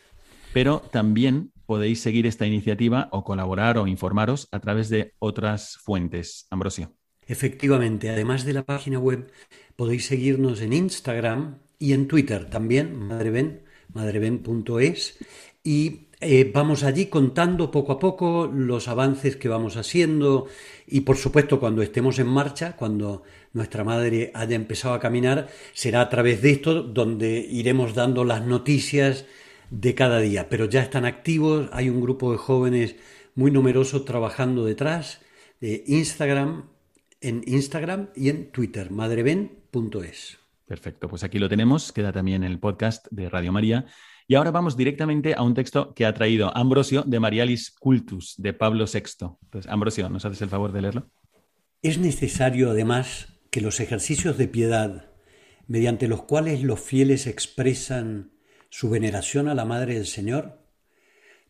pero 0.54 0.80
también 0.92 1.52
podéis 1.66 2.00
seguir 2.00 2.26
esta 2.26 2.48
iniciativa 2.48 3.10
o 3.12 3.26
colaborar 3.26 3.78
o 3.78 3.86
informaros 3.86 4.48
a 4.52 4.60
través 4.62 4.88
de 4.88 5.14
otras 5.20 5.78
fuentes. 5.78 6.48
Ambrosio. 6.50 6.96
Efectivamente, 7.28 8.10
además 8.10 8.46
de 8.46 8.54
la 8.54 8.64
página 8.64 8.98
web, 8.98 9.32
podéis 9.76 10.06
seguirnos 10.06 10.62
en 10.62 10.74
Instagram 10.74 11.60
y 11.78 11.94
en 11.94 12.08
Twitter 12.08 12.50
también, 12.50 12.98
madreben, 12.98 13.64
madreben.es, 13.94 15.18
y 15.64 16.09
eh, 16.22 16.52
vamos 16.54 16.84
allí 16.84 17.06
contando 17.06 17.72
poco 17.72 17.94
a 17.94 18.00
poco 18.00 18.48
los 18.54 18.90
avances 18.90 19.38
que 19.38 19.48
vamos 19.48 19.78
haciendo 19.78 20.48
y 20.86 21.02
por 21.02 21.16
supuesto 21.16 21.62
cuando 21.62 21.82
estemos 21.82 22.20
en 22.20 22.28
marcha, 22.28 22.76
cuando 22.76 23.24
nuestra 23.54 23.86
madre 23.86 24.32
haya 24.34 24.56
empezado 24.56 24.94
a 24.94 25.00
caminar, 25.00 25.48
será 25.74 26.02
a 26.02 26.10
través 26.10 26.42
de 26.42 26.52
esto 26.52 26.84
donde 26.84 27.40
iremos 27.40 27.94
dando 27.96 28.26
las 28.26 28.46
noticias 28.46 29.26
de 29.70 29.96
cada 29.96 30.20
día, 30.20 30.50
pero 30.50 30.66
ya 30.66 30.82
están 30.82 31.06
activos, 31.06 31.70
hay 31.72 31.90
un 31.90 32.02
grupo 32.02 32.34
de 32.34 32.38
jóvenes 32.38 32.96
muy 33.36 33.50
numerosos 33.50 34.04
trabajando 34.04 34.66
detrás 34.66 35.22
de 35.62 35.86
Instagram, 35.88 36.66
en 37.22 37.44
Instagram 37.46 38.10
y 38.16 38.28
en 38.28 38.52
Twitter, 38.52 38.92
madreben.es. 38.92 40.38
Perfecto, 40.66 41.08
pues 41.08 41.24
aquí 41.24 41.40
lo 41.40 41.48
tenemos, 41.48 41.94
queda 41.94 42.12
también 42.12 42.44
el 42.44 42.60
podcast 42.60 43.08
de 43.10 43.30
Radio 43.30 43.52
María. 43.52 43.86
Y 44.32 44.36
ahora 44.36 44.52
vamos 44.52 44.78
directamente 44.78 45.34
a 45.34 45.42
un 45.42 45.56
texto 45.56 45.96
que 45.96 46.06
ha 46.06 46.14
traído 46.14 46.56
Ambrosio 46.56 47.02
de 47.02 47.20
Marialis 47.20 47.72
Cultus, 47.72 48.36
de 48.38 48.54
Pablo 48.54 48.86
VI. 48.86 49.26
Ambrosio, 49.68 50.08
¿nos 50.08 50.24
haces 50.24 50.44
el 50.44 50.50
favor 50.50 50.72
de 50.72 50.84
leerlo? 50.84 51.10
Es 51.82 51.98
necesario, 51.98 52.70
además, 52.70 53.40
que 53.50 53.60
los 53.60 53.80
ejercicios 53.80 54.38
de 54.38 54.48
piedad, 54.48 55.10
mediante 55.66 56.08
los 56.08 56.22
cuales 56.22 56.62
los 56.62 56.80
fieles 56.80 57.26
expresan 57.26 58.34
su 58.70 58.92
veneración 58.92 59.48
a 59.48 59.56
la 59.56 59.66
Madre 59.66 59.96
del 59.96 60.06
Señor, 60.06 60.60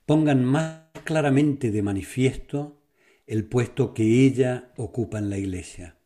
pongan 0.06 0.46
más 0.46 0.84
claramente 1.04 1.72
de 1.72 1.82
manifiesto 1.82 2.82
el 3.28 3.44
puesto 3.44 3.94
que 3.94 4.26
ella 4.26 4.72
ocupa 4.78 5.20
en 5.20 5.30
la 5.30 5.38
Iglesia, 5.38 5.98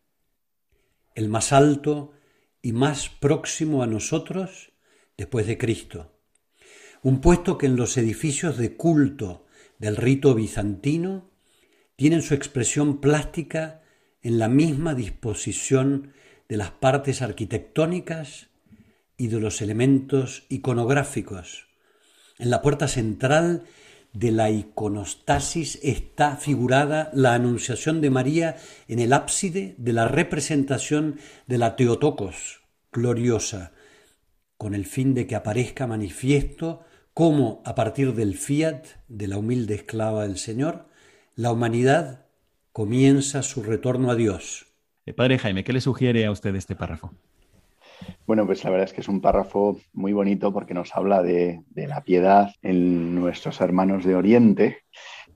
el 1.13 1.29
más 1.29 1.53
alto 1.53 2.13
y 2.63 2.71
más 2.71 3.09
próximo 3.09 3.83
a 3.83 3.87
nosotros 3.87 4.73
después 5.15 5.45
de 5.45 5.59
Cristo, 5.59 6.12
un 7.03 7.19
puesto 7.19 7.57
que 7.57 7.65
en 7.65 7.75
los 7.75 7.97
edificios 7.97 8.57
de 8.57 8.75
culto 8.75 9.45
del 9.77 9.97
rito 9.97 10.33
bizantino 10.33 11.29
tienen 11.97 12.21
su 12.21 12.33
expresión 12.33 13.01
plástica 13.01 13.81
en 14.21 14.39
la 14.39 14.47
misma 14.47 14.95
disposición 14.95 16.13
de 16.47 16.57
las 16.57 16.71
partes 16.71 17.21
arquitectónicas 17.21 18.47
y 19.17 19.27
de 19.27 19.39
los 19.41 19.61
elementos 19.61 20.45
iconográficos. 20.47 21.67
En 22.39 22.49
la 22.49 22.61
puerta 22.61 22.87
central 22.87 23.63
de 24.13 24.31
la 24.31 24.49
iconostasis 24.49 25.79
está 25.83 26.37
figurada 26.37 27.11
la 27.13 27.33
Anunciación 27.33 27.99
de 27.99 28.11
María 28.11 28.55
en 28.87 28.99
el 28.99 29.11
ábside 29.11 29.75
de 29.77 29.93
la 29.93 30.07
representación 30.07 31.19
de 31.47 31.57
la 31.57 31.75
Teotocos 31.75 32.61
gloriosa, 32.91 33.73
con 34.57 34.73
el 34.73 34.85
fin 34.85 35.13
de 35.13 35.27
que 35.27 35.35
aparezca 35.35 35.87
manifiesto 35.87 36.85
cómo 37.13 37.61
a 37.65 37.75
partir 37.75 38.13
del 38.13 38.35
fiat 38.35 38.85
de 39.07 39.27
la 39.27 39.37
humilde 39.37 39.75
esclava 39.75 40.23
del 40.23 40.37
Señor, 40.37 40.85
la 41.35 41.51
humanidad 41.51 42.25
comienza 42.71 43.43
su 43.43 43.61
retorno 43.63 44.09
a 44.09 44.15
Dios. 44.15 44.73
Eh, 45.05 45.13
padre 45.13 45.37
Jaime, 45.37 45.63
¿qué 45.63 45.73
le 45.73 45.81
sugiere 45.81 46.25
a 46.25 46.31
usted 46.31 46.55
este 46.55 46.75
párrafo? 46.75 47.13
Bueno, 48.25 48.45
pues 48.45 48.63
la 48.63 48.71
verdad 48.71 48.87
es 48.87 48.93
que 48.93 49.01
es 49.01 49.07
un 49.07 49.21
párrafo 49.21 49.79
muy 49.93 50.11
bonito 50.13 50.51
porque 50.51 50.73
nos 50.73 50.95
habla 50.95 51.21
de, 51.21 51.61
la 51.75 52.01
piedad 52.03 52.51
en 52.61 53.15
nuestros 53.15 53.61
hermanos 53.61 54.03
de 54.03 54.15
Oriente 54.15 54.79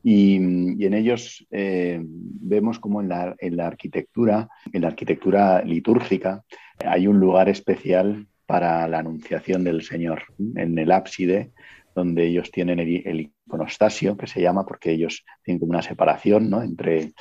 y, 0.03 0.35
en 0.35 0.93
ellos 0.93 1.45
eh, 1.51 1.99
vemos 2.01 2.79
como 2.79 3.01
en 3.01 3.09
la, 3.09 3.35
arquitectura, 3.65 4.49
en 4.73 4.81
la 4.81 4.87
arquitectura 4.87 5.61
litúrgica, 5.63 6.43
hay 6.79 7.07
un 7.07 7.19
lugar 7.19 7.49
especial 7.49 8.27
para 8.45 8.87
la 8.87 8.99
anunciación 8.99 9.63
del 9.63 9.83
Señor. 9.83 10.23
En 10.55 10.77
el 10.79 10.91
ábside, 10.91 11.51
donde 11.97 12.27
ellos 12.27 12.51
tienen 12.51 12.79
el, 12.79 13.31
iconostasio, 13.47 14.15
que 14.15 14.27
se 14.27 14.39
llama 14.39 14.67
porque 14.67 14.91
ellos 14.91 15.25
tienen 15.43 15.59
como 15.59 15.71
una 15.71 15.81
separación 15.81 16.53
entre, 16.63 17.13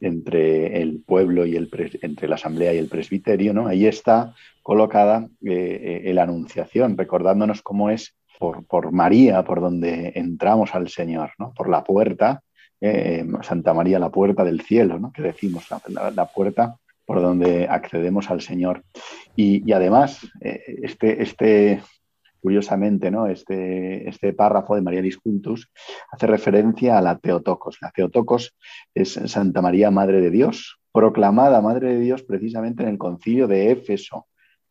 entre 0.00 0.82
el 0.82 1.02
pueblo 1.06 1.46
y 1.46 1.54
el 1.54 1.70
entre 2.02 2.26
la 2.26 2.34
asamblea 2.34 2.74
y 2.74 2.78
el 2.78 2.88
presbiterio, 2.88 3.54
¿no? 3.54 3.68
Ahí 3.68 3.86
está 3.86 4.34
colocada 4.60 5.28
eh, 5.44 6.02
eh, 6.06 6.14
la 6.14 6.24
anunciación, 6.24 6.98
recordándonos 6.98 7.62
cómo 7.62 7.90
es 7.90 8.16
por, 8.40 8.66
por, 8.66 8.90
María, 8.90 9.44
por 9.44 9.60
donde 9.60 10.12
entramos 10.16 10.74
al 10.74 10.88
Señor, 10.88 11.30
¿no? 11.38 11.54
por 11.54 11.68
la 11.68 11.84
puerta, 11.84 12.42
eh, 12.80 13.24
Santa 13.42 13.72
María, 13.72 14.00
la 14.00 14.10
puerta 14.10 14.42
del 14.42 14.62
cielo, 14.62 14.98
¿no? 14.98 15.12
que 15.12 15.22
decimos, 15.22 15.66
la, 15.70 16.26
puerta 16.26 16.76
por 17.06 17.22
donde 17.22 17.68
accedemos 17.68 18.30
al 18.32 18.40
Señor. 18.40 18.82
Y, 19.36 19.70
además, 19.72 20.26
este, 20.40 21.22
este, 21.22 21.82
curiosamente, 22.44 23.10
¿no? 23.10 23.26
este, 23.26 24.06
este 24.06 24.34
párrafo 24.34 24.74
de 24.74 24.82
María 24.82 25.02
Cultus 25.22 25.70
hace 26.12 26.26
referencia 26.26 26.98
a 26.98 27.00
la 27.00 27.16
Teotocos. 27.16 27.78
La 27.80 27.90
Teotocos 27.90 28.54
es 28.94 29.14
Santa 29.14 29.62
María, 29.62 29.90
Madre 29.90 30.20
de 30.20 30.28
Dios, 30.28 30.78
proclamada 30.92 31.62
Madre 31.62 31.94
de 31.94 32.00
Dios 32.00 32.22
precisamente 32.22 32.82
en 32.82 32.90
el 32.90 32.98
concilio 32.98 33.48
de 33.48 33.70
Éfeso, 33.70 34.26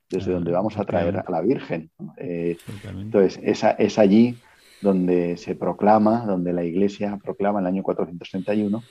desde 0.08 0.30
ah, 0.30 0.36
donde 0.36 0.52
vamos 0.52 0.78
a 0.78 0.84
traer 0.84 1.18
a 1.18 1.26
la 1.32 1.42
Virgen. 1.42 1.90
Eh, 2.18 2.58
entonces, 2.86 3.40
esa, 3.42 3.72
es 3.72 3.98
allí 3.98 4.36
donde 4.80 5.36
se 5.38 5.56
proclama, 5.56 6.28
donde 6.28 6.54
la 6.54 6.64
Iglesia 6.64 7.18
proclama 7.24 7.58
en 7.58 7.66
el 7.66 7.74
año 7.74 7.82
431 7.82 8.84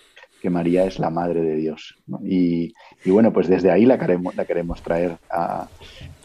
que 0.42 0.50
María 0.50 0.84
es 0.84 0.98
la 0.98 1.08
Madre 1.08 1.40
de 1.40 1.54
Dios. 1.54 1.94
Y, 2.24 2.74
bueno, 3.06 3.32
pues 3.32 3.46
desde 3.46 3.70
ahí 3.70 3.86
la 3.86 3.96
queremos, 3.96 4.34
la 4.34 4.44
queremos 4.44 4.82
traer 4.82 5.16
a, 5.30 5.68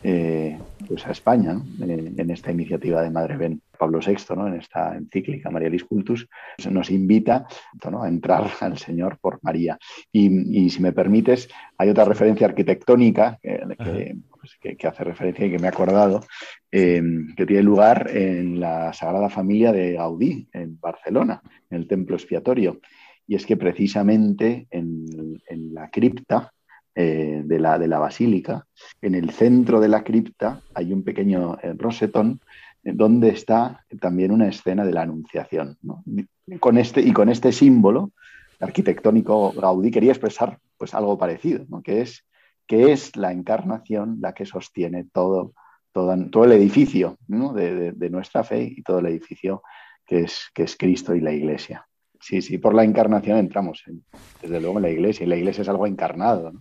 eh, 0.01 0.57
pues 0.87 1.05
a 1.05 1.11
España, 1.11 1.61
en, 1.79 2.31
esta 2.31 2.51
iniciativa 2.51 3.03
de 3.03 3.11
Madre 3.11 3.37
Ben 3.37 3.61
Pablo 3.77 3.99
VI, 4.03 4.35
¿no? 4.35 4.47
en 4.47 4.55
esta 4.55 4.95
encíclica 4.95 5.51
María 5.51 5.69
Cultus, 5.87 6.27
nos 6.67 6.89
invita 6.89 7.45
a 7.83 8.07
entrar 8.07 8.49
al 8.59 8.79
Señor 8.79 9.19
por 9.21 9.37
María. 9.43 9.77
Y, 10.11 10.67
si 10.71 10.81
me 10.81 10.93
permites, 10.93 11.47
hay 11.77 11.89
otra 11.89 12.05
referencia 12.05 12.47
arquitectónica 12.47 13.37
pues, 13.39 14.57
que, 14.59 14.87
hace 14.87 15.03
referencia 15.03 15.45
y 15.45 15.51
que 15.51 15.59
me 15.59 15.67
he 15.67 15.69
acordado, 15.69 16.21
eh, 16.71 17.03
que 17.35 17.45
tiene 17.45 17.61
lugar 17.61 18.09
en 18.11 18.59
la 18.59 18.93
Sagrada 18.93 19.29
Familia 19.29 19.71
de 19.71 19.93
Gaudí, 19.93 20.47
en 20.53 20.79
Barcelona, 20.79 21.39
en 21.69 21.77
el 21.77 21.87
Templo 21.87 22.15
Expiatorio 22.15 22.79
y 23.27 23.35
es 23.35 23.45
que 23.45 23.57
precisamente 23.57 24.67
en, 24.71 25.05
la 25.73 25.89
cripta 25.89 26.53
eh, 26.95 27.43
de, 27.45 27.59
la, 27.59 27.77
de, 27.77 27.87
la, 27.87 27.99
basílica, 27.99 28.65
en 29.01 29.13
el 29.13 29.29
centro 29.31 29.79
de 29.79 29.89
la 29.89 30.03
cripta 30.03 30.61
hay 30.73 30.93
un 30.93 31.03
pequeño 31.03 31.57
eh, 31.61 31.73
rosetón 31.77 32.39
eh, 32.83 32.93
donde 32.95 33.29
está 33.29 33.85
también 33.99 34.31
una 34.31 34.47
escena 34.47 34.85
de 34.85 34.93
la 34.93 35.01
Anunciación. 35.01 35.77
Con 36.59 36.77
este, 36.77 37.01
y 37.01 37.11
con 37.11 37.29
este 37.29 37.51
símbolo 37.51 38.11
arquitectónico, 38.59 39.51
Gaudí 39.51 39.91
quería 39.91 40.11
expresar 40.11 40.57
pues, 40.77 40.95
algo 40.95 41.17
parecido, 41.17 41.65
que, 41.83 42.01
es, 42.01 42.25
que 42.65 42.91
es 42.91 43.15
la 43.15 43.31
encarnación 43.31 44.17
la 44.21 44.33
que 44.33 44.45
sostiene 44.45 45.05
todo, 45.11 45.53
todo, 45.91 46.15
todo 46.31 46.45
el 46.45 46.53
edificio 46.53 47.17
de, 47.27 47.91
de, 47.91 48.09
nuestra 48.09 48.43
fe 48.43 48.63
y 48.63 48.81
todo 48.81 48.99
el 48.99 49.07
edificio 49.07 49.61
que 50.05 50.21
es, 50.21 50.49
que 50.53 50.63
es 50.63 50.75
Cristo 50.75 51.13
y 51.13 51.19
la 51.21 51.33
Iglesia. 51.33 51.86
Sí, 52.19 52.41
sí, 52.41 52.57
por 52.57 52.73
la 52.73 52.83
encarnación 52.83 53.37
entramos, 53.37 53.83
desde 54.41 54.59
luego, 54.59 54.77
en 54.77 54.83
la 54.83 54.89
iglesia. 54.89 55.25
Y 55.25 55.29
la 55.29 55.37
iglesia 55.37 55.61
es 55.61 55.69
algo 55.69 55.87
encarnado. 55.87 56.53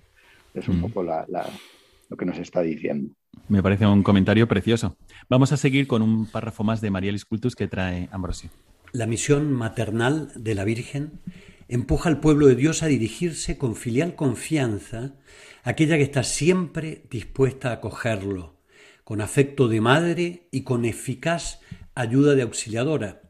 Es 0.54 0.68
un 0.68 0.78
mm. 0.78 0.82
poco 0.82 1.02
lo 1.02 2.16
que 2.16 2.24
nos 2.24 2.38
está 2.38 2.62
diciendo. 2.62 3.14
Me 3.48 3.62
parece 3.62 3.86
un 3.86 4.02
comentario 4.02 4.48
precioso. 4.48 4.96
Vamos 5.28 5.52
a 5.52 5.56
seguir 5.56 5.86
con 5.86 6.02
un 6.02 6.26
párrafo 6.26 6.64
más 6.64 6.80
de 6.80 6.90
María 6.90 7.12
Cultus 7.28 7.54
que 7.54 7.68
trae 7.68 8.08
Ambrosio. 8.10 8.50
La 8.92 9.06
misión 9.06 9.52
maternal 9.52 10.32
de 10.34 10.54
la 10.54 10.64
Virgen 10.64 11.20
empuja 11.68 12.08
al 12.08 12.20
pueblo 12.20 12.46
de 12.46 12.56
Dios 12.56 12.82
a 12.82 12.86
dirigirse 12.86 13.58
con 13.58 13.76
filial 13.76 14.14
confianza, 14.14 15.14
aquella 15.64 15.96
que 15.96 16.02
está 16.02 16.22
siempre 16.22 17.02
dispuesta 17.10 17.70
a 17.70 17.74
acogerlo, 17.74 18.56
con 19.04 19.20
afecto 19.20 19.68
de 19.68 19.80
madre 19.80 20.48
y 20.50 20.62
con 20.62 20.84
eficaz 20.84 21.60
ayuda 21.94 22.34
de 22.34 22.42
auxiliadora. 22.42 23.22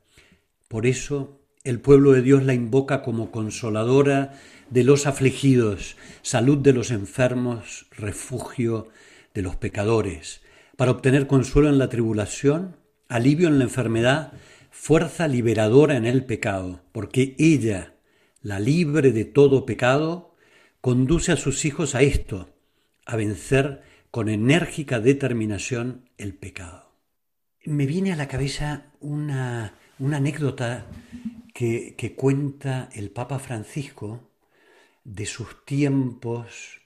Por 0.68 0.86
eso 0.86 1.35
el 1.66 1.80
pueblo 1.80 2.12
de 2.12 2.22
Dios 2.22 2.44
la 2.44 2.54
invoca 2.54 3.02
como 3.02 3.32
consoladora 3.32 4.34
de 4.70 4.84
los 4.84 5.06
afligidos, 5.06 5.96
salud 6.22 6.58
de 6.58 6.72
los 6.72 6.92
enfermos, 6.92 7.86
refugio 7.90 8.88
de 9.34 9.42
los 9.42 9.56
pecadores, 9.56 10.42
para 10.76 10.92
obtener 10.92 11.26
consuelo 11.26 11.68
en 11.68 11.78
la 11.78 11.88
tribulación, 11.88 12.76
alivio 13.08 13.48
en 13.48 13.58
la 13.58 13.64
enfermedad, 13.64 14.32
fuerza 14.70 15.26
liberadora 15.26 15.96
en 15.96 16.06
el 16.06 16.24
pecado, 16.24 16.82
porque 16.92 17.34
ella, 17.38 17.94
la 18.42 18.60
libre 18.60 19.10
de 19.10 19.24
todo 19.24 19.66
pecado, 19.66 20.36
conduce 20.80 21.32
a 21.32 21.36
sus 21.36 21.64
hijos 21.64 21.96
a 21.96 22.02
esto, 22.02 22.54
a 23.06 23.16
vencer 23.16 23.82
con 24.12 24.28
enérgica 24.28 25.00
determinación 25.00 26.08
el 26.16 26.34
pecado. 26.34 26.92
Me 27.64 27.86
viene 27.86 28.12
a 28.12 28.16
la 28.16 28.28
cabeza 28.28 28.92
una, 29.00 29.74
una 29.98 30.18
anécdota 30.18 30.86
que, 31.54 32.14
cuenta 32.16 32.88
el 32.94 33.10
Papa 33.10 33.38
Francisco 33.38 34.20
de 35.04 35.26
sus 35.26 35.64
tiempos 35.64 36.80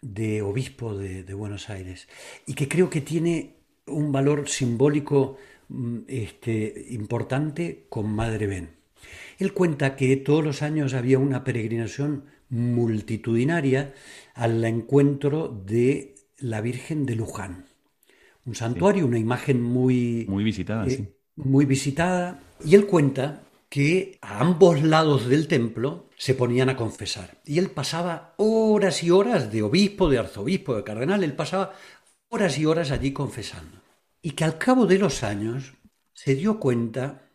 de 0.00 0.40
obispo 0.40 0.96
de, 0.96 1.34
Buenos 1.34 1.68
Aires 1.68 2.08
y 2.46 2.54
que 2.54 2.68
creo 2.68 2.88
que 2.88 3.02
tiene 3.02 3.56
un 3.86 4.12
valor 4.12 4.48
simbólico 4.48 5.36
mm, 5.68 5.98
este, 6.08 6.86
importante 6.90 7.86
con 7.88 8.10
Madre 8.10 8.46
Ben. 8.46 8.70
Él 9.38 9.52
cuenta 9.52 9.96
que 9.96 10.16
todos 10.16 10.44
los 10.44 10.62
años 10.62 10.94
había 10.94 11.18
una 11.18 11.44
peregrinación 11.44 12.24
multitudinaria 12.48 13.94
al 14.34 14.64
encuentro 14.64 15.48
de 15.48 16.14
la 16.38 16.60
Virgen 16.60 17.06
de 17.06 17.16
Luján. 17.16 17.66
Un 18.46 18.54
santuario, 18.54 19.06
una 19.06 19.18
imagen 19.18 19.62
muy... 19.62 20.26
Muy 20.28 20.44
visitada, 20.44 20.86
eh, 20.86 20.90
sí. 20.90 21.08
Muy 21.44 21.64
visitada. 21.64 22.40
Y 22.64 22.74
él 22.74 22.86
cuenta 22.86 23.42
que 23.68 24.18
a 24.20 24.40
ambos 24.40 24.82
lados 24.82 25.28
del 25.28 25.46
templo 25.46 26.08
se 26.16 26.34
ponían 26.34 26.68
a 26.68 26.76
confesar. 26.76 27.38
Y 27.46 27.58
él 27.58 27.70
pasaba 27.70 28.34
horas 28.36 29.02
y 29.02 29.10
horas 29.10 29.50
de 29.52 29.62
obispo, 29.62 30.10
de 30.10 30.18
arzobispo, 30.18 30.74
de 30.74 30.84
cardenal, 30.84 31.24
él 31.24 31.34
pasaba 31.34 31.72
horas 32.28 32.58
y 32.58 32.66
horas 32.66 32.90
allí 32.90 33.12
confesando. 33.12 33.80
Y 34.20 34.32
que 34.32 34.44
al 34.44 34.58
cabo 34.58 34.86
de 34.86 34.98
los 34.98 35.22
años 35.22 35.72
se 36.12 36.34
dio 36.34 36.58
cuenta 36.58 37.30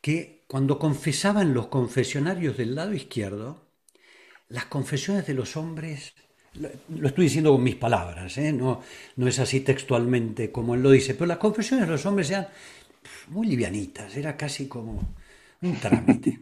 que 0.00 0.44
cuando 0.48 0.78
confesaban 0.78 1.54
los 1.54 1.68
confesionarios 1.68 2.56
del 2.56 2.74
lado 2.74 2.92
izquierdo, 2.92 3.70
las 4.48 4.66
confesiones 4.66 5.26
de 5.26 5.34
los 5.34 5.56
hombres, 5.56 6.14
lo 6.54 7.08
estoy 7.08 7.24
diciendo 7.24 7.52
con 7.52 7.62
mis 7.62 7.76
palabras, 7.76 8.36
¿eh? 8.38 8.52
no, 8.52 8.82
no 9.16 9.28
es 9.28 9.38
así 9.38 9.60
textualmente 9.60 10.50
como 10.50 10.74
él 10.74 10.82
lo 10.82 10.90
dice, 10.90 11.14
pero 11.14 11.26
las 11.26 11.38
confesiones 11.38 11.86
de 11.86 11.92
los 11.92 12.04
hombres 12.04 12.30
eran 12.30 12.48
muy 13.28 13.46
livianitas, 13.46 14.16
era 14.16 14.36
casi 14.36 14.66
como 14.66 15.14
un 15.62 15.76
trámite. 15.76 16.40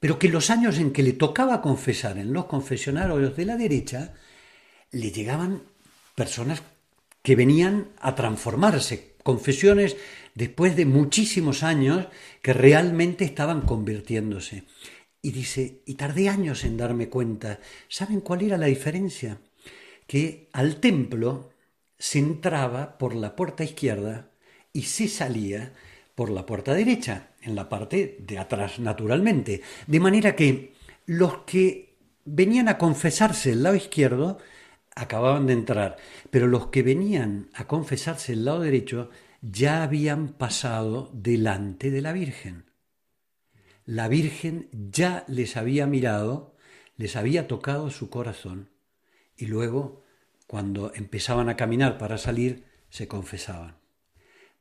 Pero 0.00 0.18
que 0.18 0.28
los 0.28 0.50
años 0.50 0.78
en 0.78 0.92
que 0.92 1.02
le 1.02 1.12
tocaba 1.12 1.62
confesar 1.62 2.18
en 2.18 2.32
los 2.32 2.46
confesionarios 2.46 3.36
de 3.36 3.44
la 3.44 3.56
derecha, 3.56 4.14
le 4.90 5.12
llegaban 5.12 5.62
personas 6.14 6.62
que 7.22 7.36
venían 7.36 7.88
a 8.00 8.14
transformarse, 8.14 9.14
confesiones 9.22 9.96
después 10.34 10.76
de 10.76 10.86
muchísimos 10.86 11.62
años 11.62 12.08
que 12.42 12.52
realmente 12.52 13.24
estaban 13.24 13.62
convirtiéndose. 13.62 14.64
Y 15.22 15.30
dice, 15.30 15.82
y 15.86 15.94
tardé 15.94 16.28
años 16.28 16.64
en 16.64 16.76
darme 16.76 17.08
cuenta, 17.08 17.60
¿saben 17.88 18.20
cuál 18.20 18.42
era 18.42 18.58
la 18.58 18.66
diferencia? 18.66 19.38
Que 20.08 20.48
al 20.52 20.80
templo 20.80 21.52
se 21.96 22.18
entraba 22.18 22.98
por 22.98 23.14
la 23.14 23.36
puerta 23.36 23.62
izquierda 23.62 24.31
y 24.72 24.82
se 24.82 25.08
salía 25.08 25.72
por 26.14 26.30
la 26.30 26.46
puerta 26.46 26.74
derecha, 26.74 27.30
en 27.40 27.54
la 27.54 27.68
parte 27.68 28.18
de 28.20 28.38
atrás 28.38 28.78
naturalmente. 28.78 29.62
De 29.86 30.00
manera 30.00 30.36
que 30.36 30.74
los 31.06 31.38
que 31.38 31.96
venían 32.24 32.68
a 32.68 32.78
confesarse 32.78 33.52
el 33.52 33.62
lado 33.62 33.76
izquierdo 33.76 34.38
acababan 34.94 35.46
de 35.46 35.54
entrar, 35.54 35.96
pero 36.30 36.46
los 36.46 36.68
que 36.68 36.82
venían 36.82 37.48
a 37.54 37.66
confesarse 37.66 38.34
el 38.34 38.44
lado 38.44 38.60
derecho 38.60 39.10
ya 39.40 39.82
habían 39.82 40.28
pasado 40.28 41.10
delante 41.12 41.90
de 41.90 42.02
la 42.02 42.12
Virgen. 42.12 42.66
La 43.84 44.06
Virgen 44.06 44.68
ya 44.72 45.24
les 45.26 45.56
había 45.56 45.86
mirado, 45.86 46.54
les 46.96 47.16
había 47.16 47.48
tocado 47.48 47.90
su 47.90 48.10
corazón 48.10 48.70
y 49.36 49.46
luego, 49.46 50.04
cuando 50.46 50.92
empezaban 50.94 51.48
a 51.48 51.56
caminar 51.56 51.98
para 51.98 52.18
salir, 52.18 52.64
se 52.90 53.08
confesaban. 53.08 53.81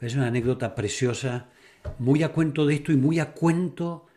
Es 0.02 0.16
una 0.16 0.28
anécdota 0.28 0.74
preciosa, 0.74 1.49
muy 1.99 2.24
a 2.24 2.30
cuento 2.30 2.66
de 2.66 2.74
esto 2.74 2.91
y 2.91 2.97
muy 2.97 3.20
a 3.20 3.34
cuento 3.34 4.08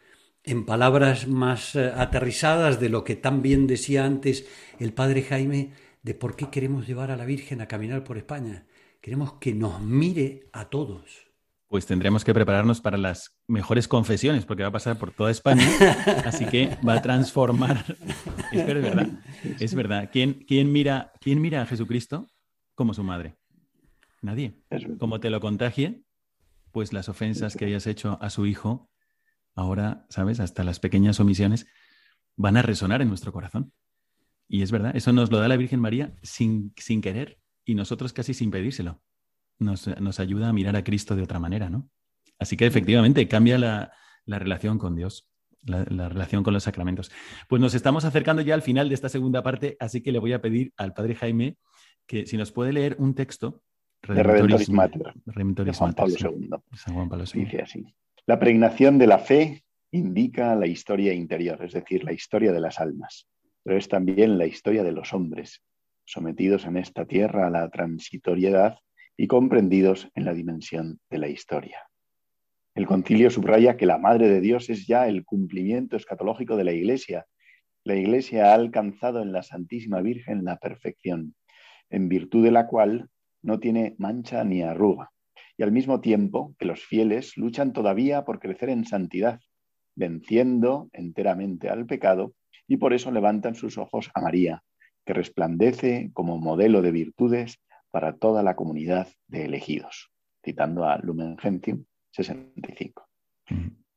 en 0.42 0.64
palabras 0.64 1.28
más 1.28 1.74
eh, 1.74 1.92
aterrizadas 1.94 2.80
de 2.80 2.88
lo 2.88 3.04
que 3.04 3.16
tan 3.16 3.42
bien 3.42 3.66
decía 3.66 4.04
antes 4.04 4.46
el 4.78 4.94
padre 4.94 5.22
Jaime, 5.22 5.72
de 6.02 6.14
por 6.14 6.36
qué 6.36 6.50
queremos 6.50 6.86
llevar 6.86 7.10
a 7.10 7.16
la 7.16 7.26
Virgen 7.26 7.60
a 7.60 7.68
caminar 7.68 8.02
por 8.02 8.16
España. 8.16 8.66
Queremos 9.00 9.34
que 9.34 9.54
nos 9.54 9.80
mire 9.80 10.48
a 10.52 10.70
todos. 10.70 11.26
Pues 11.68 11.84
tendremos 11.86 12.24
que 12.24 12.32
prepararnos 12.32 12.80
para 12.80 12.96
las 12.96 13.36
mejores 13.46 13.86
confesiones, 13.86 14.46
porque 14.46 14.62
va 14.62 14.70
a 14.70 14.72
pasar 14.72 14.98
por 14.98 15.10
toda 15.10 15.30
España, 15.30 15.66
así 16.24 16.46
que 16.46 16.78
va 16.86 16.94
a 16.94 17.02
transformar. 17.02 17.84
Es 18.52 18.66
verdad, 18.66 19.08
es 19.60 19.74
verdad. 19.74 20.08
¿Quién, 20.10 20.44
quién, 20.46 20.72
mira, 20.72 21.12
¿Quién 21.20 21.40
mira 21.42 21.62
a 21.62 21.66
Jesucristo 21.66 22.26
como 22.74 22.94
su 22.94 23.02
madre? 23.02 23.34
Nadie. 24.24 24.58
Como 24.98 25.20
te 25.20 25.28
lo 25.28 25.38
contagie, 25.40 26.02
pues 26.72 26.94
las 26.94 27.10
ofensas 27.10 27.56
que 27.56 27.66
hayas 27.66 27.86
hecho 27.86 28.18
a 28.22 28.30
su 28.30 28.46
hijo, 28.46 28.90
ahora, 29.54 30.06
¿sabes? 30.08 30.40
Hasta 30.40 30.64
las 30.64 30.80
pequeñas 30.80 31.20
omisiones 31.20 31.66
van 32.34 32.56
a 32.56 32.62
resonar 32.62 33.02
en 33.02 33.08
nuestro 33.08 33.32
corazón. 33.32 33.72
Y 34.48 34.62
es 34.62 34.72
verdad, 34.72 34.96
eso 34.96 35.12
nos 35.12 35.30
lo 35.30 35.38
da 35.38 35.48
la 35.48 35.58
Virgen 35.58 35.80
María 35.80 36.14
sin, 36.22 36.72
sin 36.76 37.02
querer 37.02 37.38
y 37.66 37.74
nosotros 37.74 38.14
casi 38.14 38.32
sin 38.32 38.50
pedírselo. 38.50 39.02
nos, 39.58 40.20
ayuda 40.20 40.48
a 40.48 40.52
mirar 40.54 40.74
a 40.76 40.84
Cristo 40.84 41.16
de 41.16 41.22
otra 41.22 41.38
manera, 41.38 41.68
¿no? 41.68 41.90
Así 42.38 42.56
que 42.56 42.64
efectivamente 42.64 43.28
cambia 43.28 43.58
la, 43.58 43.92
relación 44.26 44.78
con 44.78 44.96
Dios, 44.96 45.30
la, 45.62 45.84
relación 45.84 46.42
con 46.42 46.54
los 46.54 46.62
sacramentos. 46.62 47.12
Pues 47.46 47.60
nos 47.60 47.74
estamos 47.74 48.06
acercando 48.06 48.40
ya 48.40 48.54
al 48.54 48.62
final 48.62 48.88
de 48.88 48.94
esta 48.94 49.10
segunda 49.10 49.42
parte, 49.42 49.76
así 49.80 50.02
que 50.02 50.12
le 50.12 50.18
voy 50.18 50.32
a 50.32 50.40
pedir 50.40 50.72
al 50.78 50.94
padre 50.94 51.14
Jaime 51.14 51.58
que 52.06 52.26
si 52.26 52.38
nos 52.38 52.52
puede 52.52 52.72
leer 52.72 52.96
un 52.98 53.14
texto. 53.14 53.62
De 54.08 54.66
Mater, 54.70 55.14
de 55.24 55.72
Juan 55.72 55.94
Pablo 55.94 56.14
II. 56.18 56.50
Juan 56.92 57.08
Pablo 57.08 57.24
II. 57.32 57.44
Dice 57.44 57.62
así. 57.62 57.94
La 58.26 58.38
pregnación 58.38 58.98
de 58.98 59.06
la 59.06 59.18
fe 59.18 59.64
indica 59.90 60.54
la 60.54 60.66
historia 60.66 61.12
interior, 61.12 61.62
es 61.62 61.72
decir, 61.72 62.04
la 62.04 62.12
historia 62.12 62.52
de 62.52 62.60
las 62.60 62.80
almas, 62.80 63.28
pero 63.62 63.76
es 63.76 63.88
también 63.88 64.38
la 64.38 64.46
historia 64.46 64.82
de 64.82 64.92
los 64.92 65.12
hombres, 65.12 65.62
sometidos 66.04 66.66
en 66.66 66.76
esta 66.76 67.06
tierra 67.06 67.46
a 67.46 67.50
la 67.50 67.68
transitoriedad 67.70 68.78
y 69.16 69.26
comprendidos 69.26 70.08
en 70.14 70.24
la 70.24 70.34
dimensión 70.34 70.98
de 71.10 71.18
la 71.18 71.28
historia. 71.28 71.78
El 72.74 72.86
concilio 72.86 73.30
subraya 73.30 73.76
que 73.76 73.86
la 73.86 73.98
Madre 73.98 74.28
de 74.28 74.40
Dios 74.40 74.68
es 74.68 74.86
ya 74.86 75.06
el 75.06 75.24
cumplimiento 75.24 75.96
escatológico 75.96 76.56
de 76.56 76.64
la 76.64 76.72
Iglesia. 76.72 77.26
La 77.84 77.94
Iglesia 77.94 78.50
ha 78.50 78.54
alcanzado 78.54 79.22
en 79.22 79.30
la 79.30 79.44
Santísima 79.44 80.00
Virgen 80.00 80.44
la 80.44 80.56
perfección, 80.56 81.36
en 81.88 82.08
virtud 82.08 82.42
de 82.42 82.50
la 82.50 82.66
cual 82.66 83.10
no 83.44 83.60
tiene 83.60 83.94
mancha 83.98 84.42
ni 84.42 84.62
arruga, 84.62 85.10
y 85.56 85.62
al 85.62 85.70
mismo 85.70 86.00
tiempo 86.00 86.54
que 86.58 86.66
los 86.66 86.82
fieles 86.84 87.36
luchan 87.36 87.72
todavía 87.72 88.24
por 88.24 88.40
crecer 88.40 88.70
en 88.70 88.84
santidad, 88.84 89.40
venciendo 89.94 90.88
enteramente 90.92 91.68
al 91.68 91.86
pecado, 91.86 92.34
y 92.66 92.78
por 92.78 92.94
eso 92.94 93.12
levantan 93.12 93.54
sus 93.54 93.78
ojos 93.78 94.10
a 94.14 94.22
María, 94.22 94.62
que 95.04 95.12
resplandece 95.12 96.10
como 96.14 96.38
modelo 96.38 96.80
de 96.80 96.90
virtudes 96.90 97.60
para 97.90 98.16
toda 98.16 98.42
la 98.42 98.56
comunidad 98.56 99.08
de 99.28 99.44
elegidos, 99.44 100.10
citando 100.42 100.84
a 100.84 100.98
Lumen 100.98 101.36
Gentium 101.36 101.84
65. 102.12 103.06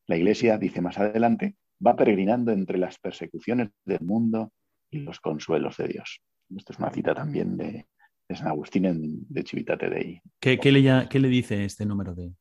La 0.08 0.18
Iglesia, 0.18 0.58
dice 0.58 0.82
más 0.82 0.98
adelante, 0.98 1.56
va 1.86 1.96
peregrinando 1.96 2.52
entre 2.52 2.78
las 2.78 3.00
persecuciones 3.00 3.70
del 3.86 4.02
mundo 4.02 4.52
y 4.92 5.00
los 5.00 5.20
consuelos 5.20 5.78
de 5.78 5.88
Dios. 5.88 6.22
Esto 6.56 6.74
es 6.74 6.80
una 6.80 6.92
cita 6.92 7.14
también 7.14 7.58
de, 7.58 7.88
San 8.36 8.48
Agustín 8.48 8.86
en, 8.86 9.26
de 9.30 9.44
Civitate 9.44 9.90
Dei. 9.90 10.22
¿Qué, 10.40 10.60
qué, 10.60 10.72
le, 10.72 11.08
¿Qué, 11.10 11.20
le, 11.20 11.28
dice 11.30 11.64
este 11.64 11.86
número 11.86 12.14
de.? 12.14 12.34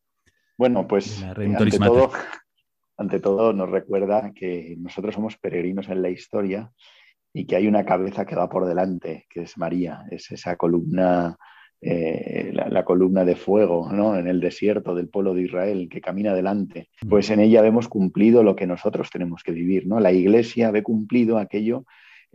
Bueno, 0.59 0.87
pues 0.89 1.23
ante 1.23 1.79
todo, 1.79 2.11
ante 2.97 3.21
todo 3.21 3.53
nos 3.53 3.71
recuerda 3.71 4.33
que 4.35 4.75
nosotros 4.79 5.15
somos 5.15 5.37
peregrinos 5.37 5.89
en 5.89 6.03
la 6.03 6.11
historia 6.11 6.73
y 7.33 7.47
que 7.47 7.57
hay 7.57 7.67
una 7.67 7.85
cabeza 7.85 8.25
que 8.25 8.35
va 8.35 8.49
por 8.49 8.67
delante, 8.67 9.27
que 9.29 9.43
es 9.43 9.59
María, 9.59 10.05
es 10.11 10.31
esa 10.33 10.57
columna, 10.57 11.37
eh, 11.83 12.51
la, 12.53 12.85
columna 12.85 13.27
de 13.27 13.37
fuego 13.37 13.93
¿no? 13.93 14.17
en 14.17 14.27
el 14.27 14.41
desierto 14.41 14.95
del 14.95 15.11
pueblo 15.11 15.35
de 15.35 15.43
Israel 15.43 15.89
que 15.91 16.01
camina 16.01 16.31
adelante. 16.31 16.89
Pues 17.09 17.29
en 17.31 17.41
ella 17.41 17.61
vemos 17.61 17.89
cumplido 17.89 18.43
lo 18.43 18.57
que 18.57 18.67
nosotros 18.67 19.11
tenemos 19.11 19.43
que 19.43 19.53
vivir. 19.53 19.87
¿no? 19.87 20.01
La 20.01 20.13
iglesia 20.13 20.71
ve 20.71 20.83
cumplido 20.83 21.37
aquello 21.37 21.85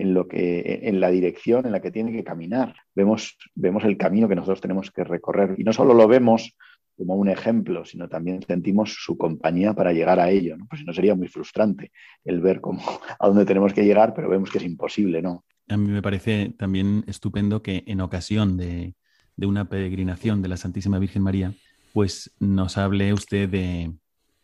en, 0.01 0.15
lo 0.15 0.27
que, 0.27 0.79
en 0.83 0.99
la 0.99 1.11
dirección 1.11 1.65
en 1.65 1.71
la 1.71 1.79
que 1.79 1.91
tiene 1.91 2.11
que 2.11 2.23
caminar. 2.23 2.75
Vemos, 2.95 3.37
vemos 3.53 3.83
el 3.83 3.97
camino 3.97 4.27
que 4.27 4.35
nosotros 4.35 4.59
tenemos 4.59 4.89
que 4.89 5.03
recorrer. 5.03 5.55
Y 5.59 5.63
no 5.63 5.73
solo 5.73 5.93
lo 5.93 6.07
vemos 6.07 6.55
como 6.97 7.15
un 7.15 7.29
ejemplo, 7.29 7.85
sino 7.85 8.09
también 8.09 8.41
sentimos 8.41 8.95
su 8.99 9.15
compañía 9.15 9.73
para 9.73 9.93
llegar 9.93 10.19
a 10.19 10.31
ello. 10.31 10.57
Pues 10.67 10.79
si 10.79 10.85
no 10.85 10.93
sería 10.93 11.13
muy 11.13 11.27
frustrante 11.27 11.91
el 12.25 12.41
ver 12.41 12.61
cómo, 12.61 12.81
a 13.19 13.27
dónde 13.27 13.45
tenemos 13.45 13.73
que 13.73 13.85
llegar, 13.85 14.13
pero 14.15 14.27
vemos 14.27 14.49
que 14.49 14.57
es 14.57 14.63
imposible, 14.63 15.21
¿no? 15.21 15.45
A 15.69 15.77
mí 15.77 15.91
me 15.91 16.01
parece 16.01 16.53
también 16.57 17.03
estupendo 17.07 17.61
que 17.61 17.83
en 17.85 18.01
ocasión 18.01 18.57
de, 18.57 18.95
una 19.37 19.69
peregrinación 19.69 20.41
de 20.41 20.49
la 20.49 20.57
Santísima 20.57 20.99
Virgen 20.99 21.21
María, 21.21 21.53
pues 21.93 22.31
nos 22.39 22.77
hable 22.77 23.13
usted 23.13 23.49
de, 23.49 23.93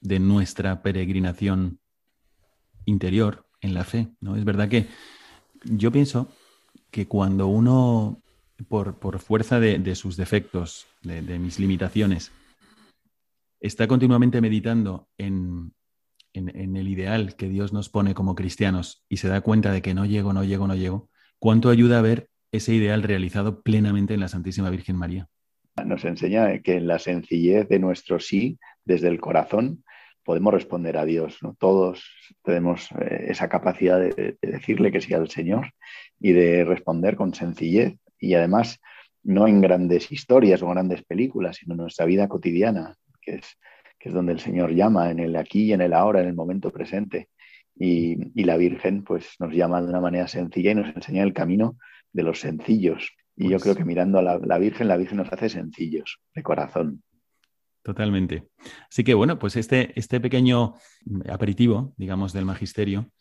de 0.01 0.19
nuestra 0.19 0.81
peregrinación 0.83 1.79
interior 2.85 3.45
en 3.61 3.73
la 3.73 3.83
fe, 3.83 4.07
¿no? 4.21 4.35
Es 4.35 4.45
verdad 4.45 4.69
que 4.69 4.87
yo 5.63 5.91
pienso 5.91 6.29
que 6.91 7.07
cuando 7.07 7.47
uno, 7.47 8.21
por, 8.67 8.95
por 8.99 9.19
fuerza 9.19 9.59
de, 9.59 9.95
sus 9.95 10.17
defectos, 10.17 10.87
de, 11.01 11.39
mis 11.39 11.59
limitaciones, 11.59 12.31
está 13.59 13.87
continuamente 13.87 14.41
meditando 14.41 15.07
en, 15.17 15.73
el 16.33 16.87
ideal 16.87 17.35
que 17.35 17.49
Dios 17.49 17.73
nos 17.73 17.89
pone 17.89 18.13
como 18.13 18.35
cristianos 18.35 19.03
y 19.09 19.17
se 19.17 19.27
da 19.27 19.41
cuenta 19.41 19.71
de 19.71 19.81
que 19.81 19.93
no 19.95 20.05
llego, 20.05 20.33
no 20.33 20.43
llego, 20.43 20.67
no 20.67 20.75
llego, 20.75 21.09
¿cuánto 21.39 21.69
ayuda 21.69 21.99
a 21.99 22.03
ver 22.03 22.29
ese 22.51 22.75
ideal 22.75 23.03
realizado 23.03 23.61
plenamente 23.61 24.13
en 24.13 24.19
la 24.19 24.27
Santísima 24.27 24.69
Virgen 24.69 24.95
María? 24.95 25.27
Nos 25.83 26.05
enseña 26.05 26.59
que 26.59 26.75
en 26.75 26.87
la 26.87 26.99
sencillez 26.99 27.67
de 27.69 27.79
nuestro 27.79 28.19
sí, 28.19 28.59
desde 28.85 29.07
el 29.07 29.19
corazón, 29.19 29.83
podemos 30.28 30.53
responder 30.53 30.97
a 30.97 31.05
Dios. 31.05 31.38
¿no? 31.41 31.55
Todos 31.57 32.03
tenemos 32.43 32.89
eh, 32.99 33.28
esa 33.30 33.47
capacidad 33.47 33.97
de, 33.97 34.36
decirle 34.41 34.91
que 34.91 34.99
sí 34.99 35.13
al 35.13 35.30
Señor 35.30 35.71
y 36.19 36.34
de 36.34 36.65
responder 36.65 37.15
con 37.15 37.34
sencillez 37.34 37.95
y 38.19 38.34
además 38.34 38.82
no 39.23 39.47
en 39.47 39.61
grandes 39.61 40.11
historias 40.11 40.61
o 40.61 40.67
grandes 40.67 41.01
películas, 41.05 41.55
sino 41.55 41.75
en 41.75 41.80
nuestra 41.80 42.05
vida 42.05 42.28
cotidiana, 42.28 42.93
que 43.21 43.36
es, 43.36 43.57
que 43.97 44.09
es 44.09 44.15
donde 44.15 44.34
el 44.34 44.41
Señor 44.41 44.75
llama, 44.75 45.11
en 45.11 45.19
el 45.19 45.34
aquí 45.38 45.63
y 45.63 45.71
en 45.71 45.80
el 45.80 45.93
ahora, 45.93 46.19
en 46.19 46.28
el 46.28 46.36
momento 46.36 46.71
presente. 46.71 47.30
Y, 47.73 48.43
la 48.43 48.57
Virgen 48.57 49.05
pues 49.05 49.30
nos 49.39 49.53
llama 49.53 49.82
de 49.82 49.88
una 49.88 50.01
manera 50.01 50.28
sencilla 50.28 50.71
y 50.71 50.75
nos 50.75 50.93
enseña 50.93 51.23
el 51.23 51.32
camino 51.32 51.78
de 52.11 52.23
los 52.23 52.41
sencillos. 52.41 53.13
Y 53.38 53.45
yo 53.45 53.51
pues 53.51 53.63
creo 53.63 53.75
que 53.75 53.86
mirando 53.86 54.19
a 54.19 54.21
la, 54.21 54.57
Virgen, 54.57 54.89
la 54.89 54.97
Virgen 54.97 55.19
nos 55.19 55.32
hace 55.32 55.47
sencillos, 55.47 56.19
de 56.36 56.43
corazón. 56.43 57.01
Totalmente. 57.88 58.49
Así 58.91 59.05
que 59.05 59.13
bueno, 59.13 59.39
pues 59.39 59.55
este, 59.55 59.97
este 59.97 60.19
pequeño 60.19 60.73
aperitivo, 61.29 61.93
digamos, 61.95 62.33
del 62.33 62.43
magisterio, 62.43 63.13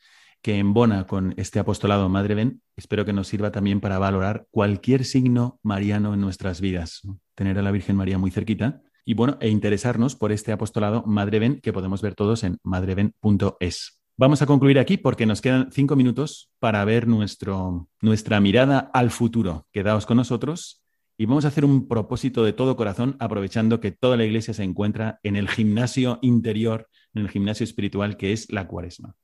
que 0.43 0.59
embona 0.59 1.07
con 1.07 1.35
este 1.37 1.61
apostolado 1.61 2.09
Madre 2.09 2.35
Ven, 2.35 2.63
espero 2.75 3.05
que 3.05 3.13
nos 3.13 3.29
sirva 3.29 3.53
también 3.53 3.81
para 3.81 4.01
valorar 4.01 4.49
cualquier 4.51 5.05
signo 5.05 5.61
mariano 5.63 6.15
en 6.15 6.21
nuestras 6.21 6.61
vidas. 6.61 7.03
Tener 7.37 7.57
a 7.61 7.63
la 7.63 7.71
Virgen 7.71 7.95
María 7.95 8.19
muy 8.19 8.33
cerquita 8.33 8.83
y 9.05 9.15
bueno, 9.15 9.39
e 9.41 9.51
interesarnos 9.51 10.17
por 10.17 10.33
este 10.33 10.51
apostolado 10.51 11.05
Madre 11.07 11.39
Ven 11.39 11.61
que 11.61 11.73
podemos 11.73 12.03
ver 12.03 12.17
todos 12.17 12.43
en 12.43 12.59
madreven.es. 12.65 14.01
Vamos 14.17 14.43
a 14.43 14.47
concluir 14.47 14.81
aquí 14.81 14.97
porque 14.97 15.27
nos 15.27 15.43
quedan 15.43 15.71
cinco 15.71 15.95
minutos 15.95 16.51
para 16.59 16.85
ver 16.85 17.07
nuestro, 17.07 17.89
nuestra 18.01 18.41
mirada 18.41 18.91
al 18.93 19.13
futuro. 19.13 19.69
Quedaos 19.71 20.07
con 20.07 20.17
nosotros 20.17 20.83
y 21.19 21.27
vamos 21.27 21.45
a 21.45 21.49
hacer 21.49 21.65
un 21.65 21.89
propósito 21.89 22.45
de 22.45 22.53
todo 22.53 22.77
corazón 22.77 23.17
aprovechando 23.21 23.81
que 23.81 23.91
toda 23.91 24.17
la 24.17 24.25
iglesia 24.25 24.55
se 24.55 24.65
encuentra 24.65 25.19
en 25.23 25.37
el 25.37 25.49
gimnasio 25.49 26.19
interior, 26.23 26.89
en 27.15 27.23
el 27.23 27.31
gimnasio 27.31 27.65
espiritual 27.65 28.17
que 28.17 28.33
es 28.33 28.51
la 28.53 28.67
cuaresma. 28.67 29.15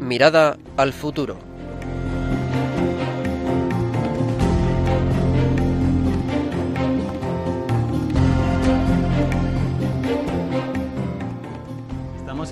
Mirada 0.00 0.56
al 0.76 0.92
futuro. 0.92 1.55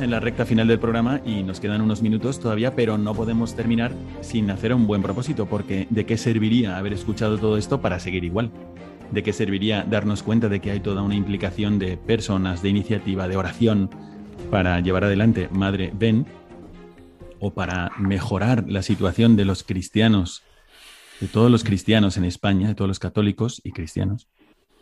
En 0.01 0.11
la 0.11 0.21
recta 0.21 0.45
final 0.45 0.67
del 0.67 0.79
programa 0.79 1.21
y 1.25 1.43
nos 1.43 1.61
quedan 1.61 1.81
unos 1.81 2.03
minutos 2.03 2.41
todavía, 2.41 2.75
pero 2.75 2.99
no 2.99 3.15
podemos 3.15 3.55
terminar 3.55 3.93
sin 4.23 4.51
hacer 4.51 4.75
un 4.75 4.87
buen 4.87 5.03
propósito, 5.03 5.47
porque 5.47 5.87
¿de 5.89 6.05
qué 6.05 6.17
serviría 6.17 6.77
haber 6.77 6.93
escuchado 6.93 7.39
todo 7.39 7.57
esto 7.57 7.81
para 7.81 8.01
seguir 8.01 8.25
igual? 8.25 8.51
¿De 9.13 9.23
qué 9.23 9.33
serviría 9.33 9.85
darnos 9.85 10.23
cuenta 10.23 10.49
de 10.49 10.61
que 10.61 10.73
hay 10.73 10.81
toda 10.81 11.03
una 11.03 11.15
implicación 11.15 11.79
de 11.79 11.97
personas, 11.97 12.61
de 12.63 12.71
iniciativa, 12.71 13.29
de 13.29 13.37
oración 13.37 13.89
para 14.51 14.81
llevar 14.81 15.05
adelante 15.05 15.49
Madre 15.53 15.93
Ven? 15.95 16.27
o 17.41 17.53
para 17.53 17.93
mejorar 17.99 18.65
la 18.67 18.83
situación 18.83 19.37
de 19.37 19.45
los 19.45 19.65
cristianos, 19.65 20.43
de 21.21 21.29
todos 21.29 21.51
los 21.51 21.63
cristianos 21.63 22.17
en 22.17 22.25
España, 22.25 22.69
de 22.69 22.75
todos 22.75 22.89
los 22.89 22.99
católicos 22.99 23.61
y 23.65 23.73
cristianos, 23.73 24.29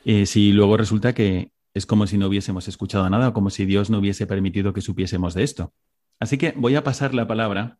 eh, 0.04 0.26
si 0.26 0.52
luego 0.52 0.76
resulta 0.76 1.12
que 1.12 1.50
es 1.75 1.87
como 1.87 2.07
si 2.07 2.18
no 2.18 2.29
hubiésemos 2.29 2.68
escuchado 2.68 3.09
nada 3.09 3.29
o 3.29 3.33
como 3.33 3.51
si 3.51 3.64
Dios 3.64 3.91
no 3.91 3.99
hubiese 3.99 4.27
permitido 4.27 4.73
que 4.73 4.81
supiésemos 4.81 5.35
de 5.35 5.43
esto. 5.43 5.73
Así 6.20 6.39
que 6.39 6.53
voy 6.57 6.77
a 6.77 6.85
pasar 6.85 7.14
la 7.14 7.27
palabra 7.27 7.79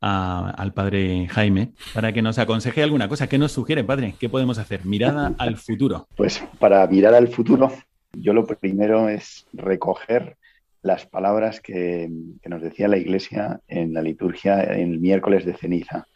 al 0.00 0.74
padre 0.74 1.28
Jaime 1.28 1.74
para 1.94 2.12
que 2.12 2.22
nos 2.22 2.38
aconseje 2.38 2.82
alguna 2.82 3.08
cosa. 3.08 3.28
¿Qué 3.28 3.38
nos 3.38 3.52
sugiere, 3.52 3.84
padre? 3.84 4.14
¿Qué 4.18 4.28
podemos 4.28 4.58
hacer? 4.58 4.84
Mirada 4.84 5.34
al 5.38 5.56
futuro. 5.56 6.08
Pues 6.16 6.42
para 6.58 6.86
mirar 6.88 7.14
al 7.14 7.28
futuro, 7.28 7.72
yo 8.12 8.32
lo 8.32 8.44
primero 8.44 9.08
es 9.08 9.46
recoger 9.52 10.36
las 10.82 11.06
palabras 11.06 11.60
que, 11.60 12.10
nos 12.44 12.62
decía 12.62 12.88
la 12.88 12.98
Iglesia 12.98 13.60
en 13.68 13.94
la 13.94 14.02
liturgia 14.02 14.62
en 14.64 14.92
el 14.92 15.00
miércoles 15.00 15.44
de 15.44 15.54
ceniza. 15.54 16.06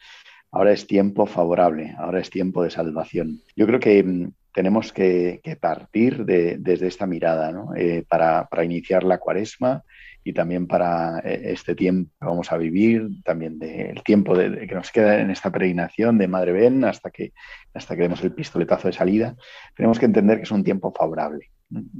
Ahora 0.51 0.73
es 0.73 0.87
tiempo 0.87 1.25
favorable, 1.25 1.95
ahora 1.97 2.19
es 2.19 2.29
tiempo 2.29 2.63
de 2.63 2.69
salvación. 2.69 3.41
Yo 3.55 3.65
creo 3.65 3.79
que, 3.79 4.29
tenemos 4.57 4.91
que, 4.91 5.39
partir 5.61 6.25
desde 6.25 6.87
esta 6.87 7.05
mirada 7.05 7.53
eh, 7.75 8.03
para, 8.09 8.47
iniciar 8.63 9.03
la 9.03 9.19
cuaresma 9.19 9.83
y 10.23 10.33
también 10.33 10.65
para 10.65 11.19
eh, 11.19 11.51
este 11.53 11.75
tiempo 11.75 12.09
que 12.19 12.25
vamos 12.25 12.51
a 12.51 12.57
vivir, 12.57 13.07
también 13.23 13.59
del 13.59 14.01
tiempo 14.01 14.35
de, 14.35 14.65
que 14.65 14.73
nos 14.73 14.91
queda 14.91 15.19
en 15.19 15.29
esta 15.29 15.51
peregrinación 15.51 16.17
de 16.17 16.27
Madre 16.27 16.53
Ben 16.53 16.83
hasta 16.85 17.11
que, 17.11 17.33
hasta 17.75 17.95
que 17.95 18.01
demos 18.01 18.23
el 18.23 18.31
pistoletazo 18.31 18.87
de 18.87 18.95
salida, 18.95 19.35
tenemos 19.75 19.99
que 19.99 20.05
entender 20.05 20.37
que 20.37 20.45
es 20.45 20.51
un 20.51 20.63
tiempo 20.63 20.91
favorable 20.91 21.51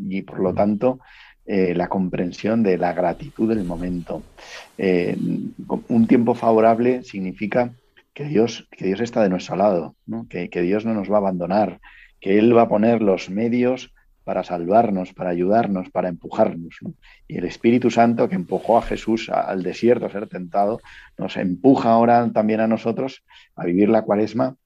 y 0.10 0.24
por 0.24 0.40
lo 0.40 0.52
tanto 0.56 1.00
eh, 1.46 1.76
la 1.76 1.90
comprensión 1.90 2.64
de 2.64 2.80
la 2.80 2.92
gratitud 2.92 3.50
del 3.50 3.66
momento. 3.66 4.24
un 4.80 6.08
tiempo 6.08 6.34
favorable 6.34 7.04
significa 7.04 7.72
que 8.16 8.24
Dios, 8.24 8.68
que 8.72 8.88
Dios 8.88 9.02
está 9.02 9.22
de 9.22 9.30
nuestro 9.30 9.58
lado, 9.58 9.96
que, 10.28 10.50
que 10.50 10.64
Dios 10.64 10.86
no 10.86 10.96
nos 10.96 11.08
va 11.08 11.18
a 11.18 11.20
abandonar, 11.20 11.80
que 12.20 12.38
Él 12.40 12.56
va 12.56 12.64
a 12.64 12.70
poner 12.70 13.02
los 13.02 13.30
medios 13.30 13.94
para 14.24 14.44
salvarnos, 14.44 15.14
para 15.14 15.30
ayudarnos, 15.30 15.90
para 15.90 16.10
empujarnos. 16.10 16.80
Y 17.30 17.38
el 17.38 17.46
Espíritu 17.46 17.90
Santo 17.90 18.28
que 18.28 18.36
empujó 18.36 18.78
a 18.78 18.82
Jesús 18.82 19.30
al 19.30 19.64
desierto 19.64 20.06
a 20.06 20.12
ser 20.12 20.28
tentado, 20.28 20.82
nos 21.18 21.38
empuja 21.38 21.92
ahora 21.92 22.30
también 22.34 22.60
a 22.60 22.68
nosotros 22.68 23.24
a 23.56 23.64
vivir 23.64 23.88
la 23.88 24.02
cuaresma 24.02 24.58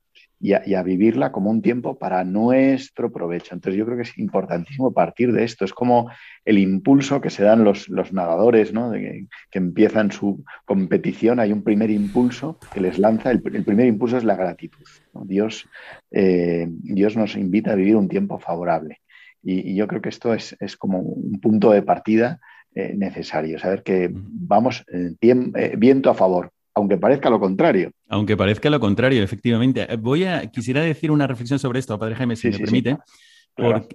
y 0.42 0.74
a, 0.74 0.84
vivirla 0.84 1.32
como 1.32 1.52
un 1.52 1.62
tiempo 1.62 2.00
para 2.00 2.24
nuestro 2.24 3.12
provecho. 3.12 3.54
Entonces 3.54 3.78
yo 3.78 3.86
creo 3.86 3.98
que 3.98 4.04
es 4.04 4.18
importantísimo 4.18 4.92
partir 4.92 5.32
de 5.34 5.44
esto. 5.44 5.66
Es 5.66 5.74
como 5.74 6.10
el 6.46 6.58
impulso 6.58 7.22
que 7.22 7.30
se 7.30 7.44
dan 7.44 7.64
los, 7.64 7.88
los 7.90 8.12
nadadores, 8.12 8.74
¿no? 8.74 8.92
que, 8.92 9.28
empiezan 9.52 10.12
su 10.12 10.44
competición. 10.66 11.40
Hay 11.40 11.54
un 11.54 11.64
primer 11.64 11.92
impulso 11.92 12.58
que 12.74 12.82
les 12.82 12.98
lanza. 12.98 13.30
El, 13.30 13.42
primer 13.42 13.86
impulso 13.86 14.18
es 14.18 14.24
la 14.24 14.36
gratitud. 14.36 14.84
Dios, 15.26 15.70
eh, 16.10 16.68
Dios 16.70 17.16
nos 17.16 17.36
invita 17.36 17.74
a 17.74 17.76
vivir 17.76 17.96
un 17.96 18.08
tiempo 18.08 18.40
favorable. 18.40 19.02
Y, 19.44 19.76
yo 19.76 19.88
creo 19.88 20.02
que 20.02 20.10
esto 20.10 20.34
es, 20.34 20.56
como 20.78 21.00
un 21.00 21.40
punto 21.40 21.72
de 21.72 21.84
partida 21.84 22.40
eh, 22.74 22.94
necesario, 22.96 23.60
saber 23.60 23.84
que 23.84 24.10
vamos 24.12 24.86
eh, 24.92 25.76
viento 25.78 26.10
a 26.10 26.16
favor, 26.16 26.52
aunque 26.74 26.98
parezca 26.98 27.30
lo 27.30 27.40
contrario. 27.40 27.92
Aunque 28.08 28.38
parezca 28.38 28.70
lo 28.70 28.80
contrario, 28.80 29.24
efectivamente. 29.24 29.88
Voy 29.98 30.24
a, 30.24 30.48
quisiera 30.48 30.82
decir 30.82 31.12
una 31.12 31.28
reflexión 31.28 31.60
sobre 31.60 31.80
esto, 31.80 31.98
Padre 32.00 32.16
Jaime, 32.16 32.36
si 32.36 32.50
me 32.50 32.60
permite. 32.60 32.98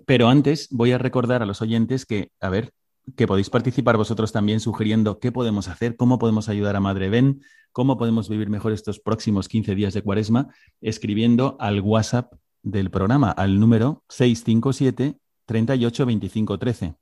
pero 0.04 0.28
antes 0.28 0.68
voy 0.70 0.92
a 0.92 0.98
recordar 0.98 1.42
a 1.42 1.46
los 1.46 1.62
oyentes 1.62 2.04
que, 2.04 2.30
a 2.40 2.48
ver, 2.48 2.72
que 3.16 3.26
podéis 3.26 3.50
participar 3.50 3.96
vosotros 3.96 4.32
también 4.32 4.60
sugiriendo 4.60 5.18
qué 5.18 5.30
podemos 5.32 5.68
hacer, 5.68 5.96
cómo 5.96 6.18
podemos 6.18 6.48
ayudar 6.48 6.76
a 6.76 6.80
Madre 6.80 7.08
Ben, 7.08 7.40
cómo 7.72 7.96
podemos 7.96 8.28
vivir 8.28 8.50
mejor 8.50 8.72
estos 8.72 8.98
próximos 8.98 9.48
15 9.48 9.74
días 9.74 9.94
de 9.94 10.02
cuaresma, 10.02 10.48
escribiendo 10.80 11.56
al 11.60 11.80
WhatsApp 11.80 12.32
del 12.62 12.90
programa, 12.90 13.30
al 13.30 13.60
número 13.60 14.02
657 14.08 15.18
38 15.46 16.06
25 16.06 16.58
13. 16.58 16.94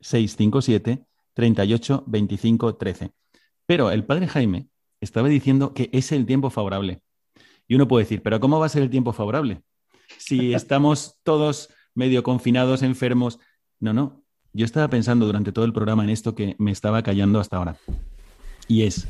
657 0.00 1.04
38 1.34 2.04
25 2.06 2.76
13. 2.76 3.10
Pero 3.66 3.90
el 3.90 4.04
Padre 4.04 4.26
Jaime 4.26 4.68
estaba 5.00 5.28
diciendo 5.28 5.74
que 5.74 5.90
es 5.92 6.12
el 6.12 6.26
tiempo 6.26 6.50
favorable. 6.50 7.02
Y 7.66 7.74
uno 7.74 7.88
puede 7.88 8.04
decir, 8.04 8.22
pero 8.22 8.40
¿cómo 8.40 8.58
va 8.58 8.66
a 8.66 8.70
ser 8.70 8.82
el 8.82 8.90
tiempo 8.90 9.12
favorable? 9.12 9.62
Si 10.18 10.54
estamos 10.54 11.20
todos 11.22 11.70
medio 11.94 12.22
confinados, 12.22 12.82
enfermos. 12.82 13.38
No, 13.78 13.92
no. 13.92 14.22
Yo 14.52 14.64
estaba 14.64 14.88
pensando 14.88 15.26
durante 15.26 15.52
todo 15.52 15.64
el 15.64 15.72
programa 15.72 16.02
en 16.02 16.10
esto 16.10 16.34
que 16.34 16.56
me 16.58 16.72
estaba 16.72 17.02
callando 17.02 17.38
hasta 17.38 17.56
ahora. 17.56 17.76
Y 18.66 18.82
es, 18.82 19.06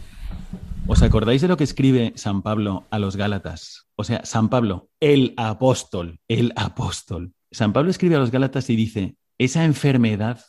¿os 0.87 1.03
acordáis 1.03 1.41
de 1.41 1.49
lo 1.49 1.57
que 1.57 1.65
escribe 1.65 2.13
San 2.17 2.43
Pablo 2.43 2.87
a 2.91 2.99
los 2.99 3.17
Gálatas? 3.17 3.87
O 3.97 4.05
sea, 4.05 4.25
San 4.25 4.51
Pablo, 4.51 4.91
el 5.01 5.33
apóstol, 5.37 6.21
el 6.29 6.53
apóstol. 6.57 7.33
San 7.51 7.73
Pablo 7.73 7.91
escribe 7.91 8.17
a 8.17 8.19
los 8.19 8.31
Gálatas 8.31 8.69
y 8.69 8.77
dice, 8.77 9.17
esa 9.39 9.65
enfermedad 9.65 10.45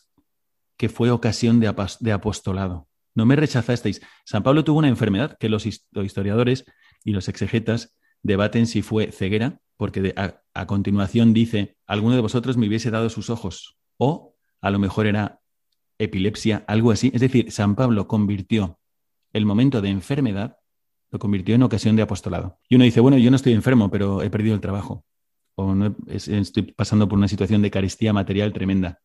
que 0.78 0.90
fue 0.90 1.12
ocasión 1.12 1.60
de 1.60 2.12
apostolado, 2.12 2.90
no 3.16 3.26
me 3.26 3.36
rechazasteis. 3.36 4.02
San 4.26 4.44
Pablo 4.44 4.64
tuvo 4.64 4.80
una 4.80 4.88
enfermedad 4.88 5.38
que 5.40 5.50
los 5.50 5.66
historiadores 5.66 6.66
y 7.04 7.12
los 7.12 7.28
exegetas 7.28 7.96
debaten 8.24 8.68
si 8.68 8.82
fue 8.82 9.12
ceguera, 9.12 9.60
porque 9.78 10.14
a, 10.16 10.66
continuación 10.68 11.34
dice, 11.34 11.76
alguno 11.88 12.16
de 12.16 12.22
vosotros 12.22 12.58
me 12.58 12.68
hubiese 12.68 12.92
dado 12.92 13.10
sus 13.10 13.30
ojos, 13.30 13.78
o 13.98 14.36
a 14.62 14.70
lo 14.70 14.80
mejor 14.80 15.08
era 15.08 15.40
epilepsia, 15.98 16.64
algo 16.68 16.92
así. 16.92 17.12
Es 17.14 17.22
decir, 17.22 17.52
San 17.52 17.76
Pablo 17.76 18.08
convirtió 18.08 18.80
el 19.34 19.46
momento 19.46 19.82
de 19.82 19.90
enfermedad, 19.90 20.58
lo 21.10 21.20
convirtió 21.20 21.56
en 21.56 21.64
ocasión 21.64 21.96
de 21.96 22.04
apostolado. 22.04 22.60
Y 22.70 22.76
uno 22.76 22.86
dice, 22.86 23.00
bueno, 23.00 23.18
yo 23.18 23.30
no 23.32 23.36
estoy 23.36 23.54
enfermo, 23.54 23.90
pero 23.90 24.22
he 24.22 24.30
perdido 24.30 24.56
el 24.56 24.62
trabajo, 24.62 25.04
o 25.56 25.74
no, 25.74 25.96
estoy 26.08 26.64
pasando 26.64 27.08
por 27.10 27.18
una 27.18 27.28
situación 27.28 27.62
de 27.62 27.72
carestía 27.72 28.14
material 28.14 28.54
tremenda. 28.54 29.00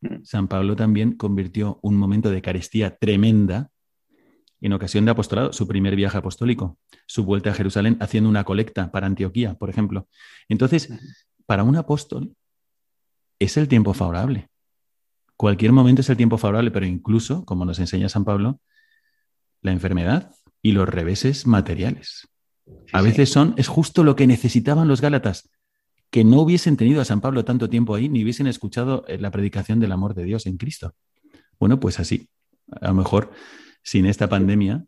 Mm. 0.00 0.24
San 0.24 0.48
Pablo 0.48 0.76
también 0.76 1.12
convirtió 1.12 1.78
un 1.82 1.96
momento 1.96 2.30
de 2.30 2.42
carestía 2.42 2.96
tremenda 2.96 3.70
en 4.60 4.72
ocasión 4.72 5.04
de 5.04 5.12
apostolado, 5.12 5.52
su 5.52 5.68
primer 5.68 5.94
viaje 5.94 6.18
apostólico, 6.18 6.78
su 7.06 7.24
vuelta 7.24 7.50
a 7.50 7.54
Jerusalén 7.54 7.96
haciendo 8.00 8.28
una 8.28 8.44
colecta 8.44 8.90
para 8.90 9.06
Antioquía, 9.06 9.54
por 9.54 9.70
ejemplo. 9.70 10.08
Entonces, 10.48 10.92
para 11.46 11.62
un 11.62 11.76
apóstol 11.76 12.34
es 13.38 13.56
el 13.56 13.68
tiempo 13.68 13.94
favorable. 13.94 14.48
Cualquier 15.36 15.70
momento 15.70 16.00
es 16.00 16.10
el 16.10 16.16
tiempo 16.16 16.38
favorable, 16.38 16.72
pero 16.72 16.86
incluso, 16.86 17.44
como 17.44 17.64
nos 17.64 17.78
enseña 17.78 18.08
San 18.08 18.24
Pablo, 18.24 18.60
la 19.62 19.70
enfermedad 19.70 20.34
y 20.60 20.72
los 20.72 20.88
reveses 20.88 21.46
materiales. 21.46 22.28
A 22.92 23.00
veces 23.02 23.30
son, 23.30 23.54
es 23.56 23.68
justo 23.68 24.02
lo 24.02 24.16
que 24.16 24.26
necesitaban 24.26 24.88
los 24.88 25.00
Gálatas, 25.00 25.48
que 26.10 26.24
no 26.24 26.40
hubiesen 26.40 26.76
tenido 26.76 27.00
a 27.00 27.04
San 27.04 27.20
Pablo 27.20 27.44
tanto 27.44 27.68
tiempo 27.68 27.94
ahí 27.94 28.08
ni 28.08 28.22
hubiesen 28.22 28.46
escuchado 28.46 29.04
eh, 29.08 29.18
la 29.18 29.30
predicación 29.30 29.80
del 29.80 29.92
amor 29.92 30.14
de 30.14 30.24
Dios 30.24 30.46
en 30.46 30.56
Cristo. 30.56 30.94
Bueno, 31.58 31.80
pues 31.80 32.00
así. 32.00 32.28
A 32.80 32.88
lo 32.88 32.94
mejor 32.94 33.30
sin 33.82 34.06
esta 34.06 34.28
pandemia 34.28 34.84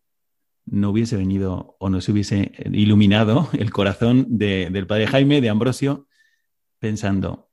no 0.66 0.90
hubiese 0.90 1.16
venido 1.16 1.76
o 1.78 1.88
no 1.88 2.00
se 2.00 2.12
hubiese 2.12 2.52
iluminado 2.72 3.48
el 3.58 3.70
corazón 3.70 4.26
del 4.28 4.86
padre 4.86 5.06
Jaime, 5.06 5.40
de 5.40 5.48
Ambrosio, 5.48 6.06
pensando, 6.78 7.50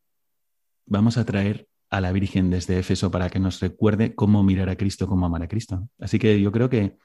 vamos 0.85 1.17
a 1.17 1.25
traer 1.25 1.67
a 1.89 2.01
la 2.01 2.11
Virgen 2.11 2.49
desde 2.49 2.79
Éfeso 2.79 3.11
para 3.11 3.29
que 3.29 3.39
nos 3.39 3.61
recuerde 3.61 4.13
cómo 4.13 4.43
mirar 4.43 4.69
a 4.69 4.75
Cristo, 4.75 5.07
cómo 5.07 5.25
amar 5.25 5.43
a 5.43 5.47
Cristo. 5.47 5.89
Así 5.99 6.19
que 6.19 6.39
yo 6.41 6.51
creo 6.51 6.69
que, 6.69 6.97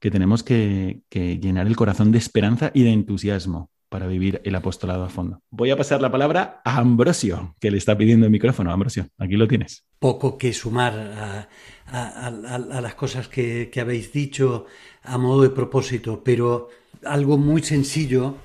tenemos 0.00 0.44
que 0.44 1.02
llenar 1.10 1.66
el 1.66 1.76
corazón 1.76 2.12
de 2.12 2.18
esperanza 2.18 2.70
y 2.72 2.84
de 2.84 2.92
entusiasmo 2.92 3.70
para 3.88 4.06
vivir 4.06 4.40
el 4.44 4.54
apostolado 4.54 5.04
a 5.04 5.08
fondo. 5.08 5.42
Voy 5.50 5.70
a 5.70 5.76
pasar 5.76 6.00
la 6.00 6.10
palabra 6.10 6.60
a 6.64 6.78
Ambrosio, 6.78 7.54
que 7.60 7.70
le 7.70 7.78
está 7.78 7.96
pidiendo 7.96 8.26
el 8.26 8.32
micrófono. 8.32 8.72
Ambrosio, 8.72 9.08
aquí 9.18 9.36
lo 9.36 9.48
tienes. 9.48 9.84
Poco 9.98 10.36
que 10.38 10.52
sumar 10.52 11.48
a, 11.86 12.30
las 12.80 12.94
cosas 12.94 13.28
que, 13.28 13.70
que, 13.72 13.80
habéis 13.80 14.12
dicho 14.12 14.66
a 15.02 15.16
modo 15.18 15.42
de 15.42 15.50
propósito, 15.50 16.22
pero 16.22 16.68
algo 17.04 17.38
muy 17.38 17.62
sencillo 17.62 18.36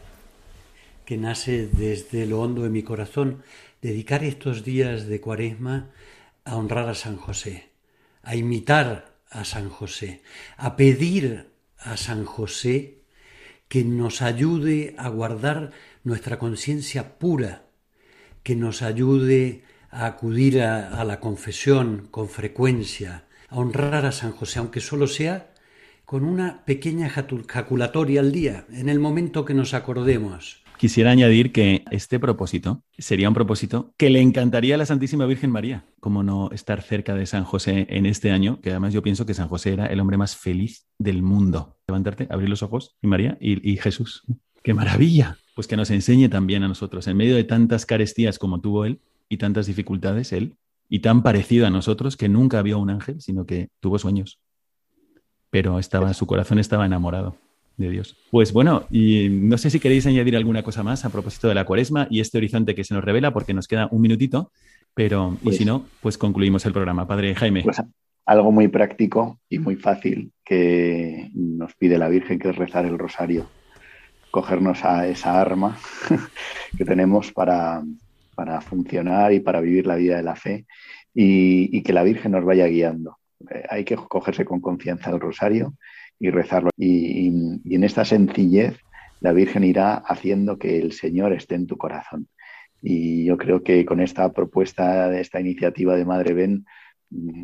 que 1.05 1.17
nace 1.17 1.67
desde 1.67 2.25
lo 2.25 2.39
hondo 2.39 2.63
de 2.63 2.69
mi 2.69 2.83
corazón, 2.83 3.43
dedicar 3.81 4.23
estos 4.23 4.63
días 4.63 5.07
de 5.07 5.19
cuaresma 5.19 5.89
a 6.45 6.55
honrar 6.55 6.87
a 6.87 6.95
San 6.95 7.17
José, 7.17 7.69
a 8.21 8.35
imitar 8.35 9.13
a 9.29 9.43
San 9.43 9.69
José, 9.69 10.21
a 10.57 10.75
pedir 10.77 11.49
a 11.77 11.97
San 11.97 12.23
José 12.23 13.02
que 13.73 13.83
nos 13.83 14.21
ayude 14.21 14.93
a 14.99 15.09
guardar 15.09 15.71
nuestra 16.03 16.37
conciencia 16.37 17.17
pura, 17.17 17.63
que 18.43 18.55
nos 18.55 18.83
ayude 18.83 19.63
a 19.89 20.05
acudir 20.05 20.61
a, 20.61 21.03
la 21.03 21.19
confesión 21.19 22.07
con 22.11 22.29
frecuencia, 22.29 23.25
a 23.49 23.57
honrar 23.57 24.05
a 24.05 24.11
San 24.11 24.31
José, 24.31 24.59
aunque 24.59 24.79
solo 24.79 25.07
sea 25.07 25.55
con 26.05 26.23
una 26.23 26.63
pequeña 26.65 27.09
jaculatoria 27.09 28.21
al 28.21 28.31
día, 28.31 28.67
en 28.71 28.89
el 28.89 28.99
momento 28.99 29.43
que 29.43 29.55
nos 29.55 29.73
acordemos. 29.73 30.62
Quisiera 30.83 31.11
añadir 31.11 31.53
que 31.53 31.85
este 31.91 32.19
propósito 32.19 32.83
sería 32.97 33.29
un 33.29 33.33
propósito 33.33 33.93
que 33.95 34.09
le 34.09 34.19
encantaría 34.19 34.75
a 34.75 34.77
la 34.77 34.85
Santísima 34.85 35.25
Virgen 35.25 35.49
María, 35.49 35.85
como 36.01 36.23
no 36.23 36.51
estar 36.51 36.81
cerca 36.81 37.15
de 37.15 37.25
San 37.25 37.45
José 37.45 37.87
en 37.89 38.05
este 38.05 38.31
año, 38.31 38.59
que 38.59 38.71
además 38.71 38.91
yo 38.91 39.01
pienso 39.01 39.25
que 39.25 39.33
San 39.33 39.47
José 39.47 39.71
era 39.71 39.85
el 39.85 40.01
hombre 40.01 40.17
más 40.17 40.35
feliz 40.35 40.85
del 40.99 41.23
mundo. 41.23 41.77
Levantarte, 41.87 42.27
abrir 42.29 42.49
los 42.49 42.63
ojos, 42.63 42.97
y 43.01 43.07
María 43.07 43.37
y, 43.39 43.77
Jesús. 43.77 44.23
¡Qué 44.61 44.73
maravilla! 44.73 45.37
Pues 45.55 45.67
que 45.67 45.77
nos 45.77 45.89
enseñe 45.89 46.27
también 46.27 46.63
a 46.63 46.67
nosotros, 46.67 47.07
en 47.07 47.15
medio 47.15 47.37
de 47.37 47.45
tantas 47.45 47.85
carestías 47.85 48.37
como 48.37 48.59
tuvo 48.59 48.83
él 48.83 48.99
y 49.29 49.37
tantas 49.37 49.67
dificultades 49.67 50.33
él, 50.33 50.57
y 50.89 50.99
tan 50.99 51.23
parecido 51.23 51.65
a 51.65 51.69
nosotros 51.69 52.17
que 52.17 52.27
nunca 52.27 52.61
vio 52.61 52.77
un 52.77 52.89
ángel, 52.89 53.21
sino 53.21 53.45
que 53.45 53.69
tuvo 53.79 53.99
sueños. 53.99 54.41
Pero 55.49 55.79
estaba, 55.79 56.13
su 56.13 56.27
corazón 56.27 56.59
estaba 56.59 56.85
enamorado 56.85 57.37
de 57.77 57.89
Dios. 57.89 58.17
Pues 58.31 58.53
bueno, 58.53 58.85
y 58.91 59.29
no 59.29 59.57
sé 59.57 59.69
si 59.69 59.79
queréis 59.79 60.05
añadir 60.05 60.35
alguna 60.35 60.63
cosa 60.63 60.83
más 60.83 61.05
a 61.05 61.09
propósito 61.09 61.47
de 61.47 61.55
la 61.55 61.65
cuaresma 61.65 62.07
y 62.09 62.19
este 62.19 62.37
horizonte 62.37 62.75
que 62.75 62.83
se 62.83 62.93
nos 62.93 63.03
revela, 63.03 63.33
porque 63.33 63.53
nos 63.53 63.67
queda 63.67 63.87
un 63.91 64.01
minutito, 64.01 64.51
pero 64.93 65.33
y 65.35 65.37
si 65.37 65.43
pues 65.43 65.65
no, 65.65 65.85
pues 66.01 66.17
concluimos 66.17 66.65
el 66.65 66.73
programa. 66.73 67.07
Padre 67.07 67.35
Jaime. 67.35 67.63
Pues 67.63 67.81
algo 68.25 68.51
muy 68.51 68.67
práctico 68.67 69.39
y 69.49 69.59
muy 69.59 69.75
fácil 69.75 70.31
que 70.45 71.29
nos 71.33 71.73
pide 71.75 71.97
la 71.97 72.09
Virgen, 72.09 72.39
que 72.39 72.49
es 72.49 72.55
rezar 72.55 72.85
el 72.85 72.97
rosario, 72.97 73.47
cogernos 74.31 74.85
a 74.85 75.07
esa 75.07 75.39
arma 75.41 75.77
que 76.77 76.85
tenemos 76.85 77.31
para, 77.31 77.83
para 78.35 78.61
funcionar 78.61 79.33
y 79.33 79.39
para 79.39 79.61
vivir 79.61 79.87
la 79.87 79.95
vida 79.95 80.17
de 80.17 80.23
la 80.23 80.35
fe 80.35 80.65
y, 81.13 81.81
que 81.83 81.93
la 81.93 82.03
Virgen 82.03 82.31
nos 82.31 82.45
vaya 82.45 82.65
guiando. 82.67 83.17
Eh, 83.49 83.63
hay 83.69 83.83
que 83.83 83.95
cogerse 83.95 84.45
con 84.45 84.61
confianza 84.61 85.09
el 85.09 85.19
rosario 85.19 85.73
y 86.23 86.29
rezarlo. 86.29 86.69
Y, 86.77 87.27
en 87.27 87.83
esta 87.83 88.05
sencillez 88.05 88.77
la 89.19 89.33
Virgen 89.33 89.65
irá 89.65 89.95
haciendo 89.95 90.57
que 90.57 90.79
el 90.79 90.93
Señor 90.93 91.33
esté 91.33 91.55
en 91.55 91.67
tu 91.67 91.77
corazón. 91.77 92.27
Y 92.81 93.25
yo 93.25 93.37
creo 93.37 93.61
que 93.61 93.85
con 93.85 93.99
esta 93.99 94.31
propuesta, 94.31 95.09
de 95.09 95.19
esta 95.19 95.41
iniciativa 95.41 95.95
de 95.95 96.05
Madre 96.05 96.33
Ben, 96.33 96.65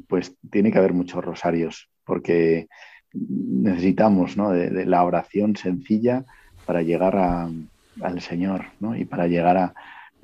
pues 0.08 0.36
tiene 0.50 0.72
que 0.72 0.78
haber 0.78 0.94
muchos 0.94 1.24
rosarios, 1.24 1.90
porque 2.06 2.68
necesitamos 3.14 4.36
de, 4.36 4.86
la 4.86 5.04
oración 5.04 5.58
sencilla 5.58 6.24
para 6.66 6.82
llegar 6.82 7.18
al 7.18 8.22
Señor 8.22 8.66
y 8.96 9.04
para 9.04 9.28
llegar 9.28 9.58
a, 9.58 9.74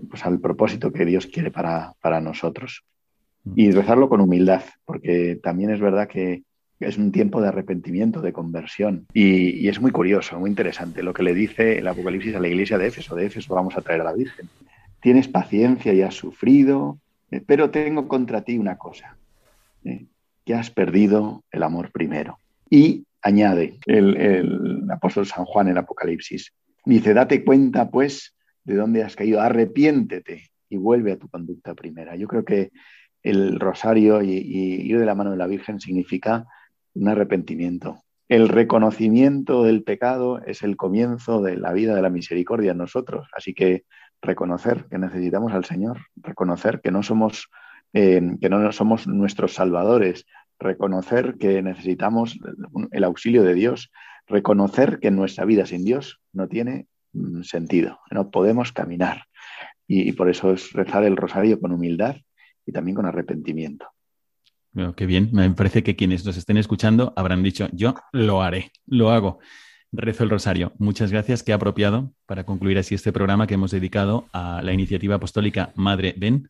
pues, 0.10 0.26
al 0.26 0.39
propósito 0.39 0.93
que 0.93 1.06
Dios 1.06 1.28
quiere 1.28 1.51
para, 1.51 1.93
para 2.01 2.22
nosotros. 2.22 2.86
Mm. 3.43 3.51
Y 3.56 3.72
rezarlo 3.72 4.08
con 4.08 4.22
humildad, 4.22 4.64
porque 4.86 5.38
también 5.43 5.72
es 5.72 5.82
verdad 5.82 6.08
que 6.08 6.43
es 6.80 6.98
un 6.98 7.12
tiempo 7.12 7.42
de 7.42 7.48
arrepentimiento, 7.48 8.22
de 8.22 8.34
conversión. 8.34 9.08
Y, 9.14 9.68
es 9.68 9.80
muy 9.80 9.92
curioso, 9.92 10.40
muy 10.40 10.50
interesante 10.50 11.04
lo 11.04 11.14
que 11.14 11.24
le 11.24 11.34
dice 11.34 11.80
el 11.80 11.88
Apocalipsis 11.88 12.36
a 12.36 12.40
la 12.40 12.48
iglesia 12.48 12.78
de 12.78 12.88
Éfeso. 12.88 13.16
De 13.16 13.26
Éfeso 13.26 13.54
vamos 13.54 13.78
a 13.78 13.82
traer 13.82 14.02
a 14.02 14.06
la 14.06 14.14
Virgen. 14.14 14.50
Tienes 15.00 15.28
paciencia 15.28 15.94
y 15.94 16.02
has 16.02 16.16
sufrido, 16.16 17.00
eh, 17.32 17.42
pero 17.46 17.70
tengo 17.70 18.08
contra 18.08 18.42
ti 18.42 18.58
una 18.58 18.78
cosa, 18.78 19.18
eh, 19.84 20.06
que 20.44 20.54
has 20.54 20.70
perdido 20.70 21.44
el 21.52 21.64
amor 21.64 21.92
primero. 21.92 22.40
Y 22.70 23.06
añade 23.22 23.78
el, 23.86 24.86
apóstol 24.92 25.26
San 25.26 25.46
Juan 25.46 25.68
en 25.68 25.72
el 25.72 25.78
Apocalipsis, 25.80 26.54
dice, 26.86 27.14
date 27.14 27.44
cuenta 27.44 27.90
pues 27.90 28.36
de 28.64 28.76
dónde 28.76 29.04
has 29.04 29.16
caído, 29.16 29.42
arrepiéntete 29.42 30.50
y 30.70 30.78
vuelve 30.78 31.14
a 31.14 31.18
tu 31.18 31.28
conducta 31.30 31.74
primera. 31.74 32.16
Yo 32.16 32.28
creo 32.28 32.46
que 32.46 32.72
el 33.24 33.60
rosario 33.60 34.22
y, 34.22 34.30
ir 34.30 35.00
de 35.00 35.06
la 35.06 35.16
mano 35.16 35.32
de 35.32 35.38
la 35.38 35.48
Virgen 35.48 35.80
significa 35.80 36.46
un 36.96 37.08
arrepentimiento. 37.08 38.02
El 38.28 38.50
reconocimiento 38.50 39.64
del 39.64 39.84
pecado 39.84 40.39
es 40.39 40.64
el 40.64 40.78
comienzo 40.78 41.41
de 41.41 41.58
la 41.58 41.74
vida 41.74 41.93
de 41.93 42.02
la 42.02 42.10
misericordia 42.10 42.72
en 42.72 42.80
nosotros. 42.80 43.28
Así 43.34 43.54
que 43.54 43.84
reconocer 44.22 44.86
que 44.89 44.98
necesitamos 44.98 45.54
al 45.54 45.66
Señor, 45.66 46.00
reconocer 46.16 46.82
que 46.82 46.91
no 46.91 47.04
somos, 47.04 47.50
eh, 47.93 48.22
que 48.41 48.50
no 48.50 48.72
somos 48.72 49.08
nuestros 49.08 49.54
salvadores, 49.54 50.26
reconocer 50.60 51.36
que 51.38 51.62
necesitamos 51.62 52.39
el 52.91 53.04
auxilio 53.04 53.43
de 53.43 53.54
Dios, 53.54 53.91
reconocer 54.28 55.00
que 55.00 55.12
nuestra 55.12 55.46
vida 55.46 55.66
sin 55.66 55.86
Dios 55.86 56.20
no 56.34 56.48
tiene 56.48 56.88
mm, 57.14 57.43
sentido, 57.43 58.00
no 58.12 58.32
podemos 58.32 58.72
caminar. 58.72 59.24
Y, 59.88 60.14
por 60.14 60.30
eso 60.30 60.52
es 60.52 60.74
rezar 60.74 61.04
el 61.04 61.16
rosario 61.16 61.60
con 61.60 61.72
humildad 61.72 62.16
y 62.66 62.72
también 62.72 62.96
con 62.96 63.06
arrepentimiento. 63.06 63.88
Qué 64.98 65.06
bien, 65.06 65.30
me 65.32 65.50
parece 65.52 65.84
que 65.84 65.96
quienes 65.96 66.26
nos 66.26 66.36
estén 66.36 66.58
escuchando 66.58 67.14
habrán 67.16 67.44
dicho, 67.44 67.70
yo 67.72 67.96
lo 68.12 68.42
haré, 68.42 68.72
lo 68.86 69.12
hago. 69.12 69.40
Rezo 69.94 70.26
el 70.26 70.30
rosario. 70.30 70.74
Muchas 70.78 71.12
gracias, 71.12 71.44
qué 71.44 71.54
apropiado 71.54 72.12
para 72.26 72.44
concluir 72.44 72.78
así 72.78 72.94
este 72.94 73.14
programa 73.14 73.48
que 73.48 73.54
hemos 73.54 73.72
dedicado 73.72 74.28
a 74.34 74.62
la 74.62 74.74
iniciativa 74.74 75.16
apostólica 75.16 75.72
Madre 75.76 76.14
Ven. 76.18 76.50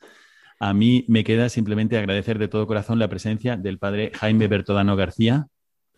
A 0.59 0.73
mí 0.73 1.05
me 1.07 1.23
queda 1.23 1.49
simplemente 1.49 1.97
agradecer 1.99 2.39
de 2.39 2.47
todo 2.47 2.65
corazón 2.65 2.97
la 2.97 3.09
presencia 3.09 3.57
del 3.57 3.77
padre 3.77 4.11
Jaime 4.15 4.47
Bertodano 4.47 4.95
García, 4.95 5.45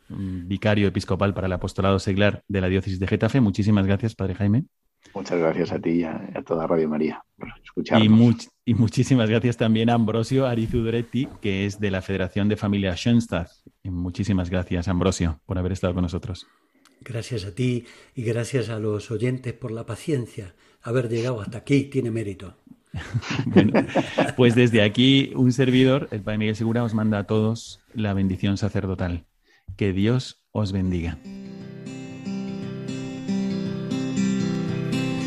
vicario 0.09 0.89
episcopal 0.89 1.33
para 1.33 1.47
el 1.47 1.53
apostolado 1.53 1.99
seglar 1.99 2.43
de 2.49 2.59
la 2.59 2.67
diócesis 2.67 2.99
de 2.99 3.07
Getafe. 3.07 3.39
Muchísimas 3.39 3.85
gracias, 3.85 4.15
Padre 4.15 4.35
Jaime. 4.35 4.65
Muchas 5.13 5.39
gracias 5.39 5.71
a 5.71 5.79
ti 5.79 5.89
y 5.89 6.03
a, 6.03 6.43
toda 6.45 6.67
Radio 6.67 6.87
María 6.89 7.23
por 7.37 7.47
escucharnos. 7.63 8.49
Y, 8.65 8.73
muchísimas 8.73 9.29
gracias 9.29 9.57
también 9.57 9.89
a 9.89 9.93
Ambrosio 9.93 10.45
Arizudretti, 10.45 11.27
que 11.41 11.65
es 11.65 11.79
de 11.79 11.89
la 11.89 12.01
Federación 12.01 12.49
de 12.49 12.57
Familia 12.57 12.95
Schoenstatt. 12.95 13.49
muchísimas 13.83 14.49
gracias, 14.49 14.87
Ambrosio, 14.87 15.39
por 15.45 15.57
haber 15.57 15.71
estado 15.71 15.93
con 15.93 16.03
nosotros. 16.03 16.45
Gracias 17.01 17.45
a 17.45 17.55
ti 17.55 17.85
y 18.15 18.23
gracias 18.23 18.69
a 18.69 18.79
los 18.79 19.11
oyentes 19.11 19.53
por 19.53 19.71
la 19.71 19.85
paciencia. 19.85 20.55
Haber 20.81 21.09
llegado 21.09 21.41
hasta 21.41 21.59
aquí 21.59 21.85
tiene 21.85 22.11
mérito. 22.11 22.55
bueno, 23.45 23.73
pues 24.35 24.55
desde 24.55 24.81
aquí 24.81 25.31
un 25.35 25.51
servidor, 25.51 26.07
el 26.11 26.21
Padre 26.21 26.39
Miguel 26.39 26.55
Segura, 26.55 26.83
os 26.83 26.93
manda 26.93 27.19
a 27.19 27.23
todos 27.25 27.81
la 27.93 28.13
bendición 28.13 28.57
sacerdotal. 28.57 29.25
Que 29.75 29.93
Dios 29.93 30.43
os 30.51 30.71
bendiga. 30.71 31.17